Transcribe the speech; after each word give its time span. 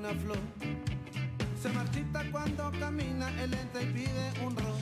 una 0.00 0.14
flor. 0.14 0.38
Se 1.62 1.68
marchita 1.68 2.24
cuando 2.32 2.72
camina, 2.80 3.28
él 3.42 3.52
entra 3.52 3.82
y 3.82 3.86
pide 3.86 4.32
un 4.44 4.56
ron. 4.56 4.80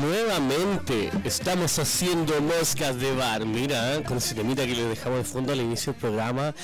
Nuevamente 0.00 1.10
estamos 1.24 1.78
haciendo 1.78 2.40
moscas 2.42 2.98
de 3.00 3.14
bar. 3.14 3.46
Mira, 3.46 4.02
con 4.04 4.18
ese 4.18 4.34
temita 4.34 4.66
que 4.66 4.74
le 4.74 4.84
dejamos 4.84 5.18
de 5.18 5.24
fondo 5.24 5.52
al 5.52 5.60
inicio 5.60 5.92
del 5.92 6.00
programa, 6.00 6.54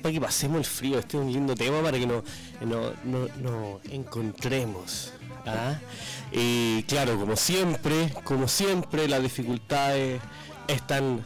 para 0.00 0.12
que 0.12 0.20
pasemos 0.20 0.58
el 0.58 0.64
frío. 0.64 0.98
Este 0.98 1.16
es 1.16 1.24
un 1.24 1.32
lindo 1.32 1.54
tema 1.56 1.82
para 1.82 1.98
que 1.98 2.06
nos 2.06 2.22
no, 2.60 2.92
no, 3.04 3.28
no 3.42 3.80
encontremos. 3.90 5.12
¿ah? 5.46 5.74
Y 6.30 6.84
claro, 6.84 7.18
como 7.18 7.36
siempre, 7.36 8.12
como 8.22 8.46
siempre, 8.46 9.08
las 9.08 9.22
dificultades 9.22 10.20
están 10.68 11.24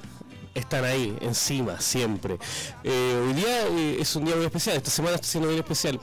están 0.59 0.85
ahí, 0.85 1.17
encima, 1.21 1.81
siempre. 1.81 2.39
Eh, 2.85 3.25
hoy 3.27 3.33
día 3.35 3.67
eh, 3.69 3.97
es 4.01 4.15
un 4.17 4.25
día 4.25 4.37
muy 4.37 4.45
especial, 4.45 4.77
esta 4.77 4.91
semana 4.91 5.17
está 5.17 5.27
siendo 5.27 5.49
muy 5.49 5.59
especial. 5.59 6.01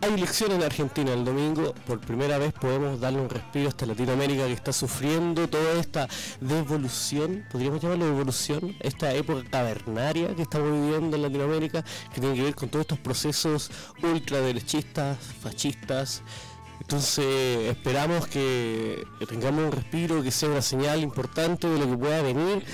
Hay 0.00 0.14
elecciones 0.14 0.56
en 0.56 0.62
Argentina 0.62 1.12
el 1.12 1.24
domingo, 1.24 1.74
por 1.86 2.00
primera 2.00 2.38
vez 2.38 2.52
podemos 2.52 3.00
darle 3.00 3.20
un 3.20 3.28
respiro 3.28 3.66
a 3.66 3.68
esta 3.70 3.86
Latinoamérica 3.86 4.46
que 4.46 4.52
está 4.52 4.72
sufriendo 4.72 5.48
toda 5.48 5.80
esta 5.80 6.08
devolución, 6.40 7.44
podríamos 7.50 7.80
llamarlo 7.80 8.06
devolución, 8.06 8.76
esta 8.80 9.12
época 9.12 9.44
cavernaria 9.50 10.34
que 10.34 10.42
estamos 10.42 10.72
viviendo 10.72 11.16
en 11.16 11.22
Latinoamérica, 11.22 11.84
que 12.12 12.20
tiene 12.20 12.34
que 12.34 12.42
ver 12.42 12.54
con 12.54 12.68
todos 12.68 12.82
estos 12.82 12.98
procesos 12.98 13.70
ultraderechistas, 14.02 15.18
fascistas, 15.42 16.22
entonces 16.80 17.70
esperamos 17.70 18.28
que 18.28 19.04
tengamos 19.28 19.64
un 19.64 19.72
respiro, 19.72 20.22
que 20.22 20.30
sea 20.30 20.48
una 20.48 20.62
señal 20.62 21.02
importante 21.02 21.68
de 21.68 21.78
lo 21.78 21.90
que 21.90 21.96
pueda 21.96 22.22
venir 22.22 22.64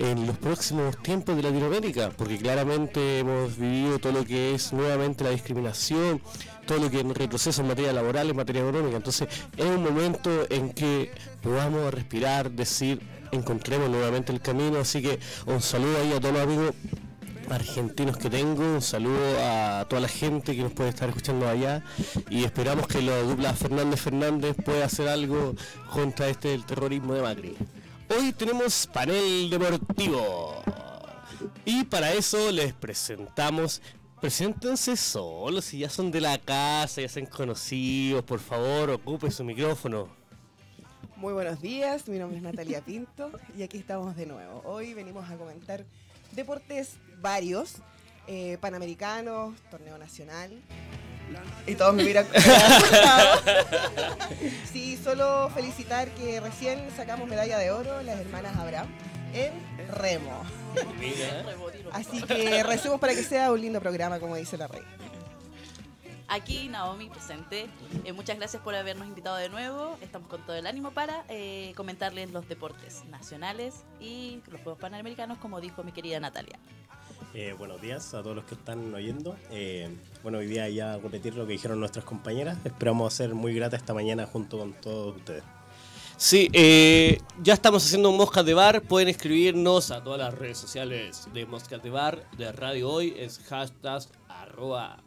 en 0.00 0.26
los 0.26 0.38
próximos 0.38 0.96
tiempos 1.02 1.36
de 1.36 1.42
Latinoamérica, 1.42 2.08
porque 2.16 2.38
claramente 2.38 3.18
hemos 3.18 3.58
vivido 3.58 3.98
todo 3.98 4.12
lo 4.12 4.24
que 4.24 4.54
es 4.54 4.72
nuevamente 4.72 5.24
la 5.24 5.30
discriminación, 5.30 6.22
todo 6.66 6.78
lo 6.78 6.90
que 6.90 7.00
es 7.00 7.06
retroceso 7.06 7.60
en 7.60 7.68
materia 7.68 7.92
laboral, 7.92 8.30
en 8.30 8.36
materia 8.36 8.62
económica. 8.62 8.96
Entonces 8.96 9.28
es 9.58 9.66
un 9.66 9.82
momento 9.82 10.30
en 10.48 10.70
que 10.70 11.10
podamos 11.42 11.92
respirar, 11.92 12.50
decir, 12.50 13.00
encontremos 13.30 13.90
nuevamente 13.90 14.32
el 14.32 14.40
camino. 14.40 14.78
Así 14.78 15.02
que 15.02 15.20
un 15.44 15.60
saludo 15.60 15.98
ahí 15.98 16.12
a 16.14 16.20
todos 16.20 16.32
los 16.32 16.42
amigos 16.44 16.74
argentinos 17.50 18.16
que 18.16 18.30
tengo, 18.30 18.62
un 18.62 18.80
saludo 18.80 19.20
a 19.42 19.84
toda 19.86 20.00
la 20.00 20.08
gente 20.08 20.56
que 20.56 20.62
nos 20.62 20.72
puede 20.72 20.88
estar 20.88 21.10
escuchando 21.10 21.46
allá 21.46 21.82
y 22.30 22.44
esperamos 22.44 22.86
que 22.86 23.02
la 23.02 23.20
dupla 23.20 23.52
Fernández 23.52 24.00
Fernández 24.00 24.56
pueda 24.64 24.86
hacer 24.86 25.08
algo 25.08 25.54
contra 25.92 26.28
este 26.28 26.54
el 26.54 26.64
terrorismo 26.64 27.12
de 27.12 27.22
Macri. 27.22 27.56
Hoy 28.10 28.32
tenemos 28.32 28.86
panel 28.88 29.48
deportivo 29.48 30.62
y 31.64 31.84
para 31.84 32.12
eso 32.12 32.50
les 32.50 32.72
presentamos 32.72 33.80
Preséntense 34.20 34.98
solos, 34.98 35.64
si 35.64 35.78
ya 35.78 35.88
son 35.88 36.10
de 36.10 36.20
la 36.20 36.36
casa, 36.36 37.00
ya 37.00 37.08
son 37.08 37.24
conocidos, 37.24 38.22
por 38.22 38.38
favor, 38.38 38.90
ocupe 38.90 39.30
su 39.30 39.42
micrófono. 39.44 40.08
Muy 41.16 41.32
buenos 41.32 41.62
días, 41.62 42.06
mi 42.06 42.18
nombre 42.18 42.36
es 42.36 42.42
Natalia 42.42 42.82
Pinto 42.82 43.32
y 43.56 43.62
aquí 43.62 43.78
estamos 43.78 44.16
de 44.16 44.26
nuevo. 44.26 44.60
Hoy 44.66 44.92
venimos 44.92 45.30
a 45.30 45.38
comentar 45.38 45.86
deportes 46.32 46.98
varios, 47.22 47.76
eh, 48.26 48.58
panamericanos, 48.60 49.54
torneo 49.70 49.96
nacional. 49.96 50.50
Y 51.66 51.74
todos 51.74 51.94
me 51.94 52.04
miran 52.04 52.26
Sí, 54.72 54.98
solo 55.02 55.50
felicitar 55.54 56.08
que 56.10 56.40
recién 56.40 56.88
sacamos 56.96 57.28
medalla 57.28 57.58
de 57.58 57.70
oro 57.70 58.02
las 58.02 58.18
hermanas 58.18 58.56
Abraham 58.56 58.88
en 59.32 59.52
remo. 59.88 60.42
Así 61.92 62.22
que 62.22 62.62
recemos 62.62 63.00
para 63.00 63.14
que 63.14 63.22
sea 63.22 63.52
un 63.52 63.60
lindo 63.60 63.80
programa, 63.80 64.18
como 64.18 64.36
dice 64.36 64.56
la 64.56 64.68
rey. 64.68 64.82
Aquí 66.30 66.68
Naomi 66.68 67.08
presente. 67.08 67.66
Eh, 68.04 68.12
muchas 68.12 68.36
gracias 68.36 68.62
por 68.62 68.72
habernos 68.76 69.08
invitado 69.08 69.36
de 69.36 69.48
nuevo. 69.48 69.98
Estamos 70.00 70.28
con 70.28 70.40
todo 70.46 70.54
el 70.54 70.64
ánimo 70.68 70.92
para 70.92 71.24
eh, 71.28 71.72
comentarles 71.74 72.30
los 72.30 72.48
deportes 72.48 73.04
nacionales 73.06 73.82
y 73.98 74.40
los 74.48 74.60
Juegos 74.60 74.80
Panamericanos, 74.80 75.38
como 75.38 75.60
dijo 75.60 75.82
mi 75.82 75.90
querida 75.90 76.20
Natalia. 76.20 76.60
Eh, 77.34 77.54
buenos 77.58 77.80
días 77.80 78.14
a 78.14 78.22
todos 78.22 78.36
los 78.36 78.44
que 78.44 78.54
están 78.54 78.92
oyendo. 78.94 79.36
bueno, 80.22 80.38
hoy 80.38 80.46
día 80.46 80.68
ya 80.68 80.98
repetir 80.98 81.34
lo 81.34 81.46
que 81.46 81.52
dijeron 81.52 81.80
nuestras 81.80 82.04
compañeras. 82.04 82.58
Esperamos 82.64 83.14
ser 83.14 83.34
muy 83.34 83.54
grata 83.54 83.76
esta 83.76 83.94
mañana 83.94 84.26
junto 84.26 84.58
con 84.58 84.72
todos 84.74 85.16
ustedes. 85.16 85.44
Sí, 86.16 86.48
ya 87.42 87.54
estamos 87.54 87.84
haciendo 87.84 88.12
Moscas 88.12 88.44
de 88.44 88.54
Bar. 88.54 88.82
Pueden 88.82 89.08
escribirnos 89.08 89.90
a 89.90 90.02
todas 90.02 90.18
las 90.20 90.34
redes 90.34 90.58
sociales 90.58 91.28
de 91.32 91.46
Moscas 91.46 91.82
de 91.82 91.90
Bar, 91.90 92.28
de 92.36 92.52
Radio 92.52 92.90
Hoy. 92.90 93.14
Es 93.16 93.38
hashtag 93.48 94.02
arroba 94.28 95.02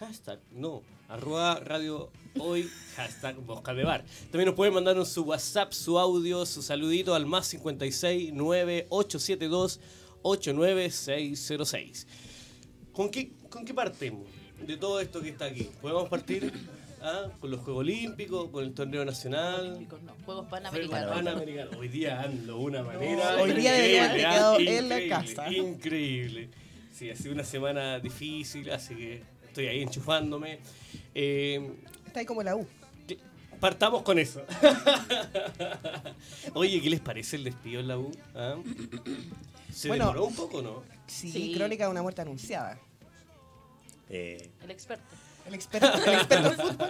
hashtag, 0.00 0.40
no, 0.52 0.82
arroba 1.08 1.60
radio 1.60 2.10
hoy, 2.38 2.70
hashtag 2.96 3.38
Mosca 3.42 3.74
de 3.74 3.84
Bar. 3.84 4.02
También 4.30 4.46
nos 4.46 4.54
pueden 4.54 4.72
mandar 4.72 5.04
su 5.04 5.22
WhatsApp, 5.22 5.72
su 5.72 5.98
audio, 5.98 6.46
su 6.46 6.62
saludito 6.62 7.14
al 7.14 7.26
más 7.26 7.48
56 7.48 8.32
9872 8.32 9.78
89606. 10.22 12.06
¿Con 12.92 13.10
qué, 13.10 13.32
¿Con 13.48 13.64
qué 13.64 13.74
partimos 13.74 14.26
de 14.66 14.76
todo 14.76 15.00
esto 15.00 15.20
que 15.20 15.30
está 15.30 15.46
aquí? 15.46 15.70
¿Podemos 15.80 16.08
partir 16.08 16.52
ah, 17.02 17.28
con 17.40 17.50
los 17.50 17.60
Juegos 17.60 17.80
Olímpicos, 17.80 18.50
con 18.50 18.64
el 18.64 18.74
torneo 18.74 19.04
nacional? 19.04 19.60
Olímpicos 19.72 20.02
no, 20.02 20.14
Juegos 20.24 20.46
Panamericanos. 20.48 21.16
Panamericanos. 21.16 21.76
Hoy 21.76 21.88
día 21.88 22.22
ando 22.22 22.54
de 22.56 22.60
una 22.60 22.82
manera. 22.82 23.36
hoy 23.40 23.52
día 23.52 23.72
debería 23.72 24.04
haber 24.04 24.16
quedado 24.16 24.58
en 24.58 24.88
la 24.88 25.08
casa. 25.08 25.52
Increíble. 25.52 26.50
Sí, 26.92 27.08
ha 27.10 27.16
sido 27.16 27.32
una 27.34 27.44
semana 27.44 27.98
difícil, 27.98 28.70
así 28.70 28.94
que 28.94 29.22
estoy 29.46 29.66
ahí 29.66 29.82
enchufándome. 29.82 30.58
Eh, 31.14 31.70
Está 32.06 32.20
ahí 32.20 32.26
como 32.26 32.42
la 32.42 32.56
U. 32.56 32.66
Partamos 33.60 34.02
con 34.02 34.18
eso. 34.18 34.42
Oye, 36.54 36.80
¿qué 36.80 36.90
les 36.90 37.00
parece 37.00 37.36
el 37.36 37.44
despido 37.44 37.80
en 37.80 37.88
la 37.88 37.98
U? 37.98 38.10
¿Ah? 38.34 38.56
¿Se 39.72 39.88
bueno, 39.88 40.06
demoró 40.06 40.26
un 40.26 40.34
poco 40.34 40.62
no? 40.62 40.82
Sí, 41.06 41.54
crónica 41.54 41.84
de 41.84 41.90
una 41.90 42.02
muerte 42.02 42.22
anunciada. 42.22 42.78
Eh, 44.08 44.50
el 44.62 44.70
experto. 44.70 45.04
El 45.46 45.54
experto, 45.54 45.88
el 46.06 46.14
experto 46.14 46.48
en 46.48 46.56
fútbol. 46.56 46.88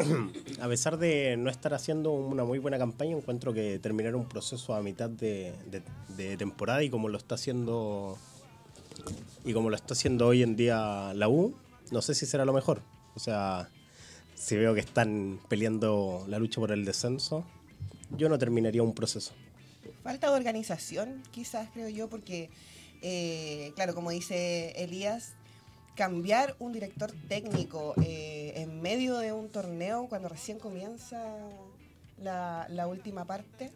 A 0.60 0.68
pesar 0.68 0.96
de 0.96 1.36
no 1.36 1.50
estar 1.50 1.74
haciendo 1.74 2.12
una 2.12 2.44
muy 2.44 2.58
buena 2.58 2.78
campaña, 2.78 3.16
encuentro 3.16 3.52
que 3.52 3.78
terminar 3.78 4.14
un 4.14 4.26
proceso 4.26 4.74
a 4.74 4.82
mitad 4.82 5.10
de, 5.10 5.54
de 6.16 6.36
temporada 6.38 6.82
y 6.82 6.88
como 6.88 7.08
lo 7.08 7.18
está 7.18 7.34
haciendo 7.34 8.16
y 9.44 9.52
como 9.52 9.70
lo 9.70 9.76
está 9.76 9.94
haciendo 9.94 10.26
hoy 10.26 10.42
en 10.42 10.56
día 10.56 11.12
la 11.14 11.28
U, 11.28 11.54
no 11.90 12.02
sé 12.02 12.14
si 12.14 12.26
será 12.26 12.44
lo 12.44 12.52
mejor. 12.52 12.82
O 13.14 13.20
sea, 13.20 13.68
si 14.34 14.56
veo 14.56 14.74
que 14.74 14.80
están 14.80 15.40
peleando 15.48 16.24
la 16.28 16.38
lucha 16.38 16.60
por 16.60 16.72
el 16.72 16.84
descenso, 16.84 17.44
yo 18.16 18.28
no 18.28 18.38
terminaría 18.38 18.82
un 18.82 18.94
proceso. 18.94 19.32
Falta 20.02 20.30
de 20.30 20.36
organización, 20.36 21.22
quizás, 21.30 21.68
creo 21.72 21.88
yo, 21.88 22.08
porque, 22.08 22.48
eh, 23.02 23.72
claro, 23.74 23.94
como 23.94 24.10
dice 24.10 24.72
Elías, 24.82 25.34
cambiar 25.94 26.56
un 26.58 26.72
director 26.72 27.12
técnico 27.28 27.94
eh, 28.02 28.54
en 28.56 28.80
medio 28.80 29.18
de 29.18 29.32
un 29.32 29.50
torneo 29.50 30.06
cuando 30.08 30.28
recién 30.28 30.58
comienza 30.58 31.22
la, 32.18 32.66
la 32.70 32.86
última 32.86 33.26
parte, 33.26 33.70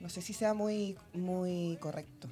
no 0.00 0.08
sé 0.08 0.22
si 0.22 0.32
sea 0.32 0.54
muy, 0.54 0.96
muy 1.12 1.76
correcto. 1.80 2.28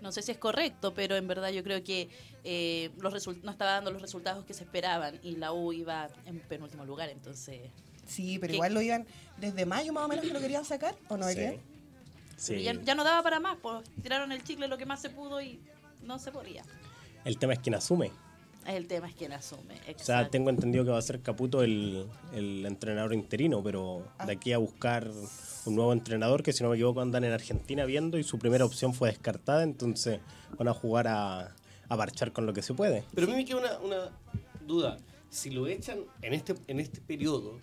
No 0.00 0.10
sé 0.10 0.22
si 0.22 0.32
es 0.32 0.38
correcto, 0.38 0.94
pero 0.94 1.16
en 1.16 1.28
verdad 1.28 1.50
yo 1.50 1.62
creo 1.62 1.84
que 1.84 2.08
eh, 2.42 2.90
los 2.98 3.26
no 3.44 3.50
estaba 3.50 3.72
dando 3.72 3.92
los 3.92 4.02
resultados 4.02 4.44
que 4.44 4.54
se 4.54 4.64
esperaban 4.64 5.20
y 5.22 5.36
la 5.36 5.52
U 5.52 5.72
iba 5.72 6.08
en 6.26 6.40
penúltimo 6.40 6.84
lugar, 6.84 7.08
entonces... 7.08 7.60
Sí, 8.06 8.38
pero 8.40 8.54
igual 8.54 8.74
lo 8.74 8.82
iban 8.82 9.06
desde 9.36 9.64
mayo 9.64 9.92
más 9.92 10.04
o 10.04 10.08
menos 10.08 10.24
que 10.24 10.32
lo 10.32 10.40
querían 10.40 10.64
sacar, 10.64 10.96
¿o 11.08 11.16
no, 11.16 11.28
sí. 11.28 11.60
Sí. 12.36 12.62
Ya, 12.62 12.74
ya, 12.74 12.94
no 12.94 13.04
daba 13.04 13.22
para 13.22 13.40
más, 13.40 13.56
pues 13.60 13.84
tiraron 14.02 14.32
el 14.32 14.42
chicle 14.42 14.68
lo 14.68 14.78
que 14.78 14.86
más 14.86 15.00
se 15.00 15.10
pudo 15.10 15.40
y 15.40 15.60
no 16.02 16.18
se 16.18 16.32
podía. 16.32 16.62
El 17.24 17.38
tema 17.38 17.52
es 17.52 17.60
quién 17.60 17.74
asume. 17.74 18.10
El 18.66 18.86
tema 18.86 19.08
es 19.08 19.14
quién 19.14 19.32
asume. 19.32 19.74
O 19.94 20.04
sea, 20.04 20.28
tengo 20.28 20.50
entendido 20.50 20.84
que 20.84 20.90
va 20.90 20.98
a 20.98 21.02
ser 21.02 21.20
Caputo 21.20 21.62
el, 21.62 22.06
el 22.32 22.64
entrenador 22.64 23.12
interino, 23.12 23.62
pero 23.62 24.04
de 24.24 24.32
aquí 24.32 24.52
a 24.52 24.58
buscar 24.58 25.10
un 25.64 25.74
nuevo 25.74 25.92
entrenador 25.92 26.42
que 26.42 26.52
si 26.52 26.62
no 26.62 26.70
me 26.70 26.76
equivoco 26.76 27.00
andan 27.00 27.24
en 27.24 27.32
Argentina 27.32 27.84
viendo 27.84 28.18
y 28.18 28.24
su 28.24 28.38
primera 28.38 28.64
opción 28.64 28.94
fue 28.94 29.08
descartada, 29.08 29.62
entonces 29.64 30.20
van 30.56 30.68
a 30.68 30.74
jugar 30.74 31.08
a, 31.08 31.54
a 31.88 31.96
marchar 31.96 32.32
con 32.32 32.46
lo 32.46 32.52
que 32.52 32.62
se 32.62 32.74
puede. 32.74 33.04
Pero 33.14 33.26
a 33.26 33.30
mí 33.30 33.36
me 33.36 33.44
queda 33.44 33.58
una, 33.58 33.78
una 33.80 34.10
duda. 34.66 34.96
Si 35.28 35.50
lo 35.50 35.66
echan 35.66 35.98
en 36.20 36.32
este, 36.32 36.54
en 36.68 36.78
este 36.78 37.00
periodo, 37.00 37.58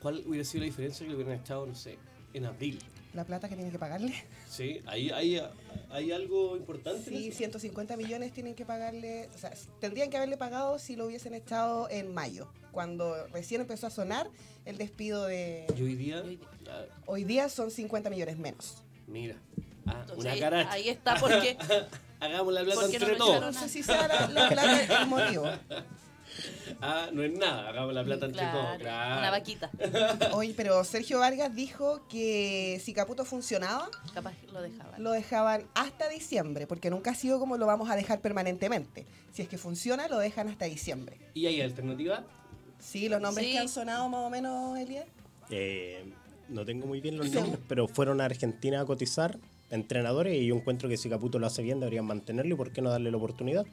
¿cuál 0.00 0.22
hubiera 0.26 0.44
sido 0.44 0.60
la 0.60 0.66
diferencia 0.66 1.04
que 1.04 1.12
lo 1.12 1.18
hubieran 1.18 1.38
echado, 1.38 1.66
no 1.66 1.74
sé, 1.74 1.98
en 2.32 2.46
abril? 2.46 2.78
La 3.14 3.24
plata 3.24 3.48
que 3.48 3.54
tienen 3.54 3.72
que 3.72 3.78
pagarle. 3.78 4.14
Sí, 4.48 4.82
hay, 4.86 5.10
hay, 5.10 5.42
hay 5.90 6.12
algo 6.12 6.56
importante. 6.56 7.08
Sí, 7.08 7.32
150 7.32 7.96
millones 7.96 8.32
tienen 8.32 8.54
que 8.54 8.64
pagarle, 8.64 9.28
o 9.34 9.38
sea, 9.38 9.52
tendrían 9.80 10.10
que 10.10 10.16
haberle 10.16 10.36
pagado 10.36 10.78
si 10.78 10.96
lo 10.96 11.06
hubiesen 11.06 11.34
echado 11.34 11.88
en 11.90 12.12
mayo, 12.12 12.48
cuando 12.72 13.26
recién 13.28 13.60
empezó 13.60 13.86
a 13.86 13.90
sonar 13.90 14.28
el 14.64 14.78
despido 14.78 15.26
de... 15.26 15.66
¿Y 15.76 15.82
hoy 15.82 15.94
día? 15.94 16.22
Hoy 17.06 17.24
día 17.24 17.48
son 17.48 17.70
50 17.70 18.10
millones 18.10 18.38
menos. 18.38 18.82
Mira, 19.06 19.36
ah, 19.86 20.06
una 20.16 20.32
ahí, 20.32 20.40
cara. 20.40 20.70
Ahí 20.70 20.88
está 20.88 21.16
porque... 21.16 21.56
Hagamos 22.20 22.52
la 22.52 22.62
plata 22.62 22.84
entre 22.84 23.16
todos. 23.16 23.40
No 23.40 23.52
sé 23.52 23.68
si 23.70 23.82
sea 23.82 24.06
la, 24.06 24.48
plata 24.48 25.02
el 25.02 25.06
motivo. 25.06 25.46
Ah, 26.82 27.08
no 27.12 27.22
es 27.22 27.32
nada, 27.36 27.68
hagamos 27.68 27.92
la 27.92 28.02
plata 28.04 28.26
entre 28.26 28.40
todos. 28.46 28.64
Claro, 28.64 28.78
Claro. 28.80 29.18
Una 29.20 29.30
vaquita. 29.30 29.70
Oye, 30.32 30.54
pero 30.56 30.82
Sergio 30.84 31.18
Vargas 31.18 31.54
dijo 31.54 32.06
que 32.08 32.80
si 32.82 32.94
Caputo 32.94 33.24
funcionaba, 33.24 33.88
Capaz 34.14 34.34
lo 34.52 34.62
dejaba. 34.62 34.98
lo 34.98 35.10
dejaban 35.12 35.64
hasta 35.74 36.08
diciembre, 36.08 36.66
porque 36.66 36.88
nunca 36.90 37.10
ha 37.10 37.14
sido 37.14 37.38
como 37.38 37.56
lo 37.58 37.66
vamos 37.66 37.90
a 37.90 37.96
dejar 37.96 38.20
permanentemente. 38.20 39.04
Si 39.32 39.42
es 39.42 39.48
que 39.48 39.58
funciona, 39.58 40.08
lo 40.08 40.18
dejan 40.18 40.48
hasta 40.48 40.64
diciembre. 40.64 41.16
¿Y 41.34 41.46
hay 41.46 41.60
alternativa? 41.60 42.24
Sí, 42.78 43.08
los 43.10 43.20
nombres 43.20 43.46
Sí. 43.46 43.52
que 43.52 43.58
han 43.58 43.68
sonado 43.68 44.08
más 44.08 44.20
o 44.26 44.30
menos, 44.30 44.78
Elías. 44.78 45.06
Eh, 45.50 46.04
no 46.48 46.64
tengo 46.64 46.86
muy 46.86 47.00
bien 47.00 47.18
los 47.18 47.30
nombres, 47.30 47.58
pero 47.68 47.88
fueron 47.88 48.20
a 48.20 48.24
Argentina 48.24 48.80
a 48.80 48.84
cotizar 48.86 49.38
entrenadores 49.70 50.34
y 50.36 50.46
yo 50.46 50.56
encuentro 50.56 50.88
que 50.88 50.96
si 50.96 51.08
Caputo 51.10 51.38
lo 51.38 51.46
hace 51.46 51.62
bien 51.62 51.78
deberían 51.78 52.04
mantenerlo 52.06 52.54
y 52.54 52.56
por 52.56 52.72
qué 52.72 52.80
no 52.82 52.90
darle 52.90 53.10
la 53.10 53.18
oportunidad. 53.18 53.66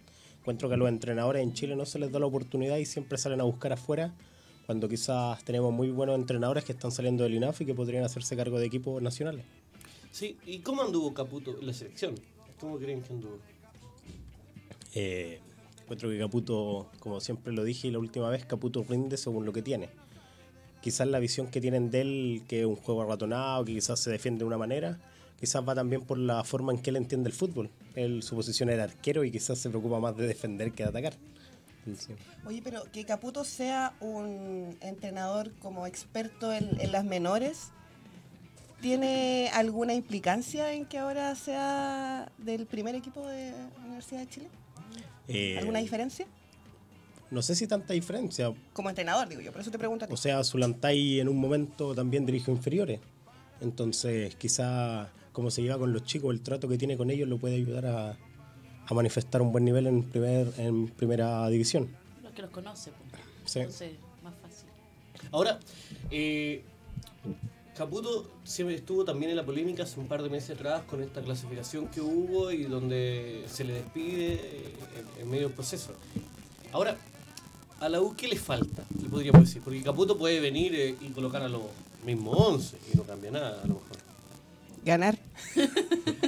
Encuentro 0.47 0.69
que 0.69 0.75
a 0.75 0.77
los 0.77 0.87
entrenadores 0.87 1.43
en 1.43 1.51
Chile 1.51 1.75
no 1.75 1.85
se 1.85 1.99
les 1.99 2.09
da 2.09 2.19
la 2.19 2.25
oportunidad 2.25 2.77
y 2.77 2.85
siempre 2.85 3.17
salen 3.17 3.41
a 3.41 3.43
buscar 3.43 3.73
afuera 3.73 4.13
cuando 4.65 4.87
quizás 4.87 5.43
tenemos 5.43 5.73
muy 5.73 5.89
buenos 5.89 6.15
entrenadores 6.15 6.63
que 6.63 6.71
están 6.71 6.89
saliendo 6.89 7.25
del 7.25 7.33
INAF 7.33 7.59
y 7.59 7.65
que 7.65 7.75
podrían 7.75 8.05
hacerse 8.05 8.37
cargo 8.37 8.57
de 8.57 8.65
equipos 8.65 9.01
nacionales. 9.01 9.43
Sí, 10.09 10.37
¿y 10.45 10.59
cómo 10.59 10.83
anduvo 10.83 11.13
Caputo 11.13 11.57
la 11.61 11.73
selección? 11.73 12.15
¿Cómo 12.61 12.77
creen 12.77 13.01
que 13.01 13.11
anduvo? 13.11 13.39
Eh, 14.95 15.41
encuentro 15.81 16.07
que 16.07 16.17
Caputo, 16.17 16.91
como 17.01 17.19
siempre 17.19 17.51
lo 17.51 17.65
dije 17.65 17.91
la 17.91 17.99
última 17.99 18.29
vez, 18.29 18.45
Caputo 18.45 18.85
rinde 18.87 19.17
según 19.17 19.45
lo 19.45 19.51
que 19.51 19.61
tiene. 19.61 19.89
Quizás 20.81 21.09
la 21.09 21.19
visión 21.19 21.47
que 21.47 21.59
tienen 21.59 21.91
de 21.91 21.99
él, 21.99 22.43
que 22.47 22.61
es 22.61 22.65
un 22.65 22.77
juego 22.77 23.01
arratonado, 23.01 23.65
que 23.65 23.73
quizás 23.73 23.99
se 23.99 24.11
defiende 24.11 24.39
de 24.39 24.45
una 24.45 24.57
manera, 24.57 24.97
quizás 25.39 25.67
va 25.67 25.75
también 25.75 26.03
por 26.03 26.17
la 26.17 26.43
forma 26.43 26.71
en 26.73 26.81
que 26.81 26.89
él 26.89 26.97
entiende 26.97 27.29
el 27.29 27.35
fútbol. 27.35 27.69
Él, 27.95 28.23
su 28.23 28.35
posición 28.35 28.69
era 28.69 28.83
arquero 28.83 29.23
y 29.23 29.31
quizás 29.31 29.57
se 29.59 29.69
preocupa 29.69 29.99
más 29.99 30.15
de 30.15 30.27
defender 30.27 30.71
que 30.71 30.83
de 30.83 30.89
atacar. 30.89 31.13
Sí. 31.97 32.13
Oye, 32.45 32.61
pero 32.61 32.83
que 32.91 33.05
Caputo 33.05 33.45
sea 33.45 33.95
un 34.01 34.77
entrenador 34.81 35.53
como 35.59 35.87
experto 35.87 36.51
en, 36.53 36.81
en 36.81 36.91
las 36.91 37.05
menores, 37.05 37.71
¿tiene 38.81 39.49
alguna 39.53 39.93
implicancia 39.93 40.73
en 40.73 40.85
que 40.85 40.97
ahora 40.97 41.33
sea 41.35 42.29
del 42.37 42.65
primer 42.65 42.95
equipo 42.95 43.25
de 43.25 43.53
Universidad 43.85 44.19
de 44.19 44.27
Chile? 44.27 44.47
Eh, 45.27 45.57
¿Alguna 45.59 45.79
diferencia? 45.79 46.25
No 47.29 47.41
sé 47.41 47.55
si 47.55 47.67
tanta 47.67 47.93
diferencia. 47.93 48.53
Como 48.73 48.89
entrenador, 48.89 49.27
digo 49.27 49.41
yo, 49.41 49.51
por 49.51 49.61
eso 49.61 49.71
te 49.71 49.77
pregunto 49.77 50.05
a 50.05 50.07
ti. 50.07 50.13
O 50.13 50.17
sea, 50.17 50.43
Zulantay 50.43 51.19
en 51.19 51.27
un 51.27 51.37
momento 51.37 51.93
también 51.93 52.25
dirigió 52.25 52.53
inferiores. 52.53 53.01
Entonces, 53.59 54.35
quizá 54.35 55.09
como 55.37 55.51
se 55.51 55.61
lleva 55.61 55.77
con 55.77 55.93
los 55.93 56.03
chicos, 56.03 56.33
el 56.33 56.41
trato 56.41 56.67
que 56.67 56.79
tiene 56.79 56.97
con 56.97 57.11
ellos 57.11 57.29
lo 57.29 57.37
puede 57.37 57.57
ayudar 57.57 57.85
a, 57.85 58.17
a 58.87 58.93
manifestar 58.95 59.39
un 59.39 59.51
buen 59.51 59.65
nivel 59.65 59.85
en, 59.85 60.01
primer, 60.01 60.51
en 60.57 60.87
primera 60.87 61.47
división. 61.49 61.95
Los 62.23 62.31
que 62.31 62.41
los 62.41 62.49
conoce. 62.49 62.89
pues. 63.11 63.21
Sí. 63.45 63.59
Entonces, 63.59 63.91
más 64.23 64.33
fácil. 64.41 64.67
Ahora, 65.31 65.59
eh, 66.09 66.63
Caputo 67.77 68.31
siempre 68.45 68.77
estuvo 68.77 69.05
también 69.05 69.29
en 69.29 69.37
la 69.37 69.45
polémica 69.45 69.83
hace 69.83 69.99
un 69.99 70.07
par 70.07 70.23
de 70.23 70.29
meses 70.31 70.57
atrás 70.57 70.81
con 70.89 71.03
esta 71.03 71.21
clasificación 71.21 71.87
que 71.89 72.01
hubo 72.01 72.51
y 72.51 72.63
donde 72.63 73.45
se 73.47 73.63
le 73.63 73.73
despide 73.73 74.33
eh, 74.33 74.73
en, 75.17 75.21
en 75.21 75.29
medio 75.29 75.49
del 75.49 75.53
proceso. 75.55 75.91
Ahora, 76.71 76.97
a 77.79 77.89
la 77.89 78.01
U, 78.01 78.15
¿qué 78.17 78.27
le 78.27 78.37
falta? 78.37 78.85
Le 78.99 79.07
podríamos 79.07 79.41
decir. 79.41 79.61
Porque 79.61 79.83
Caputo 79.83 80.17
puede 80.17 80.39
venir 80.39 80.73
eh, 80.73 80.95
y 80.99 81.09
colocar 81.09 81.43
a 81.43 81.47
los 81.47 81.61
mismos 82.03 82.35
11 82.39 82.77
y 82.91 82.97
no 82.97 83.03
cambia 83.03 83.29
nada, 83.29 83.61
a 83.61 83.67
lo 83.67 83.75
mejor. 83.75 83.97
Ganar. 84.87 85.17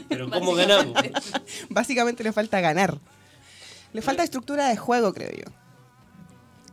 Pero 0.10 0.30
¿cómo 0.32 0.54
ganamos? 0.54 0.94
Básicamente 1.70 2.24
le 2.24 2.32
falta 2.32 2.60
ganar. 2.60 3.00
Le 3.94 4.02
falta 4.02 4.24
estructura 4.24 4.68
de 4.68 4.78
juego, 4.78 5.14
creo 5.14 5.32
yo. 5.32 5.52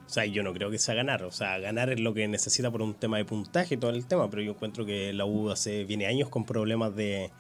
O 0.07 0.09
sea, 0.09 0.25
yo 0.27 0.43
no 0.43 0.53
creo 0.53 0.71
que 0.71 0.79
sea 0.79 0.95
ganar. 0.95 1.23
O 1.23 1.33
sea, 1.33 1.59
ganar 1.59 1.91
es 1.91 2.01
lo 2.01 2.13
que 2.13 2.29
necesita 2.29 2.71
por 2.71 2.83
un 2.83 2.95
tema 2.95 3.17
de 3.17 3.25
puntaje 3.25 3.75
y 3.75 3.79
todo 3.79 3.91
el 3.91 4.07
tema, 4.07 4.29
pero 4.31 4.43
yo 4.43 4.53
encuentro 4.53 4.85
que 4.85 5.13
la 5.13 5.25
U 5.25 5.51
hace, 5.51 5.85
viene 5.85 6.07
años 6.07 6.29
con 6.29 6.45
problemas 6.45 6.95
de, 6.95 7.31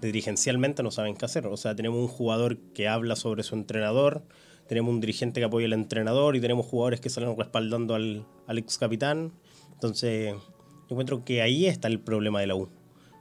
de 0.00 0.06
dirigencialmente, 0.06 0.82
no 0.82 0.90
saben 0.90 1.16
qué 1.16 1.24
hacer. 1.24 1.46
O 1.46 1.56
sea, 1.56 1.74
tenemos 1.74 1.98
un 1.98 2.08
jugador 2.08 2.58
que 2.74 2.88
habla 2.88 3.16
sobre 3.16 3.42
su 3.42 3.54
entrenador, 3.54 4.22
tenemos 4.68 4.92
un 4.92 5.00
dirigente 5.00 5.40
que 5.40 5.46
apoya 5.46 5.66
al 5.66 5.74
entrenador 5.74 6.36
y 6.36 6.40
tenemos 6.40 6.66
jugadores 6.66 7.00
que 7.00 7.10
salen 7.10 7.36
respaldando 7.36 7.94
al, 7.94 8.26
al 8.46 8.58
ex 8.58 8.78
capitán. 8.78 9.32
Entonces, 9.72 10.32
yo 10.32 10.90
encuentro 10.90 11.24
que 11.24 11.42
ahí 11.42 11.66
está 11.66 11.88
el 11.88 12.00
problema 12.00 12.40
de 12.40 12.46
la 12.46 12.54
U. 12.54 12.68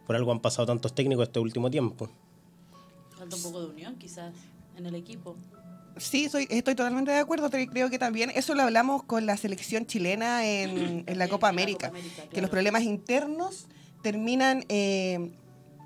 Por 0.06 0.16
algo 0.16 0.32
han 0.32 0.40
pasado 0.40 0.66
tantos 0.66 0.94
técnicos 0.94 1.28
este 1.28 1.40
último 1.40 1.70
tiempo. 1.70 2.10
Falta 3.18 3.36
un 3.36 3.44
poco 3.44 3.62
de 3.62 3.68
unión, 3.68 3.96
quizás, 3.96 4.34
en 4.78 4.86
el 4.86 4.96
equipo. 4.96 5.36
Sí, 5.98 6.28
soy, 6.28 6.48
estoy 6.50 6.76
totalmente 6.76 7.12
de 7.12 7.20
acuerdo. 7.20 7.50
Creo 7.50 7.90
que 7.90 8.00
también 8.00 8.32
eso 8.32 8.56
lo 8.56 8.64
hablamos 8.64 9.04
con 9.04 9.26
la 9.26 9.38
selección 9.38 9.86
chilena 9.86 10.46
en, 10.46 11.04
en 11.08 11.18
la 11.18 11.28
Copa 11.28 11.48
la 11.48 11.52
América. 11.52 11.88
Copa 11.88 12.00
América, 12.00 12.22
Que 12.24 12.30
claro. 12.30 12.42
los 12.42 12.50
problemas 12.50 12.84
internos 12.84 13.68
terminan 14.02 14.66
eh, 14.70 15.32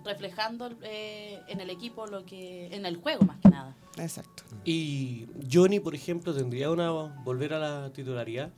Reflejando 0.06 0.72
eh, 0.84 1.42
en 1.50 1.60
el 1.60 1.69
equipo 1.69 2.08
lo 2.08 2.25
que. 2.25 2.68
en 2.74 2.86
el 2.86 2.96
juego, 2.96 3.25
más 3.25 3.40
que 3.40 3.50
nada. 3.50 3.75
Exacto. 3.98 4.44
Y 4.64 5.28
Johnny, 5.52 5.81
por 5.81 5.94
ejemplo, 5.96 6.34
tendría 6.34 6.72
una 6.72 6.90
volver 6.92 7.54
a 7.54 7.60
la 7.60 7.90
titularidad. 7.92 8.50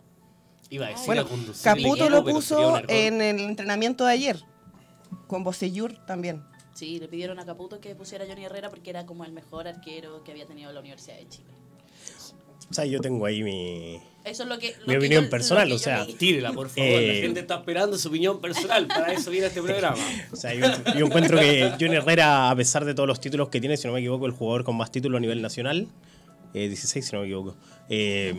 Iba 0.70 0.86
a 0.86 0.90
decir 0.90 1.08
Bueno, 1.08 1.24
a 1.24 1.28
conducir 1.28 1.64
Caputo 1.64 2.04
equipo, 2.06 2.10
lo 2.10 2.24
puso 2.24 2.78
en 2.88 3.22
el 3.22 3.40
entrenamiento 3.40 4.06
de 4.06 4.14
ayer. 4.14 4.46
Con 5.28 5.44
Bocellur 5.44 5.94
también. 6.06 6.44
Sí, 6.74 7.00
le 7.00 7.08
pidieron 7.08 7.40
a 7.40 7.46
Caputo 7.46 7.80
que 7.82 7.94
pusiera 7.96 8.24
a 8.26 8.28
Johnny 8.28 8.46
Herrera 8.46 8.70
porque 8.70 8.90
era 8.90 9.06
como 9.06 9.26
el 9.26 9.32
mejor 9.32 9.68
arquero 9.68 10.24
que 10.24 10.32
había 10.32 10.46
tenido 10.46 10.72
la 10.72 10.80
Universidad 10.80 11.18
de 11.18 11.28
Chile. 11.28 11.50
O 12.70 12.74
sea, 12.74 12.86
yo 12.86 13.00
tengo 13.02 13.26
ahí 13.26 13.42
mi... 13.42 14.00
Eso 14.24 14.44
es 14.44 14.50
lo 14.50 14.60
que. 14.60 14.76
lo 14.82 14.86
Mi 14.88 14.94
que 14.94 14.98
opinión 14.98 15.24
yo- 15.24 15.30
personal, 15.30 15.68
lo 15.68 15.76
que 15.76 15.82
o 15.82 15.84
sea. 15.84 16.06
Tírela, 16.06 16.52
por 16.54 16.70
favor. 16.70 16.88
Eh, 16.90 17.16
La 17.16 17.22
gente 17.22 17.40
está 17.40 17.56
esperando 17.56 17.98
su 17.98 18.10
opinión 18.10 18.40
personal. 18.40 18.86
Para 18.88 19.12
eso 19.14 19.32
viene 19.32 19.48
este 19.48 19.62
programa. 19.62 19.98
O 20.32 20.36
sea, 20.36 20.54
yo, 20.54 20.68
yo 20.98 21.06
encuentro 21.08 21.40
que 21.40 21.72
Johnny 21.80 21.96
Herrera, 21.96 22.52
a 22.52 22.56
pesar 22.56 22.86
de 22.86 22.94
todos 22.94 23.08
los 23.08 23.20
títulos 23.20 23.50
que 23.50 23.60
tiene, 23.60 23.76
si 23.78 23.88
no 23.88 23.94
me 23.94 24.00
equivoco, 24.00 24.26
el 24.28 24.34
jugador 24.34 24.64
con 24.66 24.76
más 24.76 24.92
títulos 24.92 25.18
a 25.18 25.22
nivel 25.22 25.42
nacional, 25.42 25.88
eh, 26.54 26.68
16 26.68 27.04
si 27.06 27.14
no 27.14 27.22
me 27.22 27.26
equivoco, 27.28 27.56
eh, 27.90 28.36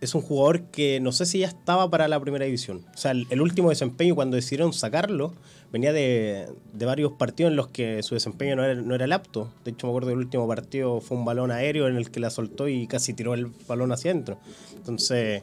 es 0.00 0.14
un 0.14 0.22
jugador 0.22 0.62
que 0.64 1.00
no 1.00 1.12
sé 1.12 1.26
si 1.26 1.40
ya 1.40 1.46
estaba 1.46 1.88
para 1.90 2.08
la 2.08 2.20
primera 2.20 2.44
división. 2.44 2.84
O 2.94 2.98
sea, 2.98 3.12
el, 3.12 3.26
el 3.30 3.40
último 3.40 3.70
desempeño 3.70 4.14
cuando 4.14 4.36
decidieron 4.36 4.72
sacarlo 4.72 5.34
venía 5.72 5.92
de, 5.92 6.48
de 6.72 6.86
varios 6.86 7.12
partidos 7.12 7.50
en 7.50 7.56
los 7.56 7.68
que 7.68 8.02
su 8.02 8.14
desempeño 8.14 8.56
no 8.56 8.64
era, 8.64 8.74
no 8.80 8.94
era 8.94 9.04
el 9.04 9.12
apto. 9.12 9.50
De 9.64 9.72
hecho, 9.72 9.86
me 9.86 9.90
acuerdo 9.90 10.10
del 10.10 10.18
último 10.18 10.46
partido 10.46 11.00
fue 11.00 11.16
un 11.16 11.24
balón 11.24 11.50
aéreo 11.50 11.88
en 11.88 11.96
el 11.96 12.10
que 12.10 12.20
la 12.20 12.30
soltó 12.30 12.68
y 12.68 12.86
casi 12.86 13.14
tiró 13.14 13.34
el 13.34 13.46
balón 13.66 13.92
hacia 13.92 14.10
adentro. 14.10 14.38
Entonces, 14.76 15.42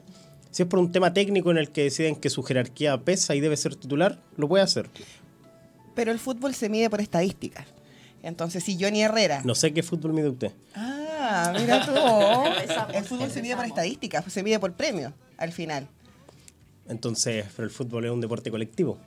si 0.51 0.63
es 0.63 0.69
por 0.69 0.79
un 0.79 0.91
tema 0.91 1.13
técnico 1.13 1.51
en 1.51 1.57
el 1.57 1.71
que 1.71 1.83
deciden 1.83 2.15
que 2.15 2.29
su 2.29 2.43
jerarquía 2.43 2.97
pesa 3.01 3.35
y 3.35 3.41
debe 3.41 3.57
ser 3.57 3.75
titular, 3.75 4.19
lo 4.37 4.47
puede 4.47 4.63
hacer. 4.63 4.89
Pero 5.95 6.11
el 6.11 6.19
fútbol 6.19 6.53
se 6.53 6.69
mide 6.69 6.89
por 6.89 7.01
estadísticas. 7.01 7.67
Entonces, 8.21 8.63
si 8.63 8.77
Johnny 8.79 9.01
Herrera. 9.01 9.41
No 9.43 9.53
sé 9.55 9.73
qué 9.73 9.83
fútbol 9.83 10.13
mide 10.13 10.29
usted. 10.29 10.51
Ah, 10.75 11.02
mira 11.59 11.85
tú. 11.85 12.93
El 12.97 13.03
fútbol 13.03 13.29
se 13.31 13.41
mide 13.41 13.55
por 13.55 13.65
estadísticas, 13.65 14.25
se 14.31 14.43
mide 14.43 14.59
por 14.59 14.73
premio 14.73 15.13
al 15.37 15.51
final. 15.51 15.87
Entonces, 16.87 17.45
pero 17.55 17.65
el 17.65 17.71
fútbol 17.71 18.05
es 18.05 18.11
un 18.11 18.21
deporte 18.21 18.51
colectivo. 18.51 18.97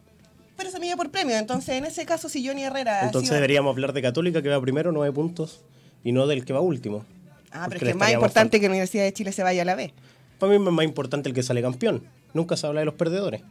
Pero 0.56 0.70
se 0.70 0.80
mide 0.80 0.96
por 0.96 1.10
premio. 1.10 1.36
Entonces, 1.36 1.70
en 1.76 1.84
ese 1.84 2.06
caso, 2.06 2.28
si 2.28 2.46
Johnny 2.46 2.64
Herrera. 2.64 3.04
Entonces 3.04 3.28
sido- 3.28 3.34
deberíamos 3.36 3.72
hablar 3.72 3.92
de 3.92 4.02
Católica 4.02 4.40
que 4.42 4.48
va 4.48 4.60
primero, 4.60 4.92
nueve 4.92 5.12
puntos, 5.12 5.60
y 6.02 6.12
no 6.12 6.26
del 6.26 6.44
que 6.44 6.52
va 6.52 6.60
último. 6.60 7.04
Ah, 7.52 7.64
Porque 7.64 7.68
pero 7.68 7.74
es 7.76 7.82
que 7.82 7.90
es 7.90 7.96
más 7.96 8.12
importante 8.12 8.58
que 8.60 8.66
la 8.66 8.70
Universidad 8.72 9.04
de 9.04 9.12
Chile 9.12 9.32
se 9.32 9.42
vaya 9.42 9.62
a 9.62 9.64
la 9.64 9.74
B. 9.74 9.92
Para 10.38 10.50
mí 10.50 10.56
es 10.66 10.72
más 10.72 10.84
importante 10.84 11.28
el 11.28 11.34
que 11.34 11.42
sale 11.42 11.62
campeón. 11.62 12.02
Nunca 12.34 12.56
se 12.56 12.66
habla 12.66 12.80
de 12.80 12.86
los 12.86 12.94
perdedores. 12.94 13.42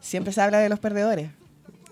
Siempre 0.00 0.32
se 0.32 0.40
habla 0.40 0.58
de 0.58 0.68
los 0.68 0.78
perdedores. 0.78 1.30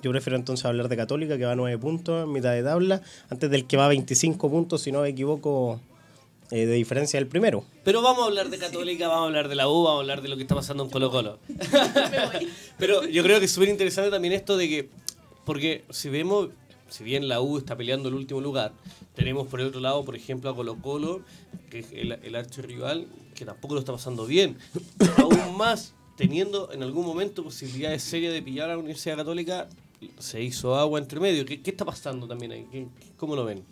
Yo 0.02 0.10
prefiero 0.10 0.36
entonces 0.36 0.64
hablar 0.64 0.88
de 0.88 0.96
Católica 0.96 1.36
que 1.36 1.44
va 1.44 1.52
a 1.52 1.56
9 1.56 1.76
puntos 1.78 2.24
en 2.24 2.32
mitad 2.32 2.52
de 2.52 2.62
tabla, 2.62 3.02
antes 3.28 3.50
del 3.50 3.66
que 3.66 3.76
va 3.76 3.84
a 3.84 3.88
25 3.88 4.50
puntos, 4.50 4.82
si 4.82 4.90
no 4.92 5.02
me 5.02 5.08
equivoco, 5.08 5.80
eh, 6.50 6.66
de 6.66 6.74
diferencia 6.74 7.18
del 7.18 7.28
primero. 7.28 7.64
Pero 7.84 8.02
vamos 8.02 8.22
a 8.22 8.26
hablar 8.26 8.50
de 8.50 8.58
Católica, 8.58 9.08
vamos 9.08 9.24
a 9.24 9.26
hablar 9.26 9.48
de 9.48 9.54
la 9.54 9.68
U, 9.68 9.82
vamos 9.84 9.98
a 9.98 10.00
hablar 10.00 10.22
de 10.22 10.28
lo 10.28 10.36
que 10.36 10.42
está 10.42 10.54
pasando 10.54 10.84
en 10.84 10.90
Colo 10.90 11.10
Colo. 11.10 11.38
Pero 12.78 13.06
yo 13.06 13.22
creo 13.22 13.38
que 13.38 13.44
es 13.46 13.52
súper 13.52 13.68
interesante 13.68 14.10
también 14.10 14.32
esto 14.34 14.56
de 14.56 14.68
que, 14.68 14.88
porque 15.44 15.84
si 15.90 16.08
vemos, 16.08 16.48
si 16.88 17.04
bien 17.04 17.28
la 17.28 17.40
U 17.40 17.58
está 17.58 17.76
peleando 17.76 18.08
el 18.08 18.14
último 18.14 18.40
lugar, 18.40 18.72
tenemos 19.14 19.46
por 19.48 19.60
el 19.60 19.66
otro 19.68 19.80
lado, 19.80 20.04
por 20.04 20.16
ejemplo, 20.16 20.50
a 20.50 20.56
Colo 20.56 20.76
Colo, 20.76 21.22
que 21.70 21.80
es 21.80 21.86
el, 21.92 22.12
el 22.12 22.34
archirrival, 22.36 23.06
que 23.34 23.44
tampoco 23.44 23.74
lo 23.74 23.80
está 23.80 23.92
pasando 23.92 24.26
bien. 24.26 24.56
Aún 25.18 25.56
más, 25.56 25.94
teniendo 26.16 26.72
en 26.72 26.82
algún 26.82 27.04
momento 27.06 27.42
posibilidades 27.44 28.02
serias 28.02 28.32
de 28.32 28.42
pillar 28.42 28.70
a 28.70 28.72
la 28.74 28.78
Universidad 28.78 29.16
Católica, 29.16 29.68
se 30.18 30.42
hizo 30.42 30.74
agua 30.76 30.98
entre 30.98 31.20
medio. 31.20 31.44
¿Qué, 31.44 31.60
qué 31.60 31.70
está 31.70 31.84
pasando 31.84 32.26
también 32.26 32.52
ahí? 32.52 32.66
¿Qué- 32.72 32.86
¿Cómo 33.18 33.36
lo 33.36 33.44
ven? 33.44 33.62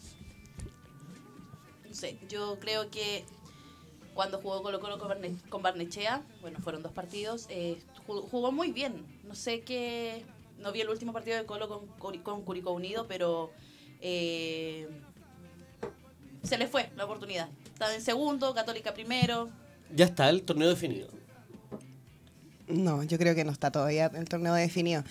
No 1.98 2.02
sé, 2.02 2.16
yo 2.28 2.60
creo 2.60 2.88
que 2.92 3.24
cuando 4.14 4.40
jugó 4.40 4.62
Colo 4.62 4.78
Colo 4.78 5.00
con, 5.00 5.08
Barne- 5.08 5.34
con 5.48 5.62
Barnechea, 5.62 6.22
bueno, 6.40 6.60
fueron 6.60 6.80
dos 6.80 6.92
partidos, 6.92 7.46
eh, 7.50 7.82
jugó, 8.06 8.52
muy 8.52 8.70
bien. 8.70 9.04
No 9.24 9.34
sé 9.34 9.62
qué, 9.62 10.24
no 10.60 10.70
vi 10.70 10.80
el 10.82 10.90
último 10.90 11.12
partido 11.12 11.36
de 11.38 11.44
Colo 11.44 11.68
con 12.22 12.42
Curicó 12.44 12.70
Unido, 12.70 13.06
pero 13.08 13.50
eh, 14.00 14.86
se 16.44 16.56
le 16.56 16.68
fue 16.68 16.88
la 16.96 17.04
oportunidad. 17.04 17.48
Estaba 17.72 17.92
en 17.92 18.00
segundo, 18.00 18.54
Católica 18.54 18.94
primero, 18.94 19.48
Ya 19.92 20.04
está 20.04 20.30
el 20.30 20.44
torneo 20.44 20.68
definido. 20.68 21.08
No, 22.68 23.02
yo 23.02 23.18
creo 23.18 23.34
que 23.34 23.42
no 23.42 23.50
está 23.50 23.72
todavía 23.72 24.08
el 24.14 24.28
torneo 24.28 24.54
definido. 24.54 25.02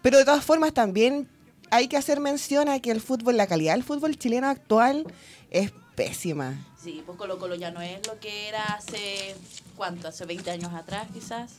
Pero 0.00 0.16
de 0.18 0.24
todas 0.24 0.44
formas 0.44 0.72
también 0.74 1.28
hay 1.72 1.88
que 1.88 1.96
hacer 1.96 2.20
mención 2.20 2.68
a 2.68 2.78
que 2.78 2.92
el 2.92 3.00
fútbol, 3.00 3.36
la 3.36 3.48
calidad 3.48 3.74
del 3.74 3.82
fútbol 3.82 4.16
chileno 4.16 4.46
actual 4.46 5.12
es 5.50 5.72
pésima. 6.04 6.54
Sí, 6.82 7.02
pues 7.04 7.18
Colo 7.18 7.38
Colo 7.38 7.54
ya 7.56 7.70
no 7.70 7.80
es 7.82 7.98
lo 8.06 8.18
que 8.20 8.48
era 8.48 8.62
hace, 8.64 9.34
¿cuánto? 9.76 10.08
Hace 10.08 10.24
20 10.24 10.50
años 10.50 10.72
atrás 10.72 11.08
quizás. 11.12 11.58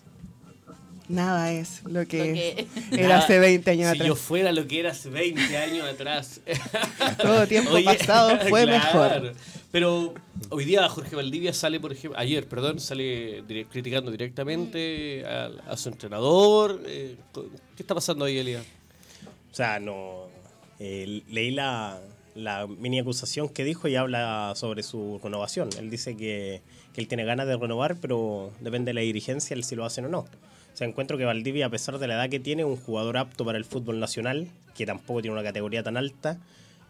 Nada 1.07 1.51
es 1.51 1.83
lo 1.83 2.05
que, 2.07 2.17
Lo 2.19 2.33
que- 2.33 2.67
era 3.03 3.17
hace 3.19 3.37
20 3.37 3.69
años 3.71 3.89
si 3.89 3.95
atrás. 3.95 4.07
yo 4.07 4.15
fuera 4.15 4.51
lo 4.53 4.65
que 4.65 4.79
era 4.79 4.91
hace 4.91 5.09
20 5.09 5.57
años 5.57 5.85
atrás. 5.87 6.39
Todo 7.21 7.45
tiempo 7.47 7.71
Oye, 7.73 7.83
pasado 7.83 8.39
fue 8.49 8.63
claro. 8.63 9.21
mejor. 9.21 9.33
Pero 9.71 10.13
hoy 10.49 10.65
día 10.65 10.87
Jorge 10.89 11.15
Valdivia 11.15 11.53
sale, 11.53 11.79
por 11.79 11.91
ejemplo, 11.91 12.17
ayer, 12.19 12.47
perdón, 12.47 12.79
sale 12.79 13.43
dire- 13.45 13.67
criticando 13.69 14.09
directamente 14.09 15.23
a, 15.25 15.51
a 15.67 15.77
su 15.77 15.89
entrenador. 15.89 16.81
eh, 16.85 17.17
¿Qué 17.75 17.83
está 17.83 17.93
pasando 17.93 18.25
ahí, 18.25 18.37
Elia? 18.37 18.63
O 19.51 19.53
sea, 19.55 19.79
no. 19.79 20.27
eh, 20.79 21.21
leí 21.29 21.51
la, 21.51 21.99
la 22.35 22.67
mini 22.67 22.99
acusación 22.99 23.49
que 23.49 23.63
dijo 23.63 23.87
y 23.87 23.95
habla 23.95 24.53
sobre 24.55 24.83
su 24.83 25.19
renovación. 25.23 25.69
Él 25.77 25.89
dice 25.89 26.15
que, 26.15 26.61
que 26.93 27.01
él 27.01 27.07
tiene 27.07 27.25
ganas 27.25 27.47
de 27.47 27.57
renovar, 27.57 27.97
pero 28.01 28.51
depende 28.59 28.89
de 28.89 28.93
la 28.93 29.01
dirigencia 29.01 29.53
el 29.53 29.63
si 29.63 29.75
lo 29.75 29.85
hacen 29.85 30.05
o 30.05 30.09
no. 30.09 30.19
O 30.19 30.77
sea, 30.77 30.87
encuentro 30.87 31.17
que 31.17 31.25
Valdivia, 31.25 31.65
a 31.65 31.69
pesar 31.69 31.99
de 31.99 32.07
la 32.07 32.15
edad 32.15 32.29
que 32.29 32.39
tiene, 32.39 32.63
un 32.63 32.77
jugador 32.77 33.17
apto 33.17 33.43
para 33.43 33.57
el 33.57 33.65
fútbol 33.65 33.99
nacional, 33.99 34.47
que 34.75 34.85
tampoco 34.85 35.21
tiene 35.21 35.33
una 35.33 35.43
categoría 35.43 35.83
tan 35.83 35.97
alta. 35.97 36.39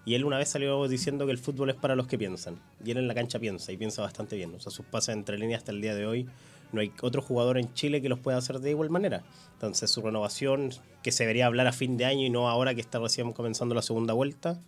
Y 0.05 0.15
él 0.15 0.25
una 0.25 0.37
vez 0.37 0.49
salió 0.49 0.87
diciendo 0.87 1.25
que 1.25 1.31
el 1.31 1.37
fútbol 1.37 1.69
es 1.69 1.75
para 1.75 1.95
los 1.95 2.07
que 2.07 2.17
piensan. 2.17 2.59
Y 2.83 2.91
él 2.91 2.97
en 2.97 3.07
la 3.07 3.13
cancha 3.13 3.39
piensa, 3.39 3.71
y 3.71 3.77
piensa 3.77 4.01
bastante 4.01 4.35
bien. 4.35 4.53
O 4.55 4.59
sea, 4.59 4.71
sus 4.71 4.85
pases 4.85 5.15
entre 5.15 5.37
líneas 5.37 5.59
hasta 5.59 5.71
el 5.71 5.81
día 5.81 5.95
de 5.95 6.05
hoy, 6.05 6.27
no 6.71 6.81
hay 6.81 6.91
otro 7.01 7.21
jugador 7.21 7.57
en 7.57 7.73
Chile 7.73 8.01
que 8.01 8.09
los 8.09 8.19
pueda 8.19 8.37
hacer 8.37 8.59
de 8.59 8.69
igual 8.69 8.89
manera. 8.89 9.23
Entonces 9.53 9.89
su 9.91 10.01
renovación, 10.01 10.71
que 11.03 11.11
se 11.11 11.23
debería 11.23 11.45
hablar 11.45 11.67
a 11.67 11.73
fin 11.73 11.97
de 11.97 12.05
año 12.05 12.25
y 12.25 12.29
no 12.29 12.49
ahora 12.49 12.73
que 12.73 12.81
está 12.81 12.99
recién 12.99 13.33
comenzando 13.33 13.75
la 13.75 13.81
segunda 13.81 14.13
vuelta, 14.13 14.59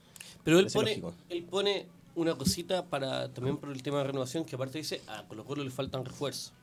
Pero 0.43 0.59
él 0.59 0.67
pone, 0.73 0.89
lógico. 0.91 1.13
él 1.29 1.43
pone 1.43 1.87
una 2.15 2.35
cosita 2.35 2.85
para 2.85 3.29
también 3.33 3.57
por 3.57 3.69
el 3.69 3.81
tema 3.81 3.99
de 3.99 4.05
renovación, 4.05 4.45
que 4.45 4.55
aparte 4.55 4.77
dice, 4.77 5.01
a 5.07 5.23
Colo 5.27 5.45
Colo 5.45 5.63
le 5.63 5.71
faltan 5.71 6.05
refuerzos. 6.05 6.53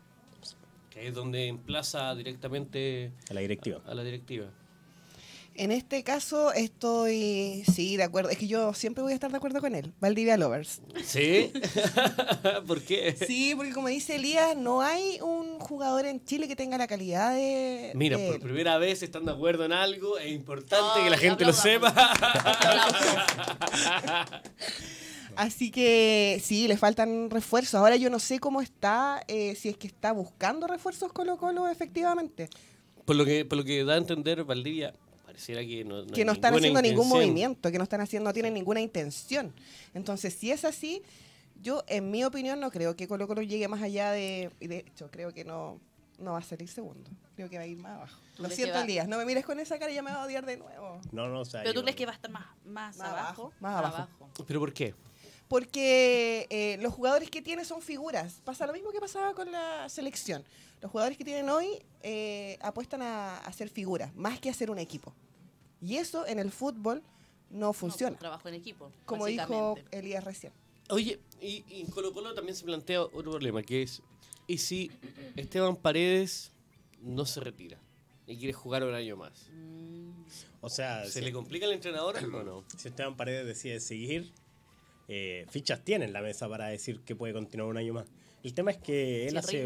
Que 0.90 1.08
es 1.08 1.14
donde 1.14 1.46
emplaza 1.46 2.14
directamente 2.14 3.12
a 3.30 3.34
la 3.34 3.40
directiva. 3.40 3.80
a 3.86 3.94
la 3.94 4.02
directiva. 4.02 4.46
En 5.54 5.72
este 5.72 6.02
caso 6.04 6.52
estoy, 6.52 7.64
sí, 7.70 7.96
de 7.96 8.04
acuerdo. 8.04 8.30
Es 8.30 8.38
que 8.38 8.46
yo 8.46 8.72
siempre 8.72 9.02
voy 9.02 9.12
a 9.12 9.14
estar 9.14 9.30
de 9.30 9.36
acuerdo 9.36 9.60
con 9.60 9.74
él. 9.74 9.92
Valdivia 10.00 10.36
Lovers. 10.36 10.80
¿Sí? 11.04 11.52
¿Por 12.66 12.80
qué? 12.82 13.14
Sí, 13.26 13.52
porque 13.54 13.72
como 13.72 13.88
dice 13.88 14.16
Elías, 14.16 14.56
no 14.56 14.80
hay 14.80 15.20
un 15.20 15.58
jugador 15.58 16.06
en 16.06 16.24
Chile 16.24 16.48
que 16.48 16.56
tenga 16.56 16.78
la 16.78 16.86
calidad 16.86 17.34
de... 17.34 17.92
Mira, 17.94 18.16
de 18.16 18.26
por 18.26 18.34
él. 18.36 18.40
primera 18.40 18.78
vez 18.78 19.02
están 19.02 19.26
de 19.26 19.32
acuerdo 19.32 19.64
en 19.64 19.72
algo, 19.72 20.18
es 20.18 20.32
importante 20.32 21.02
que 21.02 21.10
la 21.10 21.18
gente 21.18 21.44
lo 21.44 21.52
sepa. 21.52 21.92
Así 25.36 25.70
que 25.70 26.40
sí, 26.42 26.68
le 26.68 26.76
faltan 26.76 27.30
refuerzos. 27.30 27.74
Ahora 27.74 27.96
yo 27.96 28.10
no 28.10 28.18
sé 28.18 28.40
cómo 28.40 28.60
está, 28.60 29.22
eh, 29.28 29.54
si 29.54 29.68
es 29.68 29.76
que 29.76 29.86
está 29.86 30.12
buscando 30.12 30.66
refuerzos 30.66 31.12
Colo 31.12 31.36
Colo 31.36 31.68
efectivamente. 31.68 32.48
por, 33.04 33.16
lo 33.16 33.24
que, 33.24 33.44
por 33.44 33.58
lo 33.58 33.64
que 33.64 33.84
da 33.84 33.94
a 33.94 33.98
entender 33.98 34.44
Valdivia, 34.44 34.92
pareciera 35.30 35.62
que 35.62 35.84
no, 35.84 36.06
que 36.06 36.20
hay 36.20 36.24
no 36.24 36.32
están 36.32 36.54
haciendo 36.54 36.82
ningún 36.82 37.08
movimiento, 37.08 37.70
que 37.70 37.78
no 37.78 37.84
están 37.84 38.00
haciendo, 38.00 38.28
no 38.28 38.34
tienen 38.34 38.54
ninguna 38.54 38.80
intención. 38.80 39.52
Entonces, 39.94 40.34
si 40.34 40.50
es 40.50 40.64
así, 40.64 41.02
yo, 41.60 41.84
en 41.88 42.10
mi 42.10 42.24
opinión, 42.24 42.58
no 42.60 42.70
creo 42.70 42.96
que 42.96 43.06
Colo 43.06 43.26
Colo 43.28 43.42
llegue 43.42 43.68
más 43.68 43.82
allá 43.82 44.10
de. 44.12 44.50
y 44.60 44.66
De 44.66 44.78
hecho, 44.78 45.10
creo 45.10 45.32
que 45.32 45.44
no, 45.44 45.80
no 46.18 46.32
va 46.32 46.38
a 46.38 46.42
salir 46.42 46.68
segundo. 46.68 47.10
Creo 47.36 47.48
que 47.48 47.56
va 47.56 47.62
a 47.62 47.66
ir 47.66 47.78
más 47.78 47.92
abajo. 47.92 48.20
¿Tú 48.36 48.42
Lo 48.42 48.50
siento, 48.50 48.78
Elías. 48.80 49.08
No 49.08 49.18
me 49.18 49.24
mires 49.24 49.44
con 49.44 49.60
esa 49.60 49.78
cara, 49.78 49.92
ya 49.92 50.02
me 50.02 50.10
va 50.10 50.22
a 50.22 50.26
odiar 50.26 50.44
de 50.44 50.56
nuevo. 50.56 51.00
No, 51.12 51.28
no, 51.28 51.40
o 51.40 51.44
sea, 51.44 51.62
¿Pero 51.62 51.74
tú 51.74 51.82
crees 51.82 51.96
que 51.96 52.06
va 52.06 52.12
a 52.12 52.14
estar 52.16 52.30
más, 52.30 52.46
más, 52.64 52.96
Más 52.96 53.08
abajo? 53.08 53.20
abajo, 53.20 53.52
más 53.60 53.74
abajo. 53.76 54.30
¿Pero 54.46 54.60
por 54.60 54.72
qué? 54.72 54.94
Porque 55.50 56.46
eh, 56.48 56.78
los 56.80 56.94
jugadores 56.94 57.28
que 57.28 57.42
tiene 57.42 57.64
son 57.64 57.82
figuras. 57.82 58.40
Pasa 58.44 58.66
lo 58.68 58.72
mismo 58.72 58.92
que 58.92 59.00
pasaba 59.00 59.34
con 59.34 59.50
la 59.50 59.88
selección. 59.88 60.44
Los 60.80 60.92
jugadores 60.92 61.18
que 61.18 61.24
tienen 61.24 61.50
hoy 61.50 61.82
eh, 62.02 62.56
apuestan 62.62 63.02
a, 63.02 63.38
a 63.38 63.52
ser 63.52 63.68
figuras, 63.68 64.14
más 64.14 64.38
que 64.38 64.48
a 64.48 64.54
ser 64.54 64.70
un 64.70 64.78
equipo. 64.78 65.12
Y 65.82 65.96
eso 65.96 66.24
en 66.26 66.38
el 66.38 66.52
fútbol 66.52 67.02
no 67.50 67.72
funciona, 67.72 68.16
trabajo 68.16 68.48
en 68.48 68.54
equipo. 68.54 68.92
como 69.04 69.26
dijo. 69.26 69.76
Elías 69.90 70.22
recién. 70.22 70.52
Oye, 70.88 71.20
y, 71.40 71.64
y 71.68 71.80
en 71.80 71.88
Colo 71.88 72.12
Colo 72.12 72.32
también 72.32 72.54
se 72.54 72.64
plantea 72.64 73.02
otro 73.02 73.32
problema, 73.32 73.62
que 73.62 73.82
es, 73.82 74.02
¿y 74.46 74.58
si 74.58 74.90
Esteban 75.36 75.76
Paredes 75.76 76.52
no 77.00 77.26
se 77.26 77.40
retira 77.40 77.78
y 78.26 78.36
quiere 78.36 78.52
jugar 78.52 78.84
un 78.84 78.94
año 78.94 79.16
más? 79.16 79.48
Mm, 79.52 80.10
o 80.60 80.68
sea, 80.68 81.04
¿Se 81.06 81.12
si, 81.12 81.20
le 81.22 81.32
complica 81.32 81.66
al 81.66 81.72
entrenador 81.72 82.16
o 82.16 82.42
no? 82.44 82.64
si 82.76 82.88
Esteban 82.88 83.16
Paredes 83.16 83.46
decide 83.46 83.80
seguir, 83.80 84.32
eh, 85.12 85.44
fichas 85.48 85.82
tiene 85.82 86.04
en 86.04 86.12
la 86.12 86.22
mesa 86.22 86.48
para 86.48 86.68
decir 86.68 87.00
que 87.00 87.16
puede 87.16 87.32
continuar 87.32 87.68
un 87.68 87.76
año 87.76 87.92
más. 87.92 88.06
El 88.44 88.54
tema 88.54 88.70
es 88.70 88.76
que 88.76 89.26
él 89.26 89.42
Sí, 89.42 89.58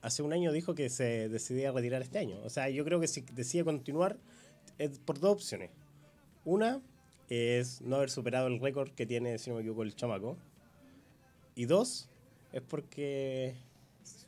hace, 0.00 0.22
un 0.22 0.32
año 0.32 0.52
dijo 0.52 0.76
que 0.76 0.88
se 0.88 1.28
decidía 1.28 1.72
retirar 1.72 2.02
este 2.02 2.20
año. 2.20 2.38
O 2.44 2.48
sea, 2.48 2.68
yo 2.68 2.84
creo 2.84 3.00
que 3.00 3.08
si 3.08 3.22
decide 3.32 3.64
continuar 3.64 4.16
es 4.78 5.00
por 5.00 5.18
dos 5.18 5.32
opciones. 5.32 5.70
Una 6.44 6.80
es 7.28 7.82
no 7.82 7.96
haber 7.96 8.10
superado 8.10 8.46
el 8.46 8.60
récord 8.60 8.92
que 8.92 9.04
tiene, 9.04 9.38
si 9.38 9.50
no 9.50 9.56
me 9.56 9.62
equivoco, 9.62 9.82
el 9.82 9.96
chamaco. 9.96 10.36
Y 11.56 11.64
dos, 11.64 12.08
es 12.52 12.62
porque 12.62 13.56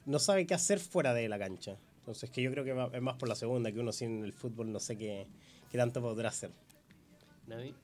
no 0.07 0.19
sabe 0.19 0.45
qué 0.45 0.55
hacer 0.55 0.81
fuera 0.81 1.15
de 1.15 1.29
la 1.29 1.39
cancha. 1.39 1.79
Entonces, 2.01 2.31
que 2.31 2.43
yo 2.43 2.51
creo 2.51 2.65
que 2.65 2.97
es 2.97 3.03
más 3.03 3.15
por 3.15 3.29
la 3.29 3.37
segunda, 3.37 3.71
que 3.71 3.79
uno 3.79 3.93
sin 3.93 4.25
el 4.25 4.33
fútbol 4.33 4.73
no 4.73 4.81
sé 4.81 4.97
qué, 4.99 5.29
qué 5.71 5.79
tanto 5.79 6.03
podrá 6.03 6.31
hacer. 6.31 6.51
¿Nadie? 7.47 7.75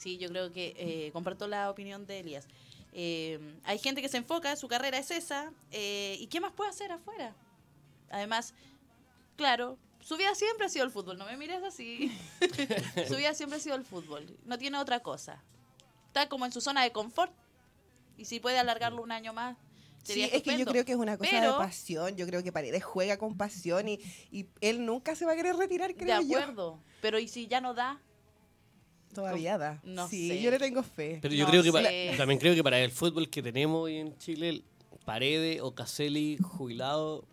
Sí, 0.00 0.16
yo 0.16 0.28
creo 0.30 0.50
que 0.50 0.72
eh, 0.78 1.10
comparto 1.12 1.46
la 1.46 1.68
opinión 1.70 2.06
de 2.06 2.20
Elías. 2.20 2.46
Eh, 2.94 3.38
hay 3.64 3.78
gente 3.78 4.00
que 4.00 4.08
se 4.08 4.16
enfoca, 4.16 4.56
su 4.56 4.66
carrera 4.66 4.96
es 4.96 5.10
esa, 5.10 5.52
eh, 5.70 6.16
¿y 6.18 6.26
qué 6.28 6.40
más 6.40 6.52
puede 6.52 6.70
hacer 6.70 6.90
afuera? 6.90 7.36
Además, 8.10 8.54
claro, 9.36 9.76
su 10.00 10.16
vida 10.16 10.34
siempre 10.34 10.64
ha 10.64 10.68
sido 10.70 10.86
el 10.86 10.90
fútbol, 10.90 11.18
no 11.18 11.26
me 11.26 11.36
mires 11.36 11.62
así. 11.62 12.10
su 13.08 13.16
vida 13.16 13.34
siempre 13.34 13.58
ha 13.58 13.60
sido 13.60 13.76
el 13.76 13.84
fútbol, 13.84 14.26
no 14.46 14.56
tiene 14.56 14.78
otra 14.78 15.00
cosa. 15.00 15.42
Está 16.06 16.30
como 16.30 16.46
en 16.46 16.52
su 16.52 16.62
zona 16.62 16.82
de 16.82 16.92
confort, 16.92 17.32
y 18.16 18.24
si 18.24 18.40
puede 18.40 18.58
alargarlo 18.58 19.02
un 19.02 19.12
año 19.12 19.34
más, 19.34 19.56
Sí, 20.02 20.12
sería 20.14 20.24
es 20.28 20.30
que 20.30 20.36
yo 20.36 20.40
estupendo. 20.52 20.70
creo 20.72 20.84
que 20.86 20.92
es 20.92 20.98
una 20.98 21.18
cosa 21.18 21.30
de 21.30 21.40
Pero- 21.42 21.58
pasión. 21.58 22.16
Yo 22.16 22.26
creo 22.26 22.42
que 22.42 22.50
Paredes 22.52 22.82
juega 22.82 23.18
con 23.18 23.36
pasión 23.36 23.86
y, 23.86 24.00
y 24.32 24.46
él 24.62 24.86
nunca 24.86 25.14
se 25.14 25.26
va 25.26 25.32
a 25.32 25.36
querer 25.36 25.54
retirar, 25.56 25.88
De 25.92 25.94
creo 25.94 26.22
yo. 26.22 26.38
acuerdo, 26.38 26.80
pero 27.02 27.18
¿y 27.18 27.28
si 27.28 27.46
ya 27.48 27.60
no 27.60 27.74
da? 27.74 28.00
Todavía 29.14 29.58
da. 29.58 29.80
No 29.84 30.08
sí, 30.08 30.28
sé. 30.28 30.42
yo 30.42 30.50
le 30.50 30.58
tengo 30.58 30.82
fe. 30.82 31.18
Pero 31.20 31.34
yo 31.34 31.44
No 31.44 31.50
creo 31.50 31.62
que 31.62 31.72
para- 31.72 31.90
también 32.16 32.38
creo 32.38 32.54
que 32.54 32.62
para 32.62 32.78
el 32.80 32.90
fútbol 32.90 33.28
que 33.28 33.42
tenemos 33.42 33.82
hoy 33.84 33.96
en 33.96 34.16
Chile, 34.18 34.62
Paredes 35.04 35.60
o 35.62 35.74
Caselli 35.74 36.38
jubilado 36.40 37.24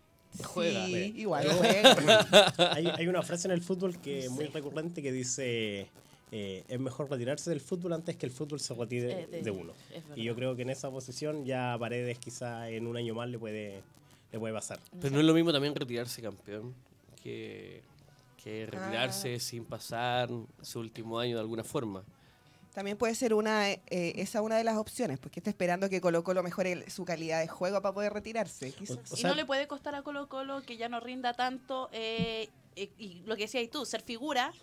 juega. 0.44 0.86
Sí, 0.86 0.92
Mira. 0.94 1.06
igual 1.20 1.48
juega. 1.58 2.54
hay, 2.74 2.88
hay 2.88 3.08
una 3.08 3.22
frase 3.22 3.48
en 3.48 3.54
el 3.54 3.62
fútbol 3.62 4.00
que 4.00 4.26
es 4.26 4.32
muy 4.32 4.46
recurrente 4.46 5.02
que 5.02 5.12
dice 5.12 5.88
eh, 6.32 6.64
es 6.68 6.80
mejor 6.80 7.10
retirarse 7.10 7.50
del 7.50 7.62
fútbol 7.62 7.94
antes 7.94 8.16
que 8.18 8.26
el 8.26 8.32
fútbol 8.32 8.60
se 8.60 8.74
retire 8.74 9.12
Eh, 9.24 9.28
de- 9.28 9.42
de 9.44 9.52
uno. 9.52 9.74
Y 10.16 10.24
yo 10.24 10.36
creo 10.36 10.56
que 10.56 10.64
en 10.64 10.70
esa 10.72 10.90
posición 10.92 11.46
ya 11.46 11.76
Paredes 11.80 12.18
quizá 12.20 12.70
en 12.70 12.88
un 12.88 12.98
año 12.98 13.14
más 13.16 13.30
le 13.30 13.38
puede, 13.40 13.82
le 14.32 14.40
puede 14.40 14.54
pasar. 14.54 14.80
Pero 15.00 15.14
no 15.14 15.20
es 15.20 15.26
lo 15.26 15.34
mismo 15.34 15.54
también 15.54 15.74
retirarse 15.76 16.22
campeón 16.22 16.74
que, 17.24 17.82
que 18.48 18.66
retirarse 18.66 19.36
Ah. 19.36 19.40
sin 19.40 19.66
pasar 19.66 20.30
su 20.62 20.80
último 20.80 21.20
año 21.20 21.36
de 21.36 21.42
alguna 21.42 21.64
forma. 21.64 22.04
También 22.74 22.96
puede 22.98 23.16
ser 23.16 23.34
una, 23.34 23.72
eh, 23.72 23.80
esa 23.90 24.42
una 24.42 24.56
de 24.58 24.64
las 24.64 24.78
opciones, 24.78 25.18
porque 25.20 25.40
está 25.40 25.50
esperando 25.50 25.90
que 25.90 26.00
Colo 26.00 26.24
Colo 26.24 26.44
mejore 26.44 26.74
el- 26.74 26.92
su 26.92 27.06
calidad 27.06 27.40
de 27.42 27.48
juego 27.48 27.82
para 27.82 27.94
poder 27.94 28.14
retirarse. 28.14 28.72
quizás. 28.72 29.12
O 29.12 29.16
y 29.16 29.22
sea- 29.22 29.30
no 29.32 29.36
le 29.36 29.46
puede 29.46 29.68
costar 29.68 29.96
a 29.96 30.04
Colo 30.04 30.30
Colo 30.30 30.62
que 30.62 30.78
ya 30.78 30.88
no 30.88 31.00
rinda 31.00 31.34
tanto 31.34 31.90
eh, 31.92 32.50
eh, 32.76 32.92
y 33.00 33.22
lo 33.26 33.36
que 33.36 33.44
decías 33.44 33.68
tú, 33.72 33.84
ser 33.86 34.02
figura 34.04 34.54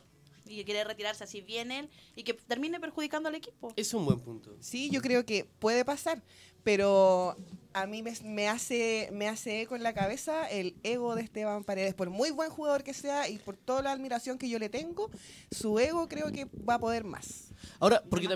y 0.47 0.57
que 0.59 0.64
quiere 0.64 0.85
retirarse 0.85 1.25
así 1.25 1.41
bien 1.41 1.73
él 1.73 1.91
y 2.14 2.23
que 2.23 2.35
termine 2.35 2.79
perjudicando 2.79 3.29
al 3.29 3.35
equipo. 3.35 3.73
Es 3.76 3.93
un 3.95 4.05
buen 4.07 4.21
punto. 4.21 4.57
Sí, 4.61 4.91
yo 4.91 5.00
creo 5.03 5.26
que 5.26 5.45
puede 5.59 5.85
pasar, 5.85 6.23
pero 6.62 7.37
a 7.75 7.87
mí 7.87 8.02
me, 8.02 8.12
me 8.25 8.49
hace 8.49 9.11
me 9.12 9.28
hace 9.28 9.62
eco 9.62 9.76
en 9.76 9.83
la 9.83 9.93
cabeza 9.93 10.49
el 10.49 10.76
ego 10.83 11.14
de 11.14 11.23
Esteban 11.23 11.64
Paredes. 11.64 11.95
Por 11.95 12.09
muy 12.09 12.31
buen 12.31 12.49
jugador 12.50 12.85
que 12.85 12.95
sea 12.95 13.28
y 13.28 13.38
por 13.38 13.57
toda 13.57 13.83
la 13.83 13.93
admiración 13.93 14.38
que 14.38 14.49
yo 14.49 14.59
le 14.59 14.69
tengo, 14.69 15.11
su 15.50 15.78
ego 15.78 16.09
creo 16.09 16.31
que 16.33 16.47
va 16.69 16.75
a 16.75 16.78
poder 16.78 17.04
más. 17.04 17.52
Ahora, 17.81 18.02
porque 18.09 18.28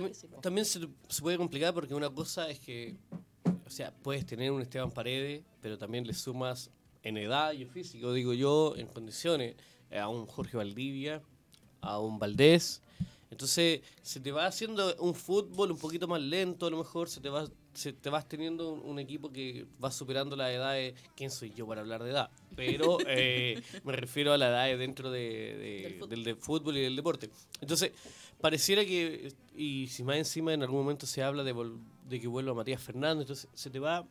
también, 0.42 0.64
se 0.64 0.88
puede 1.22 1.36
complicar 1.36 1.72
porque 1.72 1.94
una 1.94 2.10
cosa 2.10 2.50
es 2.50 2.58
que, 2.58 2.96
o 3.64 3.70
sea, 3.70 3.92
puedes 4.02 4.26
tener 4.26 4.50
un 4.50 4.60
Esteban 4.60 4.90
Paredes, 4.90 5.44
pero 5.60 5.78
también 5.78 6.06
le 6.06 6.14
sumas 6.14 6.70
en 7.02 7.16
edad 7.16 7.52
y 7.52 7.62
en 7.62 7.70
físico, 7.70 8.12
digo 8.12 8.34
yo, 8.34 8.74
en 8.76 8.86
condiciones, 8.88 9.54
eh, 9.90 9.98
a 9.98 10.08
un 10.08 10.26
Jorge 10.26 10.56
Valdivia, 10.56 11.22
a 11.80 12.00
un 12.00 12.18
Valdés, 12.18 12.82
Entonces 13.30 13.82
se 14.02 14.20
te 14.20 14.32
va 14.32 14.46
haciendo 14.46 14.94
un 15.00 15.14
fútbol 15.14 15.70
un 15.72 15.78
poquito 15.78 16.08
más 16.08 16.20
lento, 16.20 16.66
a 16.66 16.70
lo 16.70 16.78
mejor 16.78 17.08
se 17.08 17.20
te 17.20 17.28
va 17.28 17.46
se 17.74 17.92
te 17.92 18.10
vas 18.10 18.26
teniendo 18.26 18.72
un, 18.72 18.80
un 18.80 18.98
equipo 18.98 19.30
que 19.30 19.64
va 19.82 19.92
superando 19.92 20.34
la 20.34 20.52
edad 20.52 20.72
de... 20.72 20.96
¿Quién 21.14 21.30
soy 21.30 21.52
yo 21.54 21.64
para 21.64 21.80
hablar 21.82 22.02
de 22.02 22.10
edad? 22.10 22.28
Pero 22.56 22.98
eh, 23.06 23.62
me 23.84 23.92
refiero 23.92 24.32
a 24.32 24.36
la 24.38 24.48
edad 24.48 24.64
de 24.66 24.76
dentro 24.76 25.12
de, 25.12 25.20
de- 25.20 25.82
Del 25.82 25.92
fútbol. 25.94 26.08
del 26.08 26.24
de 26.24 26.34
fútbol 26.34 26.76
y 26.76 26.80
del 26.80 26.96
deporte. 26.96 27.30
Entonces, 27.60 27.92
pareciera 28.40 28.84
que, 28.84 29.32
y 29.54 29.86
si 29.88 30.02
más 30.02 30.16
encima 30.16 30.52
en 30.54 30.62
algún 30.62 30.78
momento 30.80 31.06
se 31.06 31.22
habla 31.22 31.44
de, 31.44 31.54
vol- 31.54 31.78
de 32.08 32.18
que 32.20 32.26
vuelva 32.26 32.52
Matías 32.52 32.82
Fernández, 32.82 33.20
entonces 33.22 33.48
se 33.54 33.70
te 33.70 33.78
va 33.78 34.04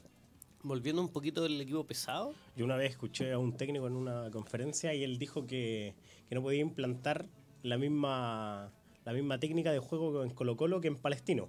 volviendo 0.63 1.01
un 1.01 1.09
poquito 1.09 1.45
el 1.45 1.59
equipo 1.59 1.83
pesado. 1.85 2.33
Yo 2.55 2.63
una 2.63 2.77
vez 2.77 2.91
escuché 2.91 3.33
a 3.33 3.37
un 3.37 3.57
técnico 3.57 3.85
en 3.87 3.97
una 3.97 4.31
conferencia 4.31 4.93
y 4.93 5.03
él 5.03 5.17
dijo 5.17 5.45
que, 5.45 5.93
que 6.29 6.35
no 6.35 6.41
podía 6.41 6.61
implantar 6.61 7.27
la 7.63 7.77
misma, 7.77 8.71
la 9.07 9.13
misma 9.13 9.39
técnica 9.39 9.71
de 9.71 9.79
juego 9.79 10.21
en 10.21 10.31
Colo 10.31 10.57
Colo 10.57 10.81
que 10.81 10.89
en 10.89 10.97
Palestino. 10.97 11.47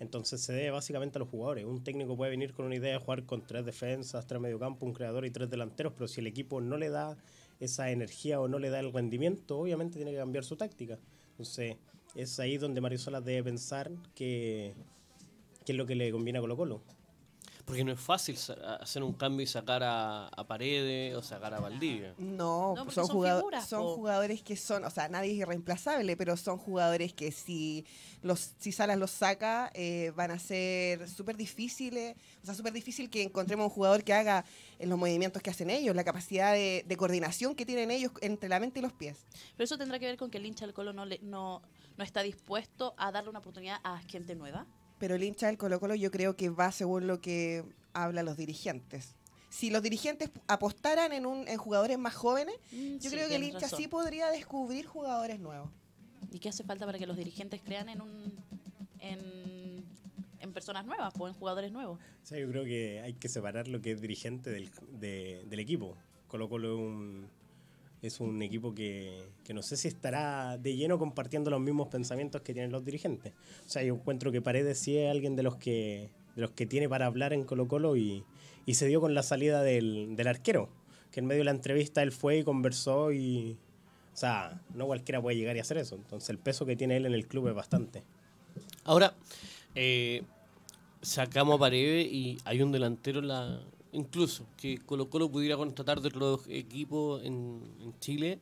Entonces 0.00 0.40
se 0.40 0.52
debe 0.52 0.70
básicamente 0.70 1.16
a 1.16 1.20
los 1.20 1.28
jugadores. 1.28 1.64
Un 1.64 1.84
técnico 1.84 2.16
puede 2.16 2.32
venir 2.32 2.54
con 2.54 2.66
una 2.66 2.74
idea 2.74 2.90
de 2.90 2.98
jugar 2.98 3.22
con 3.22 3.46
tres 3.46 3.64
defensas, 3.64 4.26
tres 4.26 4.40
mediocampo, 4.40 4.84
un 4.84 4.92
creador 4.92 5.24
y 5.26 5.30
tres 5.30 5.48
delanteros, 5.48 5.92
pero 5.92 6.08
si 6.08 6.20
el 6.20 6.26
equipo 6.26 6.60
no 6.60 6.76
le 6.76 6.88
da 6.88 7.16
esa 7.60 7.92
energía 7.92 8.40
o 8.40 8.48
no 8.48 8.58
le 8.58 8.70
da 8.70 8.80
el 8.80 8.92
rendimiento, 8.92 9.60
obviamente 9.60 9.94
tiene 9.94 10.10
que 10.10 10.16
cambiar 10.16 10.42
su 10.42 10.56
táctica. 10.56 10.98
Entonces 11.30 11.76
es 12.16 12.40
ahí 12.40 12.58
donde 12.58 12.80
Mario 12.80 12.98
Salas 12.98 13.24
debe 13.24 13.44
pensar 13.44 13.92
que, 14.16 14.74
es 15.64 15.74
lo 15.76 15.86
que 15.86 15.94
le 15.94 16.10
conviene 16.10 16.40
a 16.40 16.42
Colo 16.42 16.56
Colo. 16.56 16.82
Porque 17.66 17.82
no 17.84 17.90
es 17.92 17.98
fácil 18.00 18.36
sa- 18.36 18.76
hacer 18.76 19.02
un 19.02 19.12
cambio 19.12 19.42
y 19.42 19.46
sacar 19.48 19.82
a, 19.82 20.28
a 20.28 20.46
Paredes 20.46 21.14
o 21.16 21.20
sacar 21.22 21.52
a 21.52 21.58
Valdivia. 21.60 22.14
No, 22.16 22.74
No, 22.76 22.84
porque 22.84 22.94
son, 22.94 23.06
son 23.08 23.16
jugado- 23.16 23.40
figuras, 23.40 23.68
son 23.68 23.82
po. 23.82 23.94
jugadores 23.96 24.42
que 24.42 24.56
son, 24.56 24.84
o 24.84 24.90
sea, 24.90 25.08
nadie 25.08 25.32
es 25.32 25.38
irreemplazable, 25.38 26.16
pero 26.16 26.36
son 26.36 26.58
jugadores 26.58 27.12
que 27.12 27.32
si 27.32 27.84
los 28.22 28.52
si 28.58 28.70
Salas 28.70 28.96
los 28.98 29.10
saca 29.10 29.70
eh, 29.74 30.12
van 30.16 30.30
a 30.30 30.38
ser 30.38 31.08
súper 31.08 31.36
difíciles, 31.36 32.16
o 32.42 32.46
sea, 32.46 32.54
súper 32.54 32.72
difícil 32.72 33.10
que 33.10 33.22
encontremos 33.24 33.64
un 33.64 33.70
jugador 33.70 34.04
que 34.04 34.14
haga 34.14 34.44
en 34.78 34.88
los 34.88 34.96
movimientos 34.98 35.42
que 35.42 35.50
hacen 35.50 35.68
ellos, 35.68 35.94
la 35.96 36.04
capacidad 36.04 36.52
de, 36.52 36.84
de 36.86 36.96
coordinación 36.96 37.56
que 37.56 37.66
tienen 37.66 37.90
ellos 37.90 38.12
entre 38.20 38.48
la 38.48 38.60
mente 38.60 38.78
y 38.78 38.82
los 38.82 38.92
pies. 38.92 39.26
Pero 39.56 39.64
eso 39.64 39.76
tendrá 39.76 39.98
que 39.98 40.06
ver 40.06 40.16
con 40.16 40.30
que 40.30 40.38
el 40.38 40.46
hincha 40.46 40.64
del 40.66 40.72
Colo 40.74 40.92
no, 40.92 41.04
le, 41.04 41.18
no, 41.20 41.62
no 41.96 42.04
está 42.04 42.22
dispuesto 42.22 42.94
a 42.96 43.10
darle 43.10 43.30
una 43.30 43.40
oportunidad 43.40 43.78
a 43.82 43.98
gente 44.02 44.36
nueva. 44.36 44.66
Pero 44.98 45.14
el 45.14 45.22
hincha 45.22 45.46
del 45.48 45.58
Colo 45.58 45.78
Colo 45.80 45.94
yo 45.94 46.10
creo 46.10 46.36
que 46.36 46.48
va 46.50 46.72
según 46.72 47.06
lo 47.06 47.20
que 47.20 47.64
hablan 47.92 48.24
los 48.26 48.36
dirigentes. 48.36 49.14
Si 49.50 49.70
los 49.70 49.82
dirigentes 49.82 50.30
apostaran 50.48 51.12
en, 51.12 51.24
un, 51.26 51.46
en 51.48 51.56
jugadores 51.58 51.98
más 51.98 52.14
jóvenes, 52.14 52.54
Mm, 52.72 52.96
yo 52.98 53.10
sí, 53.10 53.16
creo 53.16 53.28
que 53.28 53.36
el 53.36 53.44
hincha 53.44 53.60
razón. 53.60 53.78
sí 53.78 53.88
podría 53.88 54.28
descubrir 54.30 54.86
jugadores 54.86 55.38
nuevos. 55.40 55.70
¿Y 56.32 56.38
qué 56.38 56.48
hace 56.50 56.64
falta 56.64 56.84
para 56.86 56.98
que 56.98 57.06
los 57.06 57.16
dirigentes 57.16 57.60
crean 57.62 57.88
en 57.88 58.00
un 58.00 58.32
en, 59.00 59.84
en 60.40 60.52
personas 60.52 60.84
nuevas 60.84 61.14
o 61.18 61.28
en 61.28 61.34
jugadores 61.34 61.72
nuevos? 61.72 61.98
O 62.22 62.26
sea, 62.26 62.38
yo 62.38 62.48
creo 62.50 62.64
que 62.64 63.00
hay 63.00 63.14
que 63.14 63.28
separar 63.28 63.68
lo 63.68 63.80
que 63.80 63.92
es 63.92 64.00
dirigente 64.00 64.50
del, 64.50 64.70
de- 64.98 65.44
del 65.48 65.60
equipo. 65.60 65.96
Colo 66.28 66.48
Colo 66.48 66.74
es 66.74 66.80
un, 66.80 67.28
es 68.02 68.20
un 68.20 68.42
equipo 68.42 68.74
que, 68.74 69.22
que 69.44 69.54
no 69.54 69.62
sé 69.62 69.76
si 69.76 69.88
estará 69.88 70.58
de 70.58 70.76
lleno 70.76 70.98
compartiendo 70.98 71.50
los 71.50 71.60
mismos 71.60 71.88
pensamientos 71.88 72.42
que 72.42 72.52
tienen 72.52 72.72
los 72.72 72.84
dirigentes. 72.84 73.32
O 73.66 73.68
sea, 73.68 73.82
yo 73.82 73.94
encuentro 73.94 74.30
que 74.32 74.42
Paredes 74.42 74.78
sí 74.78 74.96
es 74.96 75.10
alguien 75.10 75.36
de 75.36 75.42
los 75.42 75.56
que, 75.56 76.10
de 76.34 76.42
los 76.42 76.50
que 76.50 76.66
tiene 76.66 76.88
para 76.88 77.06
hablar 77.06 77.32
en 77.32 77.44
Colo 77.44 77.66
Colo 77.68 77.96
y, 77.96 78.24
y 78.66 78.74
se 78.74 78.86
dio 78.86 79.00
con 79.00 79.14
la 79.14 79.22
salida 79.22 79.62
del, 79.62 80.16
del 80.16 80.26
arquero, 80.26 80.68
que 81.10 81.20
en 81.20 81.26
medio 81.26 81.40
de 81.40 81.46
la 81.46 81.50
entrevista 81.52 82.02
él 82.02 82.12
fue 82.12 82.38
y 82.38 82.44
conversó 82.44 83.12
y... 83.12 83.56
O 84.12 84.18
sea, 84.18 84.62
no 84.74 84.86
cualquiera 84.86 85.20
puede 85.20 85.36
llegar 85.36 85.56
y 85.56 85.60
hacer 85.60 85.76
eso. 85.76 85.94
Entonces 85.94 86.30
el 86.30 86.38
peso 86.38 86.64
que 86.64 86.74
tiene 86.74 86.96
él 86.96 87.04
en 87.04 87.12
el 87.12 87.26
club 87.26 87.48
es 87.48 87.54
bastante. 87.54 88.02
Ahora, 88.84 89.12
eh, 89.74 90.22
sacamos 91.02 91.56
a 91.56 91.58
Paredes 91.58 92.06
y 92.10 92.38
hay 92.46 92.62
un 92.62 92.72
delantero 92.72 93.18
en 93.18 93.28
la, 93.28 93.60
incluso 93.96 94.46
que 94.56 94.78
Colo 94.78 95.08
Colo 95.08 95.30
pudiera 95.30 95.56
contratar 95.56 96.00
de 96.00 96.08
otros 96.08 96.42
equipos 96.48 97.24
en, 97.24 97.94
Chile 97.98 98.38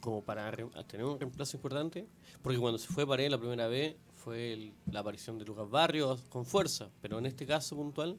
como 0.00 0.22
para 0.22 0.52
tener 0.86 1.04
un 1.04 1.18
reemplazo 1.18 1.56
importante, 1.56 2.06
porque 2.42 2.58
cuando 2.58 2.78
se 2.78 2.86
fue 2.86 3.04
Paredes 3.06 3.32
la 3.32 3.38
primera 3.38 3.66
vez 3.66 3.96
fue 4.14 4.72
la 4.90 5.00
aparición 5.00 5.36
de 5.38 5.44
Lucas 5.44 5.68
Barrios 5.68 6.22
con 6.28 6.46
fuerza, 6.46 6.88
pero 7.02 7.18
en 7.18 7.26
este 7.26 7.44
caso 7.44 7.74
puntual, 7.76 8.16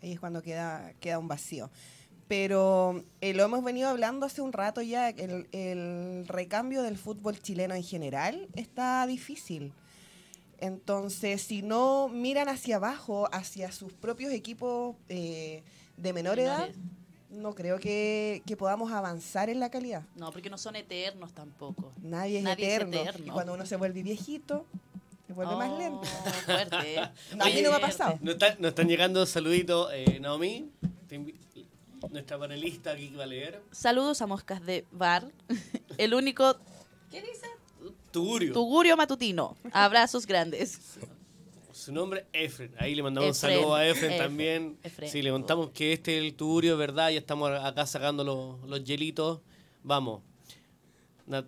Ahí 0.00 0.12
es 0.12 0.20
cuando 0.20 0.42
queda, 0.42 0.92
queda 1.00 1.18
un 1.18 1.28
vacío. 1.28 1.70
Pero 2.28 3.02
eh, 3.22 3.32
lo 3.32 3.44
hemos 3.44 3.64
venido 3.64 3.88
hablando 3.88 4.26
hace 4.26 4.42
un 4.42 4.52
rato 4.52 4.82
ya, 4.82 5.08
el 5.08 6.26
recambio 6.26 6.82
del 6.82 6.98
fútbol 6.98 7.38
chileno 7.38 7.74
en 7.74 7.82
general 7.82 8.48
está 8.54 9.06
difícil. 9.06 9.72
Entonces, 10.64 11.42
si 11.42 11.60
no 11.60 12.08
miran 12.08 12.48
hacia 12.48 12.76
abajo, 12.76 13.28
hacia 13.32 13.70
sus 13.70 13.92
propios 13.92 14.32
equipos 14.32 14.96
eh, 15.10 15.62
de 15.98 16.12
menor 16.14 16.38
edad, 16.38 16.70
no 17.28 17.54
creo 17.54 17.78
que, 17.78 18.42
que 18.46 18.56
podamos 18.56 18.90
avanzar 18.90 19.50
en 19.50 19.60
la 19.60 19.70
calidad. 19.70 20.04
No, 20.16 20.32
porque 20.32 20.48
no 20.48 20.56
son 20.56 20.74
eternos 20.76 21.34
tampoco. 21.34 21.92
Nadie 22.00 22.38
es, 22.38 22.44
Nadie 22.44 22.66
es 22.68 22.74
eterno. 22.76 22.96
eterno. 23.02 23.26
Y 23.26 23.30
cuando 23.30 23.52
uno 23.52 23.66
se 23.66 23.76
vuelve 23.76 24.02
viejito, 24.02 24.64
se 25.26 25.34
vuelve 25.34 25.54
más 25.54 25.70
Oh, 25.70 25.78
lento. 25.78 26.02
Fuerte, 26.46 26.94
¿eh? 26.94 27.10
No, 27.36 27.44
a 27.44 27.48
mí 27.48 27.60
no 27.60 27.68
me 27.70 27.76
ha 27.76 27.80
Fuerte. 27.80 27.86
pasado. 27.98 28.18
nos, 28.22 28.34
están- 28.34 28.56
nos 28.60 28.68
están 28.70 28.88
llegando 28.88 29.26
saluditos, 29.26 29.90
eh, 29.92 30.18
Naomi, 30.18 30.70
nuestra 32.10 32.38
panelista 32.38 32.92
aquí 32.92 33.10
que 33.10 33.16
va 33.16 33.24
a 33.24 33.26
leer, 33.26 33.60
Saludos 33.70 34.22
a 34.22 34.26
Moscas 34.26 34.64
de 34.64 34.86
Bar. 34.92 35.30
El 35.98 36.14
único. 36.14 36.56
¿Qué 37.10 37.20
dice? 37.20 37.46
Tugurio. 38.14 38.52
Tugurio 38.52 38.96
matutino. 38.96 39.56
Abrazos 39.72 40.24
grandes. 40.26 40.78
Su 41.72 41.92
nombre 41.92 42.26
es 42.32 42.52
Efren. 42.52 42.72
Ahí 42.78 42.94
le 42.94 43.02
mandamos 43.02 43.28
un 43.30 43.34
saludo 43.34 43.74
a 43.74 43.84
Efren 43.84 44.12
Efren, 44.12 44.18
también. 44.22 44.78
Efren. 44.84 45.10
Sí, 45.10 45.20
le 45.20 45.30
contamos 45.32 45.70
que 45.70 45.92
este 45.92 46.16
es 46.18 46.24
el 46.24 46.34
tugurio, 46.34 46.76
¿verdad? 46.76 47.10
Ya 47.10 47.18
estamos 47.18 47.50
acá 47.50 47.84
sacando 47.86 48.22
los, 48.22 48.60
los 48.68 48.84
hielitos. 48.84 49.40
Vamos. 49.82 50.22
Nat- 51.28 51.46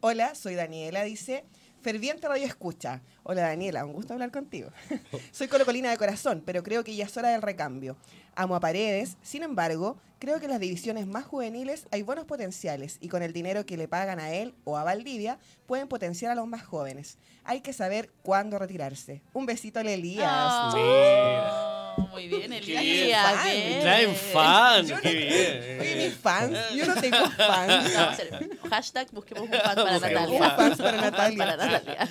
Hola, 0.00 0.34
soy 0.36 0.54
Daniela, 0.54 1.02
dice. 1.02 1.44
Ferviente 1.86 2.26
radio 2.26 2.46
escucha. 2.46 3.00
Hola 3.22 3.42
Daniela, 3.42 3.84
un 3.84 3.92
gusto 3.92 4.12
hablar 4.12 4.32
contigo. 4.32 4.70
soy 5.30 5.46
colocolina 5.46 5.88
de 5.88 5.96
corazón, 5.96 6.42
pero 6.44 6.64
creo 6.64 6.82
que 6.82 6.96
ya 6.96 7.04
es 7.04 7.16
hora 7.16 7.28
del 7.28 7.42
recambio. 7.42 7.96
Amo 8.34 8.56
a 8.56 8.60
Paredes, 8.60 9.16
sin 9.22 9.44
embargo, 9.44 9.96
creo 10.18 10.40
que 10.40 10.46
en 10.46 10.50
las 10.50 10.58
divisiones 10.58 11.06
más 11.06 11.24
juveniles 11.26 11.86
hay 11.92 12.02
buenos 12.02 12.24
potenciales 12.24 12.98
y 13.00 13.06
con 13.06 13.22
el 13.22 13.32
dinero 13.32 13.66
que 13.66 13.76
le 13.76 13.86
pagan 13.86 14.18
a 14.18 14.32
él 14.32 14.52
o 14.64 14.76
a 14.76 14.82
Valdivia 14.82 15.38
pueden 15.66 15.86
potenciar 15.86 16.32
a 16.32 16.34
los 16.34 16.48
más 16.48 16.64
jóvenes. 16.64 17.18
Hay 17.44 17.60
que 17.60 17.72
saber 17.72 18.10
cuándo 18.22 18.58
retirarse. 18.58 19.22
Un 19.32 19.46
besito 19.46 19.78
a 19.78 19.82
Elías. 19.82 20.26
Ah, 20.28 20.72
Mira. 20.74 21.75
Muy 22.10 22.28
bien, 22.28 22.52
Elías. 22.52 23.44
bien. 23.44 23.80
traen 23.80 24.14
fan. 24.14 24.86
Yo 24.86 24.96
no- 24.96 25.00
Qué 25.02 25.14
bien. 25.14 25.80
Oye, 25.80 25.96
mis 26.08 26.14
fans, 26.16 26.58
yo 26.74 26.86
no 26.86 26.94
tengo 27.00 27.30
fans. 27.30 27.92
No. 28.62 28.70
Hashtag 28.70 29.10
busquemos 29.12 29.44
un 29.44 29.48
fan 29.50 29.60
para 29.62 29.82
Busquemos 29.82 30.00
Natalia. 30.02 30.28
un 30.28 30.38
fan 30.56 30.76
para 30.76 30.96
Natalia. 31.00 31.38
para 31.38 31.56
Natalia. 31.56 32.08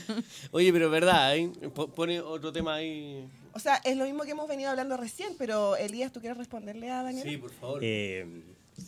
Oye, 0.52 0.72
pero 0.74 0.90
verdad, 0.90 1.36
¿eh? 1.38 1.52
Po- 1.74 1.88
pone 1.90 2.20
otro 2.22 2.52
tema 2.52 2.76
ahí. 2.76 3.28
O 3.54 3.60
sea, 3.60 3.76
es 3.84 3.96
lo 3.98 4.06
mismo 4.06 4.24
que 4.24 4.32
hemos 4.32 4.48
venido 4.48 4.70
hablando 4.70 4.98
recién, 4.98 5.34
pero 5.38 5.76
Elías, 5.78 6.12
¿tú 6.12 6.20
quieres 6.20 6.38
responderle 6.38 6.90
a 6.92 7.04
Daniela? 7.04 7.30
Sí, 7.30 7.38
por 7.38 7.52
favor. 7.52 7.80
Eh, 7.84 8.26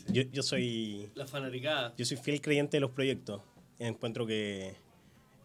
yo, 0.09 0.23
yo 0.23 0.43
soy 0.43 1.09
La 1.15 1.25
fanaticada. 1.27 1.93
Yo 1.97 2.05
soy 2.05 2.17
fiel 2.17 2.41
creyente 2.41 2.77
de 2.77 2.81
los 2.81 2.91
proyectos. 2.91 3.41
Encuentro 3.79 4.25
que, 4.25 4.75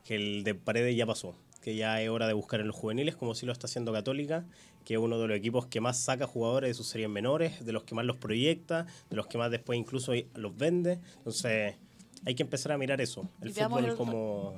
que 0.05 0.15
el 0.17 0.43
de 0.45 0.55
Paredes 0.55 0.97
ya 0.97 1.07
pasó, 1.07 1.35
que 1.63 1.77
ya 1.77 2.01
es 2.01 2.09
hora 2.09 2.27
de 2.27 2.33
buscar 2.33 2.61
en 2.61 2.67
los 2.69 2.77
juveniles, 2.77 3.15
como 3.15 3.35
sí 3.35 3.47
lo 3.47 3.53
está 3.53 3.67
haciendo 3.67 3.93
Católica, 3.93 4.45
que 4.85 4.95
es 4.95 5.01
uno 5.01 5.19
de 5.19 5.29
los 5.29 5.37
equipos 5.37 5.67
que 5.67 5.81
más 5.81 5.99
saca 5.99 6.27
jugadores 6.27 6.71
de 6.71 6.75
sus 6.75 6.87
series 6.89 7.09
menores, 7.09 7.65
de 7.65 7.73
los 7.73 7.85
que 7.85 7.95
más 7.95 8.05
los 8.05 8.17
proyecta, 8.17 8.87
de 9.11 9.17
los 9.17 9.27
que 9.27 9.39
más 9.39 9.51
después 9.51 9.79
incluso 9.79 10.13
los 10.35 10.57
vende. 10.57 10.99
Entonces, 11.19 11.77
hay 12.25 12.35
que 12.35 12.43
empezar 12.43 12.73
a 12.73 12.79
mirar 12.79 13.01
eso, 13.01 13.29
el 13.41 13.53
fútbol 13.53 13.85
el- 13.85 13.97
como, 13.97 14.55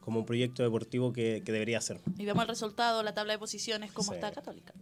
como 0.00 0.20
un 0.20 0.26
proyecto 0.26 0.62
deportivo 0.62 1.12
que, 1.12 1.42
que 1.44 1.52
debería 1.52 1.80
ser. 1.80 2.00
Y 2.18 2.24
vemos 2.24 2.42
el 2.42 2.48
resultado, 2.48 3.02
la 3.02 3.12
tabla 3.14 3.32
de 3.34 3.38
posiciones, 3.38 3.92
cómo 3.92 4.10
Sí. 4.10 4.14
está 4.14 4.30
Católica. 4.32 4.72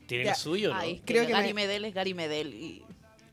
¿Tiene 0.07 0.23
Ya. 0.23 0.31
lo 0.31 0.37
suyo, 0.37 0.73
no? 0.73 0.79
Ay, 0.79 1.01
Creo 1.05 1.25
creo 1.25 1.27
que 1.27 1.33
Gary 1.33 1.49
me- 1.49 1.67
Medel 1.67 1.85
es 1.85 1.93
Gary 1.93 2.13
Medel 2.15 2.53
y 2.55 2.81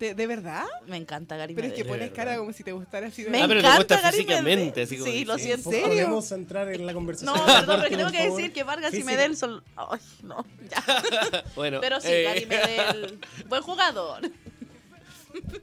¿De, 0.09 0.14
de 0.14 0.27
verdad? 0.27 0.64
me 0.87 0.97
encanta 0.97 1.37
Gary 1.37 1.55
Pero 1.55 1.69
es 1.69 1.73
que 1.73 1.85
pones 1.85 2.01
verdad. 2.11 2.14
cara 2.17 2.37
como 2.37 2.53
si 2.53 2.62
te 2.62 2.73
gustara 2.73 3.07
así 3.07 3.23
de 3.23 3.31
Me 3.31 3.43
Ah, 3.43 3.49
pero 3.49 3.61
te 3.61 3.67
encanta 3.67 3.79
gusta 3.79 4.01
Gary 4.01 4.17
físicamente, 4.19 4.83
así 4.83 4.99
como 4.99 5.11
Sí, 5.11 5.25
lo 5.25 5.38
siento. 5.38 5.71
serio? 5.71 5.87
Podemos 5.88 6.33
entrar 6.33 6.69
en 6.73 6.85
la 6.87 6.93
conversación. 6.93 7.35
No, 7.37 7.45
perdón, 7.47 7.81
pero 7.83 7.97
tengo 7.97 8.11
que 8.12 8.31
decir 8.31 8.53
que 8.53 8.62
Vargas 8.64 8.93
y. 8.95 9.03
Medel 9.05 9.37
son. 9.37 9.62
Ay, 9.77 9.99
no, 10.23 10.45
ya. 10.71 11.43
Bueno, 11.55 11.79
Pero 11.81 12.01
sí, 12.01 12.09
eh, 12.11 12.23
Gary 12.25 12.47
Medel, 12.47 13.19
buen 13.49 13.62
jugador. 13.62 14.21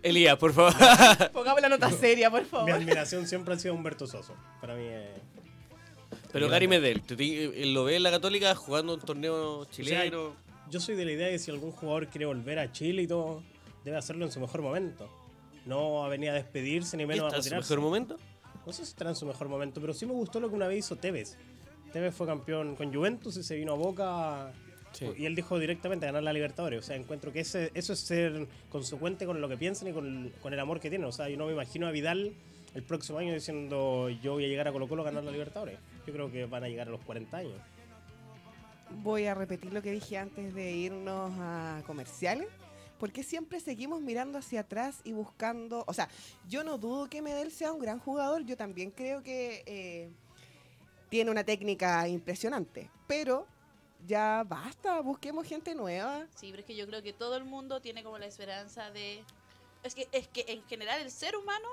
Elías, 0.04 0.38
por 0.38 0.54
favor. 0.54 0.74
Pongamos 1.32 1.62
la 1.62 1.70
nota 1.70 1.90
seria, 1.92 2.30
por 2.30 2.42
Mi 2.42 2.48
favor. 2.48 2.72
admiración 2.72 3.28
siempre 3.28 3.54
ha 3.54 3.60
sido 3.60 3.74
Humberto 3.74 4.06
Soso. 4.08 4.36
Para 4.60 4.76
mí 4.76 4.86
es... 4.86 5.08
Pero 6.32 6.50
Gary 6.50 6.68
Medel, 6.68 7.02
¿te- 7.02 7.16
te- 7.16 7.66
¿lo 7.68 7.84
ve 7.86 7.96
en 7.98 8.04
la 8.04 8.12
Católica 8.12 8.54
jugando 8.56 8.94
un 8.96 9.00
torneo 9.02 9.66
chileno? 9.66 10.34
Yo 10.70 10.80
soy 10.80 10.96
de 10.96 11.04
la 11.06 11.12
idea 11.12 11.26
de 11.28 11.34
que 11.34 11.40
si 11.40 11.52
algún 11.52 11.72
jugador 11.72 12.08
quiere 12.08 12.26
volver 12.26 12.58
a 12.60 12.72
Chile 12.72 13.02
y 13.02 13.08
todo, 13.08 13.44
debe 13.84 13.98
hacerlo 13.98 14.26
en 14.26 14.32
su 14.32 14.40
mejor 14.40 14.62
momento. 14.62 15.10
No 15.66 16.04
a 16.04 16.10
venir 16.10 16.30
a 16.30 16.34
despedirse 16.34 16.98
ni 16.98 17.06
menos 17.06 17.26
¿Está 17.26 17.36
a 17.36 17.38
en 17.38 17.44
su 17.44 17.50
retirarse. 17.50 17.74
mejor 17.74 17.84
momento? 17.86 18.18
No 18.66 18.74
sé 18.74 18.86
si 18.86 18.92
estará 18.92 19.10
en 19.12 19.16
su 19.16 19.26
mejor 19.26 19.50
momento, 19.50 19.82
pero 19.82 19.94
sí 19.94 20.06
me 20.06 20.14
gustó 20.14 20.40
lo 20.40 20.50
que 20.50 20.56
una 20.56 20.68
vez 20.68 20.80
hizo 20.80 20.96
Tevez. 20.96 21.38
Tevez 21.94 22.14
fue 22.16 22.28
campeón 22.28 22.76
con 22.76 22.94
Juventus 22.94 23.38
y 23.38 23.44
se 23.44 23.56
vino 23.56 23.74
a 23.74 23.76
Boca. 23.76 24.52
Sí. 24.94 25.10
Y 25.18 25.26
él 25.26 25.36
dijo 25.36 25.58
directamente 25.58 26.06
ganar 26.06 26.24
la 26.24 26.34
Libertadores. 26.34 26.80
O 26.80 26.84
sea, 26.84 26.96
encuentro 26.96 27.32
que 27.32 27.42
ese, 27.42 27.72
eso 27.74 27.94
es 27.94 28.00
ser 28.00 28.48
consecuente 28.70 29.26
con 29.26 29.40
lo 29.40 29.48
que 29.50 29.58
piensan 29.58 29.88
y 29.90 29.94
con, 29.94 30.32
con 30.42 30.54
el 30.54 30.60
amor 30.60 30.80
que 30.80 30.90
tienen. 30.90 31.08
O 31.08 31.12
sea, 31.12 31.30
yo 31.30 31.38
no 31.38 31.46
me 31.48 31.54
imagino 31.54 31.88
a 31.88 31.92
Vidal 31.92 32.34
el 32.74 32.84
próximo 32.84 33.18
año 33.20 33.34
diciendo 33.34 34.10
yo 34.10 34.34
voy 34.34 34.46
a 34.46 34.48
llegar 34.48 34.68
a 34.68 34.72
Colo 34.72 34.88
Colo 34.88 35.02
a 35.02 35.06
ganar 35.06 35.24
la 35.24 35.32
Libertadores. 35.32 35.78
Yo 36.06 36.14
creo 36.14 36.32
que 36.32 36.46
van 36.46 36.64
a 36.64 36.70
llegar 36.70 36.88
a 36.88 36.92
los 36.92 37.02
40 37.02 37.38
años. 37.38 37.54
Voy 39.04 39.26
a 39.26 39.34
repetir 39.34 39.72
lo 39.74 39.82
que 39.82 39.92
dije 39.92 40.18
antes 40.18 40.54
de 40.54 40.72
irnos 40.72 41.32
a 41.40 41.82
comerciales. 41.88 42.48
Porque 43.02 43.24
siempre 43.24 43.60
seguimos 43.60 44.00
mirando 44.00 44.38
hacia 44.38 44.60
atrás 44.60 45.02
y 45.04 45.12
buscando. 45.12 45.84
O 45.88 45.94
sea, 45.94 46.08
yo 46.48 46.64
no 46.64 46.78
dudo 46.78 47.10
que 47.10 47.24
Medel 47.24 47.52
sea 47.52 47.74
un 47.74 47.80
gran 47.80 47.98
jugador. 47.98 48.46
Yo 48.46 48.56
también 48.56 48.92
creo 48.92 49.24
que 49.24 49.64
eh, 49.66 50.12
tiene 51.10 51.32
una 51.32 51.44
técnica 51.44 52.08
impresionante. 52.08 52.92
Pero 53.08 53.48
ya 54.06 54.44
basta, 54.48 55.02
busquemos 55.02 55.48
gente 55.48 55.74
nueva. 55.74 56.28
Sí, 56.36 56.50
pero 56.52 56.60
es 56.60 56.66
que 56.68 56.76
yo 56.76 56.86
creo 56.86 57.02
que 57.02 57.12
todo 57.12 57.38
el 57.38 57.44
mundo 57.44 57.82
tiene 57.82 58.04
como 58.04 58.20
la 58.20 58.28
esperanza 58.28 58.92
de. 58.92 59.24
Es 59.82 59.96
que, 59.96 60.08
es 60.12 60.28
que 60.28 60.46
en 60.48 60.64
general 60.68 61.02
el 61.02 61.10
ser 61.10 61.36
humano 61.36 61.70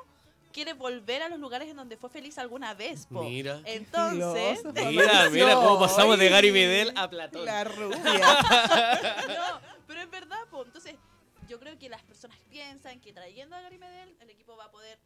quiere 0.50 0.72
volver 0.72 1.22
a 1.22 1.28
los 1.28 1.38
lugares 1.38 1.68
en 1.68 1.76
donde 1.76 1.98
fue 1.98 2.08
feliz 2.08 2.38
alguna 2.38 2.72
vez. 2.72 3.04
Po. 3.04 3.22
Mira. 3.22 3.60
Entonces. 3.66 4.64
Mira, 4.64 5.28
mira 5.28 5.56
cómo 5.56 5.78
pasamos 5.78 6.18
de 6.18 6.30
Gary 6.30 6.52
Medel 6.52 6.90
a 6.96 7.10
Platón. 7.10 7.44
La 7.44 7.64
rubia. 7.64 7.98
no, 9.28 9.60
pero 9.86 10.00
es 10.00 10.10
verdad, 10.10 10.38
po. 10.50 10.64
Entonces, 10.64 10.94
yo 11.48 11.58
creo 11.58 11.78
que 11.78 11.88
las 11.88 12.02
personas 12.02 12.38
piensan 12.50 13.00
que 13.00 13.12
trayendo 13.12 13.56
a 13.56 13.61
Gary 13.61 13.78
Medel, 13.78 14.16
el 14.20 14.30
equipo 14.30 14.56
va 14.56 14.66
a 14.66 14.70
poder 14.70 14.98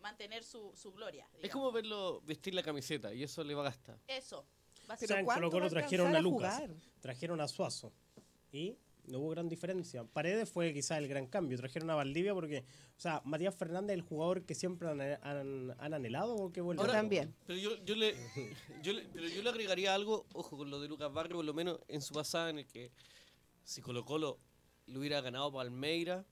mantener 0.00 0.42
su, 0.42 0.72
su 0.74 0.92
gloria. 0.92 1.28
Es 1.40 1.50
como 1.50 1.70
verlo 1.70 2.20
vestir 2.22 2.54
la 2.54 2.62
camiseta 2.62 3.14
y 3.14 3.22
eso 3.22 3.44
le 3.44 3.54
va 3.54 3.62
a 3.62 3.64
gastar. 3.66 3.98
Eso. 4.08 4.44
Va 4.90 4.94
a 4.94 4.96
O 4.96 4.98
ser 5.00 5.08
sea, 5.08 5.18
en 5.20 5.24
¿cuánto 5.24 5.42
Colo 5.42 5.50
Colo 5.52 5.62
va 5.64 5.66
a 5.68 5.70
trajeron 5.70 6.16
a 6.16 6.20
Lucas, 6.20 6.54
jugar? 6.56 6.74
trajeron 7.00 7.40
a 7.40 7.46
Suazo 7.48 7.92
y 8.50 8.76
no 9.04 9.18
hubo 9.20 9.30
gran 9.30 9.48
diferencia. 9.48 10.04
Paredes 10.04 10.50
fue 10.50 10.72
quizás 10.72 10.98
el 10.98 11.06
gran 11.08 11.26
cambio. 11.26 11.56
Trajeron 11.58 11.88
a 11.90 11.94
Valdivia 11.94 12.34
porque, 12.34 12.64
o 12.96 13.00
sea, 13.00 13.20
Matías 13.24 13.54
Fernández 13.54 13.94
es 13.94 14.02
el 14.02 14.08
jugador 14.08 14.44
que 14.44 14.54
siempre 14.56 14.88
han, 14.88 15.00
han- 15.00 15.74
han 15.78 15.94
anhelado 15.94 16.34
o 16.36 16.52
que 16.52 16.60
vuelve. 16.60 16.82
Yo 16.82 16.88
a- 16.88 16.92
también. 16.92 17.34
Pero 17.46 17.58
yo, 17.58 17.76
yo 17.84 17.94
le, 17.94 18.14
yo 18.82 18.92
le- 18.92 19.02
pero 19.12 19.28
yo 19.28 19.42
le 19.42 19.50
agregaría 19.50 19.94
algo, 19.94 20.26
ojo, 20.34 20.56
con 20.56 20.68
lo 20.70 20.80
de 20.80 20.88
Lucas 20.88 21.12
Barrio, 21.12 21.36
por 21.36 21.44
lo 21.44 21.54
menos 21.54 21.78
en 21.88 22.00
su 22.02 22.12
pasada, 22.14 22.50
en 22.50 22.58
el 22.58 22.66
que 22.66 22.90
si 23.64 23.80
Colo 23.82 24.04
Colo 24.04 24.38
lo 24.86 25.00
hubiera 25.00 25.20
ganado 25.20 25.52
Palmeira, 25.52 26.24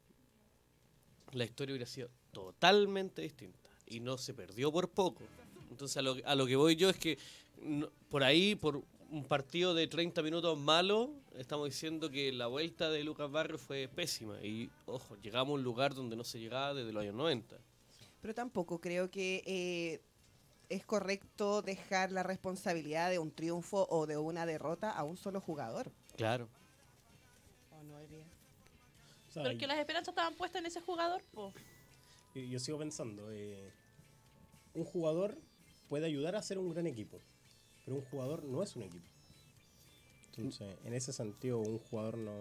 la 1.33 1.45
historia 1.45 1.73
hubiera 1.75 1.87
sido 1.91 2.09
totalmente 2.33 3.23
distinta. 3.23 3.59
Y 3.87 4.01
no 4.01 4.19
se 4.19 4.35
perdió 4.35 4.71
por 4.73 4.89
poco. 4.91 5.23
Entonces 5.71 5.97
a 5.97 6.03
lo, 6.03 6.17
a 6.25 6.35
lo 6.35 6.47
que 6.47 6.57
voy 6.57 6.77
yo 6.77 6.91
es 6.91 6.97
que 6.97 7.19
no- 7.63 7.89
por 8.09 8.23
ahí, 8.25 8.55
por 8.55 8.83
un 9.11 9.25
partido 9.25 9.75
de 9.75 9.87
30 9.89 10.23
minutos 10.23 10.57
malo, 10.59 11.11
estamos 11.37 11.67
diciendo 11.69 12.11
que 12.11 12.31
la 12.33 12.47
vuelta 12.47 12.91
de 12.91 13.03
Lucas 13.03 13.31
Barrio 13.31 13.59
fue 13.59 13.89
pésima. 13.89 14.39
Y 14.43 14.71
ojo, 14.87 15.17
llegamos 15.17 15.51
a 15.53 15.55
un 15.55 15.63
lugar 15.65 15.95
donde 15.95 16.17
no 16.17 16.25
se 16.25 16.39
llegaba 16.39 16.75
desde 16.75 16.93
los 16.93 17.03
años 17.03 17.15
90. 17.15 17.57
Pero 18.21 18.35
tampoco 18.35 18.81
creo 18.81 19.11
que 19.11 19.43
eh, 19.47 20.01
es 20.69 20.85
correcto 20.85 21.63
dejar 21.63 22.13
la 22.13 22.23
responsabilidad 22.23 23.11
de 23.11 23.19
un 23.19 23.33
triunfo 23.33 23.87
o 23.91 24.07
de 24.07 24.17
una 24.19 24.47
derrota 24.47 24.91
a 24.93 25.03
un 25.05 25.17
solo 25.17 25.41
jugador. 25.41 25.91
Claro. 26.17 26.49
Pero 29.35 29.51
es 29.51 29.59
que 29.59 29.67
las 29.67 29.79
esperanzas 29.79 30.13
estaban 30.13 30.35
puestas 30.35 30.61
en 30.61 30.67
ese 30.67 30.81
jugador, 30.81 31.23
po. 31.33 31.53
yo, 32.35 32.43
yo 32.43 32.59
sigo 32.59 32.79
pensando, 32.79 33.31
eh, 33.33 33.71
un 34.75 34.85
jugador 34.85 35.39
puede 35.89 36.07
ayudar 36.07 36.37
a 36.37 36.43
ser 36.43 36.59
un 36.59 36.71
gran 36.71 36.87
equipo, 36.87 37.21
pero 37.85 37.97
un 37.99 38.05
jugador 38.05 38.45
no 38.45 38.63
es 38.63 38.75
un 38.77 38.83
equipo. 38.83 39.07
Entonces, 40.37 40.77
en 40.85 40.95
ese 40.95 41.13
sentido, 41.13 41.59
un 41.59 41.79
jugador 41.79 42.17
no, 42.19 42.33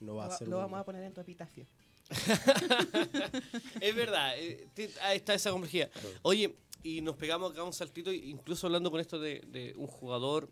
no 0.00 0.14
va 0.16 0.26
Lo, 0.26 0.32
a 0.32 0.36
ser 0.38 0.48
lo 0.48 0.56
un- 0.56 0.62
vamos 0.64 0.80
a 0.80 0.84
poner 0.84 1.02
en 1.04 1.14
tu 1.14 1.20
epitafio. 1.20 1.66
Es 3.80 3.94
verdad, 3.94 4.34
eh, 4.38 4.68
ahí 5.02 5.16
está 5.18 5.34
esa 5.34 5.50
complejidad. 5.50 5.90
Oye, 6.22 6.54
y 6.82 7.00
nos 7.00 7.16
pegamos 7.16 7.52
acá 7.52 7.62
un 7.62 7.72
saltito, 7.72 8.12
incluso 8.12 8.66
hablando 8.66 8.90
con 8.90 9.00
esto 9.00 9.18
de, 9.18 9.40
de 9.46 9.72
un 9.76 9.86
jugador 9.86 10.50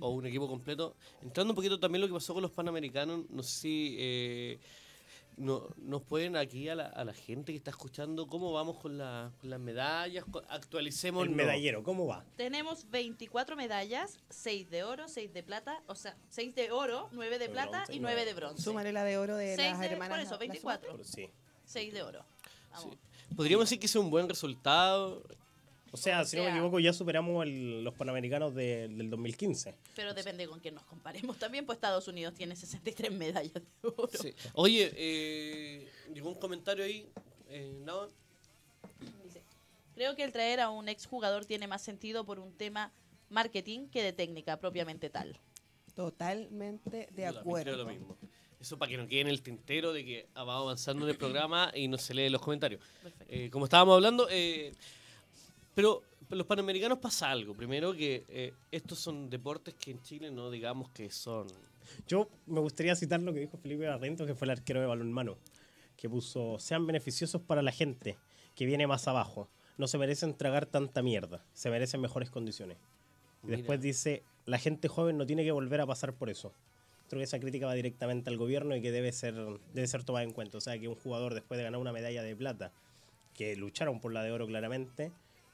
o 0.00 0.10
un 0.10 0.26
equipo 0.26 0.48
completo, 0.48 0.96
entrando 1.22 1.52
un 1.52 1.56
poquito 1.56 1.78
también 1.78 2.00
lo 2.00 2.06
que 2.08 2.12
pasó 2.14 2.34
con 2.34 2.42
los 2.42 2.50
Panamericanos, 2.50 3.28
no 3.30 3.42
sé 3.42 3.60
si 3.60 3.96
eh, 3.98 4.60
no- 5.40 5.68
nos 5.78 6.02
pueden 6.02 6.36
aquí 6.36 6.68
a 6.68 6.74
la, 6.74 6.86
a 6.86 7.04
la 7.04 7.12
gente 7.14 7.52
que 7.52 7.56
está 7.58 7.70
escuchando, 7.70 8.26
¿cómo 8.26 8.52
vamos 8.52 8.78
con, 8.78 8.98
la- 8.98 9.32
con 9.40 9.50
las 9.50 9.58
medallas? 9.58 10.24
Actualicemos. 10.48 11.24
el 11.24 11.30
medallero, 11.30 11.82
¿cómo 11.82 12.06
va? 12.06 12.24
Tenemos 12.36 12.88
24 12.90 13.56
medallas, 13.56 14.18
6 14.28 14.70
de 14.70 14.84
oro, 14.84 15.08
6 15.08 15.32
de 15.32 15.42
plata, 15.42 15.82
o 15.86 15.94
sea, 15.94 16.16
6 16.28 16.54
de 16.54 16.70
oro, 16.70 17.08
9 17.12 17.38
de 17.38 17.46
De 17.46 17.52
plata 17.52 17.70
bronce, 17.78 17.94
y 17.94 18.00
nueve. 18.00 18.16
9 18.20 18.24
de 18.26 18.34
bronce. 18.34 18.62
Súmale 18.62 18.92
la 18.92 19.04
de 19.04 19.18
oro 19.18 19.36
de 19.36 19.56
Seis 19.56 19.70
las 19.72 19.80
de- 19.80 19.86
hermanas. 19.86 20.10
por 20.10 20.18
eso, 20.20 20.30
la- 20.30 20.36
la 20.36 20.38
24. 20.40 20.92
Pero 20.92 21.04
sí. 21.04 21.28
6 21.64 21.92
de 21.92 22.02
oro. 22.02 22.24
Vamos. 22.72 22.96
Podríamos 23.36 23.64
decir 23.66 23.80
que 23.80 23.86
es 23.86 23.96
un 23.96 24.10
buen 24.10 24.28
resultado. 24.28 25.22
O 25.92 25.96
sea, 25.96 26.20
O 26.20 26.24
si 26.24 26.36
no 26.36 26.44
me 26.44 26.50
equivoco, 26.50 26.78
ya 26.78 26.92
superamos 26.92 27.44
el- 27.44 27.82
los 27.82 27.94
Panamericanos 27.94 28.54
de- 28.54 28.88
del 28.88 29.10
2015. 29.10 29.74
Pero 29.96 30.14
depende 30.14 30.46
con 30.46 30.60
quién 30.60 30.74
nos 30.74 30.84
comparemos. 30.84 31.36
También, 31.38 31.66
pues 31.66 31.76
Estados 31.76 32.06
Unidos 32.08 32.34
tiene 32.34 32.54
63 32.56 33.10
medallas 33.12 33.54
de 33.54 33.62
oro. 33.82 34.08
Sí. 34.12 34.32
Oye, 34.52 34.92
eh, 34.96 35.88
llegó 36.14 36.28
un 36.28 36.36
comentario 36.36 36.84
ahí. 36.84 37.08
Eh, 37.48 37.80
¿no? 37.84 38.06
Dice, 39.24 39.42
creo 39.94 40.14
que 40.14 40.22
el 40.22 40.32
traer 40.32 40.60
a 40.60 40.70
un 40.70 40.88
exjugador 40.88 41.44
tiene 41.44 41.66
más 41.66 41.82
sentido 41.82 42.24
por 42.24 42.38
un 42.38 42.52
tema 42.52 42.92
marketing 43.28 43.88
que 43.88 44.02
de 44.02 44.12
técnica 44.12 44.58
propiamente 44.58 45.10
tal. 45.10 45.36
Totalmente 45.94 47.08
de 47.12 47.26
acuerdo. 47.26 47.76
lo 47.76 47.86
mismo. 47.86 48.16
Eso 48.60 48.78
para 48.78 48.90
que 48.90 48.96
no 48.98 49.06
quede 49.08 49.20
en 49.22 49.28
el 49.28 49.42
tintero 49.42 49.92
de 49.92 50.04
que 50.04 50.28
va 50.36 50.56
avanzando 50.58 51.04
en 51.06 51.10
el 51.10 51.16
programa 51.16 51.72
y 51.74 51.88
no 51.88 51.98
se 51.98 52.14
lee 52.14 52.28
los 52.28 52.40
comentarios. 52.42 52.80
Perfecto. 53.02 53.24
Eh, 53.34 53.50
como 53.50 53.64
estábamos 53.64 53.94
hablando, 53.96 54.28
eh, 54.30 54.72
pero 55.80 56.02
los 56.28 56.46
panamericanos 56.46 56.98
pasa 56.98 57.30
algo. 57.30 57.54
Primero 57.54 57.94
que 57.94 58.26
eh, 58.28 58.52
estos 58.70 58.98
son 58.98 59.30
deportes 59.30 59.74
que 59.74 59.90
en 59.90 60.02
Chile 60.02 60.30
no 60.30 60.50
digamos 60.50 60.90
que 60.90 61.10
son... 61.10 61.46
Yo 62.06 62.28
me 62.46 62.60
gustaría 62.60 62.94
citar 62.94 63.20
lo 63.20 63.32
que 63.32 63.40
dijo 63.40 63.56
Felipe 63.56 63.86
Barrento, 63.86 64.26
que 64.26 64.34
fue 64.34 64.44
el 64.44 64.50
arquero 64.50 64.80
de 64.80 64.86
balonmano, 64.86 65.38
que 65.96 66.10
puso, 66.10 66.58
sean 66.58 66.86
beneficiosos 66.86 67.40
para 67.40 67.62
la 67.62 67.72
gente 67.72 68.18
que 68.54 68.66
viene 68.66 68.86
más 68.86 69.08
abajo. 69.08 69.48
No 69.78 69.88
se 69.88 69.96
merecen 69.96 70.36
tragar 70.36 70.66
tanta 70.66 71.02
mierda, 71.02 71.42
se 71.54 71.70
merecen 71.70 72.02
mejores 72.02 72.30
condiciones. 72.30 72.76
Y 73.42 73.46
Mira. 73.46 73.56
después 73.56 73.80
dice, 73.80 74.22
la 74.44 74.58
gente 74.58 74.88
joven 74.88 75.16
no 75.16 75.24
tiene 75.24 75.44
que 75.44 75.52
volver 75.52 75.80
a 75.80 75.86
pasar 75.86 76.12
por 76.12 76.28
eso. 76.28 76.52
Creo 77.08 77.20
que 77.20 77.24
esa 77.24 77.40
crítica 77.40 77.64
va 77.64 77.72
directamente 77.72 78.28
al 78.28 78.36
gobierno 78.36 78.76
y 78.76 78.82
que 78.82 78.92
debe 78.92 79.12
ser, 79.12 79.34
debe 79.72 79.86
ser 79.88 80.04
tomada 80.04 80.24
en 80.24 80.32
cuenta. 80.32 80.58
O 80.58 80.60
sea, 80.60 80.78
que 80.78 80.88
un 80.88 80.94
jugador 80.94 81.32
después 81.32 81.56
de 81.56 81.64
ganar 81.64 81.80
una 81.80 81.92
medalla 81.92 82.22
de 82.22 82.36
plata, 82.36 82.70
que 83.34 83.56
lucharon 83.56 84.00
por 84.00 84.12
la 84.12 84.22
de 84.22 84.30
oro 84.30 84.46
claramente, 84.46 85.10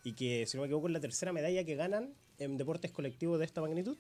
y 0.07 0.12
que, 0.12 0.47
si 0.47 0.57
no 0.57 0.61
me 0.61 0.69
equivoco, 0.69 0.87
es 0.87 0.92
la 0.92 1.01
tercera 1.01 1.33
medalla 1.33 1.64
que 1.64 1.75
ganan 1.75 2.14
en 2.38 2.57
deportes 2.57 2.92
colectivos 2.92 3.40
de 3.40 3.45
esta 3.45 3.61
magnitud, 3.61 3.99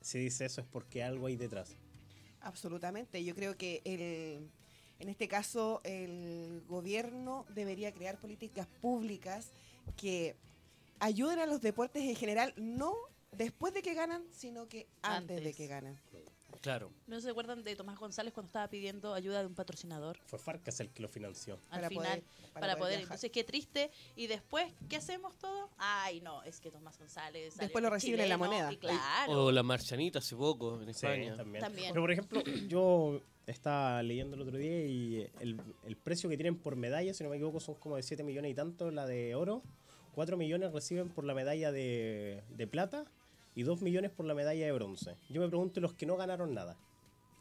si 0.00 0.18
dice 0.18 0.46
eso 0.46 0.62
es 0.62 0.66
porque 0.66 1.02
algo 1.02 1.26
hay 1.26 1.36
detrás. 1.36 1.76
Absolutamente. 2.40 3.22
Yo 3.22 3.34
creo 3.34 3.54
que 3.58 3.82
el, 3.84 4.48
en 4.98 5.08
este 5.10 5.28
caso 5.28 5.82
el 5.84 6.62
gobierno 6.66 7.44
debería 7.50 7.92
crear 7.92 8.18
políticas 8.18 8.66
públicas 8.80 9.50
que 9.98 10.34
ayuden 10.98 11.40
a 11.40 11.46
los 11.46 11.60
deportes 11.60 12.04
en 12.04 12.16
general, 12.16 12.54
no 12.56 12.94
después 13.32 13.74
de 13.74 13.82
que 13.82 13.92
ganan, 13.92 14.24
sino 14.32 14.66
que 14.66 14.86
antes, 15.02 15.28
de 15.28 15.42
Antes. 15.42 15.56
que 15.56 15.66
ganan. 15.66 16.00
Claro. 16.60 16.90
¿No 17.06 17.20
se 17.20 17.30
acuerdan 17.30 17.62
de 17.64 17.76
Tomás 17.76 17.98
González 17.98 18.32
cuando 18.34 18.48
estaba 18.48 18.68
pidiendo 18.68 19.14
ayuda 19.14 19.40
de 19.40 19.46
un 19.46 19.54
patrocinador? 19.54 20.18
Fue 20.26 20.38
Farcas 20.38 20.80
el 20.80 20.90
que 20.90 21.02
lo 21.02 21.08
financió. 21.08 21.54
Al 21.70 21.80
Para 21.80 21.88
final, 21.88 22.04
poder- 22.20 22.24
para, 22.52 22.60
para 22.60 22.76
poder. 22.76 23.00
Entonces, 23.00 23.30
qué 23.30 23.44
triste. 23.44 23.90
Y 24.16 24.26
después, 24.26 24.66
¿qué 24.88 24.96
hacemos 24.96 25.36
todos? 25.38 25.70
Ay, 25.78 26.20
no, 26.20 26.42
es 26.42 26.60
que 26.60 26.70
Tomás 26.70 26.98
González. 26.98 27.56
Después 27.56 27.82
lo 27.82 27.90
reciben 27.90 28.20
en 28.20 28.28
la 28.28 28.36
moneda. 28.38 28.70
Claro. 28.78 29.44
O 29.46 29.52
la 29.52 29.62
marchanita 29.62 30.18
hace 30.18 30.34
poco 30.36 30.76
en 30.82 30.86
Sí, 30.94 31.06
España. 31.06 31.36
también. 31.36 31.62
También. 31.62 31.88
Pero 31.90 32.02
por 32.02 32.10
ejemplo, 32.12 32.42
yo 32.68 33.22
estaba 33.46 34.02
leyendo 34.02 34.36
el 34.36 34.42
otro 34.42 34.58
día 34.58 34.84
y 34.86 35.30
el, 35.40 35.60
el 35.84 35.96
precio 35.96 36.28
que 36.28 36.36
tienen 36.36 36.56
por 36.58 36.76
medalla, 36.76 37.14
si 37.14 37.24
no 37.24 37.30
me 37.30 37.36
equivoco, 37.36 37.60
son 37.60 37.76
como 37.76 37.96
de 37.96 38.02
7 38.02 38.22
millones 38.22 38.50
y 38.50 38.54
tanto 38.54 38.90
la 38.90 39.06
de 39.06 39.34
oro. 39.34 39.62
4 40.14 40.36
millones 40.36 40.72
reciben 40.72 41.08
por 41.10 41.24
la 41.24 41.32
medalla 41.32 41.70
de, 41.70 42.42
de 42.50 42.66
plata 42.66 43.04
y 43.58 43.64
2 43.64 43.82
millones 43.82 44.12
por 44.12 44.24
la 44.24 44.34
medalla 44.34 44.64
de 44.66 44.70
bronce. 44.72 45.16
Yo 45.28 45.40
me 45.40 45.48
pregunto, 45.48 45.80
los 45.80 45.92
que 45.94 46.06
no 46.06 46.16
ganaron 46.16 46.54
nada, 46.54 46.76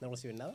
¿no 0.02 0.10
reciben 0.10 0.38
nada? 0.38 0.54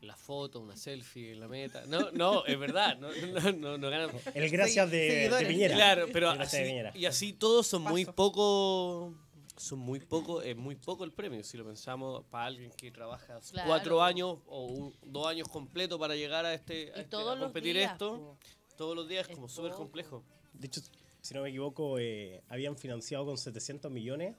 La 0.00 0.16
foto, 0.16 0.58
una 0.58 0.76
selfie 0.76 1.36
la 1.36 1.46
meta. 1.46 1.84
No, 1.86 2.10
no, 2.10 2.44
es 2.46 2.58
verdad. 2.58 2.98
No, 2.98 3.08
no, 3.12 3.52
no, 3.52 3.78
no 3.78 3.90
ganan. 3.90 4.10
El 4.34 4.50
gracias 4.50 4.90
de, 4.90 5.28
de. 5.30 5.46
Piñera. 5.46 5.76
Claro, 5.76 6.06
pero 6.12 6.34
gracias 6.34 6.50
de 6.52 6.58
así, 6.58 6.68
Piñera. 6.68 6.92
y 6.96 7.06
así 7.06 7.32
todos 7.32 7.66
son 7.68 7.82
muy 7.82 8.04
Paso. 8.04 8.16
poco 8.16 9.14
son 9.56 9.78
muy 9.78 10.00
poco 10.00 10.42
es 10.42 10.56
muy 10.56 10.74
poco 10.74 11.04
el 11.04 11.12
premio 11.12 11.44
si 11.44 11.56
lo 11.58 11.64
pensamos 11.64 12.24
para 12.30 12.46
alguien 12.46 12.72
que 12.72 12.90
trabaja 12.90 13.38
Claro. 13.52 13.68
cuatro 13.68 14.02
años 14.02 14.38
o 14.46 14.64
un- 14.64 14.94
dos 15.04 15.26
años 15.28 15.46
completos 15.46 15.98
para 16.00 16.16
llegar 16.16 16.44
a 16.46 16.54
este, 16.54 16.84
a, 16.94 16.96
este- 16.96 17.04
todos 17.04 17.32
a 17.32 17.34
los 17.36 17.44
competir 17.44 17.76
días, 17.76 17.92
esto 17.92 18.16
po. 18.16 18.38
todos 18.76 18.96
los 18.96 19.06
días 19.06 19.28
es 19.28 19.34
como 19.36 19.48
súper 19.48 19.72
complejo 19.72 20.24
De 20.54 20.66
hecho, 20.66 20.80
si 21.20 21.34
no 21.34 21.42
me 21.42 21.50
equivoco, 21.50 21.98
eh, 22.00 22.42
habían 22.48 22.76
financiado 22.76 23.24
con 23.26 23.36
700 23.38 23.88
millones 23.92 24.34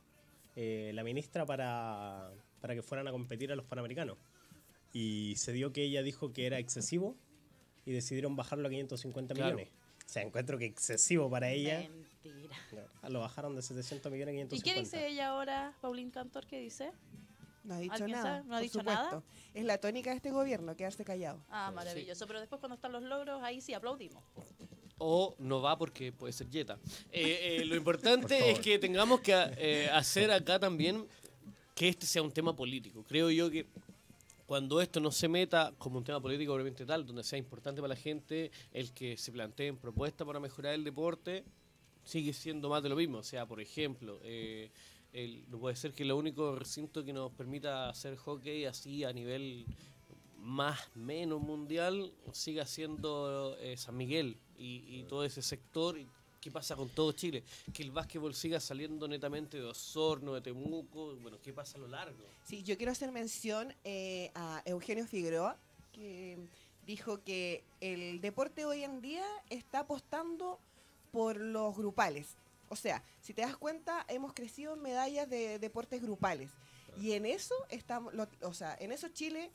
eh, 0.55 0.91
la 0.93 1.03
ministra 1.03 1.45
para, 1.45 2.31
para 2.61 2.75
que 2.75 2.81
fueran 2.81 3.07
a 3.07 3.11
competir 3.11 3.51
a 3.51 3.55
los 3.55 3.65
Panamericanos. 3.65 4.17
Y 4.93 5.33
se 5.37 5.51
dio 5.53 5.73
que 5.73 5.83
ella 5.83 6.03
dijo 6.03 6.31
que 6.33 6.45
era 6.45 6.59
excesivo 6.59 7.15
y 7.85 7.91
decidieron 7.91 8.35
bajarlo 8.35 8.67
a 8.67 8.71
550 8.71 9.33
Claro. 9.33 9.55
millones. 9.55 9.73
O 10.05 10.09
sea, 10.13 10.21
encuentro 10.21 10.57
que 10.57 10.65
excesivo 10.65 11.29
para 11.29 11.49
ella. 11.49 11.79
Mentira. 11.89 12.55
Lo 13.09 13.19
bajaron 13.21 13.55
de 13.55 13.61
700 13.61 14.11
millones 14.11 14.33
a 14.33 14.55
¿Y 14.55 14.59
550. 14.59 14.73
qué 14.73 14.79
dice 14.79 15.07
ella 15.07 15.29
ahora, 15.29 15.73
Paulín 15.81 16.11
Cantor? 16.11 16.45
¿Qué 16.45 16.59
dice? 16.59 16.91
No 17.63 17.75
ha 17.75 17.79
dicho 17.79 17.93
¿Alguien 17.95 18.11
nada. 18.11 18.37
sabe? 18.37 18.47
¿No 18.49 18.55
ha 18.55 18.59
dicho 18.59 18.83
nada? 18.83 19.03
supuesto. 19.05 19.23
Es 19.53 19.63
la 19.65 19.77
tónica 19.79 20.09
de 20.11 20.17
este 20.17 20.31
gobierno, 20.31 20.75
quedarse 20.75 21.03
callado. 21.05 21.43
Ah, 21.49 21.71
maravilloso. 21.73 22.27
Pero 22.27 22.39
después, 22.41 22.59
cuando 22.59 22.75
están 22.75 22.91
los 22.91 23.01
logros, 23.03 23.41
ahí 23.41 23.61
sí 23.61 23.73
aplaudimos. 23.73 24.21
O 25.05 25.35
no 25.39 25.61
va 25.61 25.77
porque 25.77 26.11
puede 26.13 26.31
ser 26.31 26.49
Jetta 26.49 26.77
Eh, 27.11 27.57
eh, 27.59 27.65
lo 27.65 27.69
Por 27.71 27.77
importante 27.77 28.51
es 28.51 28.59
que 28.59 28.79
tengamos 28.79 29.19
que 29.19 29.33
eh, 29.57 29.89
hacer 29.91 30.31
acá 30.31 30.57
también 30.59 31.05
que 31.75 31.89
este 31.89 32.05
sea 32.05 32.21
un 32.21 32.31
tema 32.31 32.55
político. 32.55 33.03
Creo 33.03 33.29
yo 33.29 33.49
que 33.51 33.65
cuando 34.45 34.79
esto 34.79 34.99
no 34.99 35.11
se 35.11 35.27
meta 35.27 35.73
como 35.77 35.97
un 35.97 36.03
tema 36.03 36.21
político 36.21 36.53
obviamente 36.53 36.85
tal, 36.85 37.05
donde 37.05 37.23
sea 37.23 37.37
importante 37.39 37.81
para 37.81 37.93
la 37.95 37.99
gente, 37.99 38.51
el 38.71 38.91
que 38.93 39.17
se 39.17 39.31
planteen 39.31 39.75
propuestas 39.77 40.25
para 40.25 40.39
mejorar 40.39 40.73
el 40.73 40.83
deporte, 40.83 41.43
sigue 42.05 42.31
siendo 42.31 42.69
más 42.69 42.81
de 42.83 42.89
lo 42.89 42.95
mismo. 42.95 43.17
O 43.17 43.23
sea, 43.23 43.45
por 43.45 43.59
ejemplo, 43.59 44.19
eh, 44.23 44.69
el- 45.11 45.43
no 45.49 45.57
puede 45.59 45.75
ser 45.75 45.91
que 45.93 46.05
lo 46.05 46.15
único 46.15 46.55
recinto 46.55 47.03
que 47.03 47.11
nos 47.11 47.31
permita 47.31 47.89
hacer 47.89 48.15
hockey 48.15 48.65
así 48.65 49.03
a 49.03 49.11
nivel 49.11 49.65
más 50.37 50.77
menos 50.95 51.41
mundial 51.41 52.11
siga 52.33 52.65
siendo 52.65 53.55
eh, 53.59 53.77
San 53.77 53.95
Miguel 53.97 54.35
y, 54.57 55.03
todo 55.03 55.23
ese 55.25 55.41
sector. 55.41 55.97
¿Y 55.97 56.07
¿Qué 56.41 56.51
pasa 56.51 56.75
con 56.75 56.89
todo 56.89 57.13
Chile? 57.13 57.41
Que 57.73 57.83
el 57.83 57.91
básquetbol 57.91 58.35
siga 58.35 58.59
saliendo 58.59 59.07
netamente 59.07 59.57
de 59.57 59.63
Osorno, 59.63 60.33
de 60.33 60.41
Temuco. 60.41 61.15
Bueno, 61.15 61.39
¿qué 61.41 61.53
pasa 61.53 61.77
a 61.77 61.81
lo 61.81 61.87
largo? 61.87 62.17
Sí, 62.43 62.63
yo 62.63 62.75
quiero 62.75 62.91
hacer 62.91 63.11
mención 63.13 63.73
eh, 63.85 64.29
a 64.35 64.61
Eugenio 64.65 65.07
Figueroa, 65.07 65.55
que 65.93 66.37
dijo 66.85 67.23
que 67.23 67.63
el 67.79 68.19
deporte 68.19 68.65
hoy 68.65 68.83
en 68.83 68.99
día 69.01 69.25
está 69.49 69.79
apostando 69.79 70.59
por 71.13 71.37
los 71.37 71.77
grupales. 71.77 72.35
O 72.67 72.75
sea, 72.75 73.01
si 73.21 73.33
te 73.33 73.43
das 73.43 73.55
cuenta, 73.55 74.05
hemos 74.09 74.33
crecido 74.33 74.73
en 74.73 74.81
medallas 74.81 75.29
de 75.29 75.59
deportes 75.59 76.01
grupales. 76.01 76.49
Y 76.99 77.13
en 77.13 77.25
eso 77.25 77.55
estamos, 77.69 78.13
lo- 78.13 78.27
o 78.41 78.53
sea, 78.53 78.75
en 78.81 78.91
eso 78.91 79.07
Chile 79.09 79.49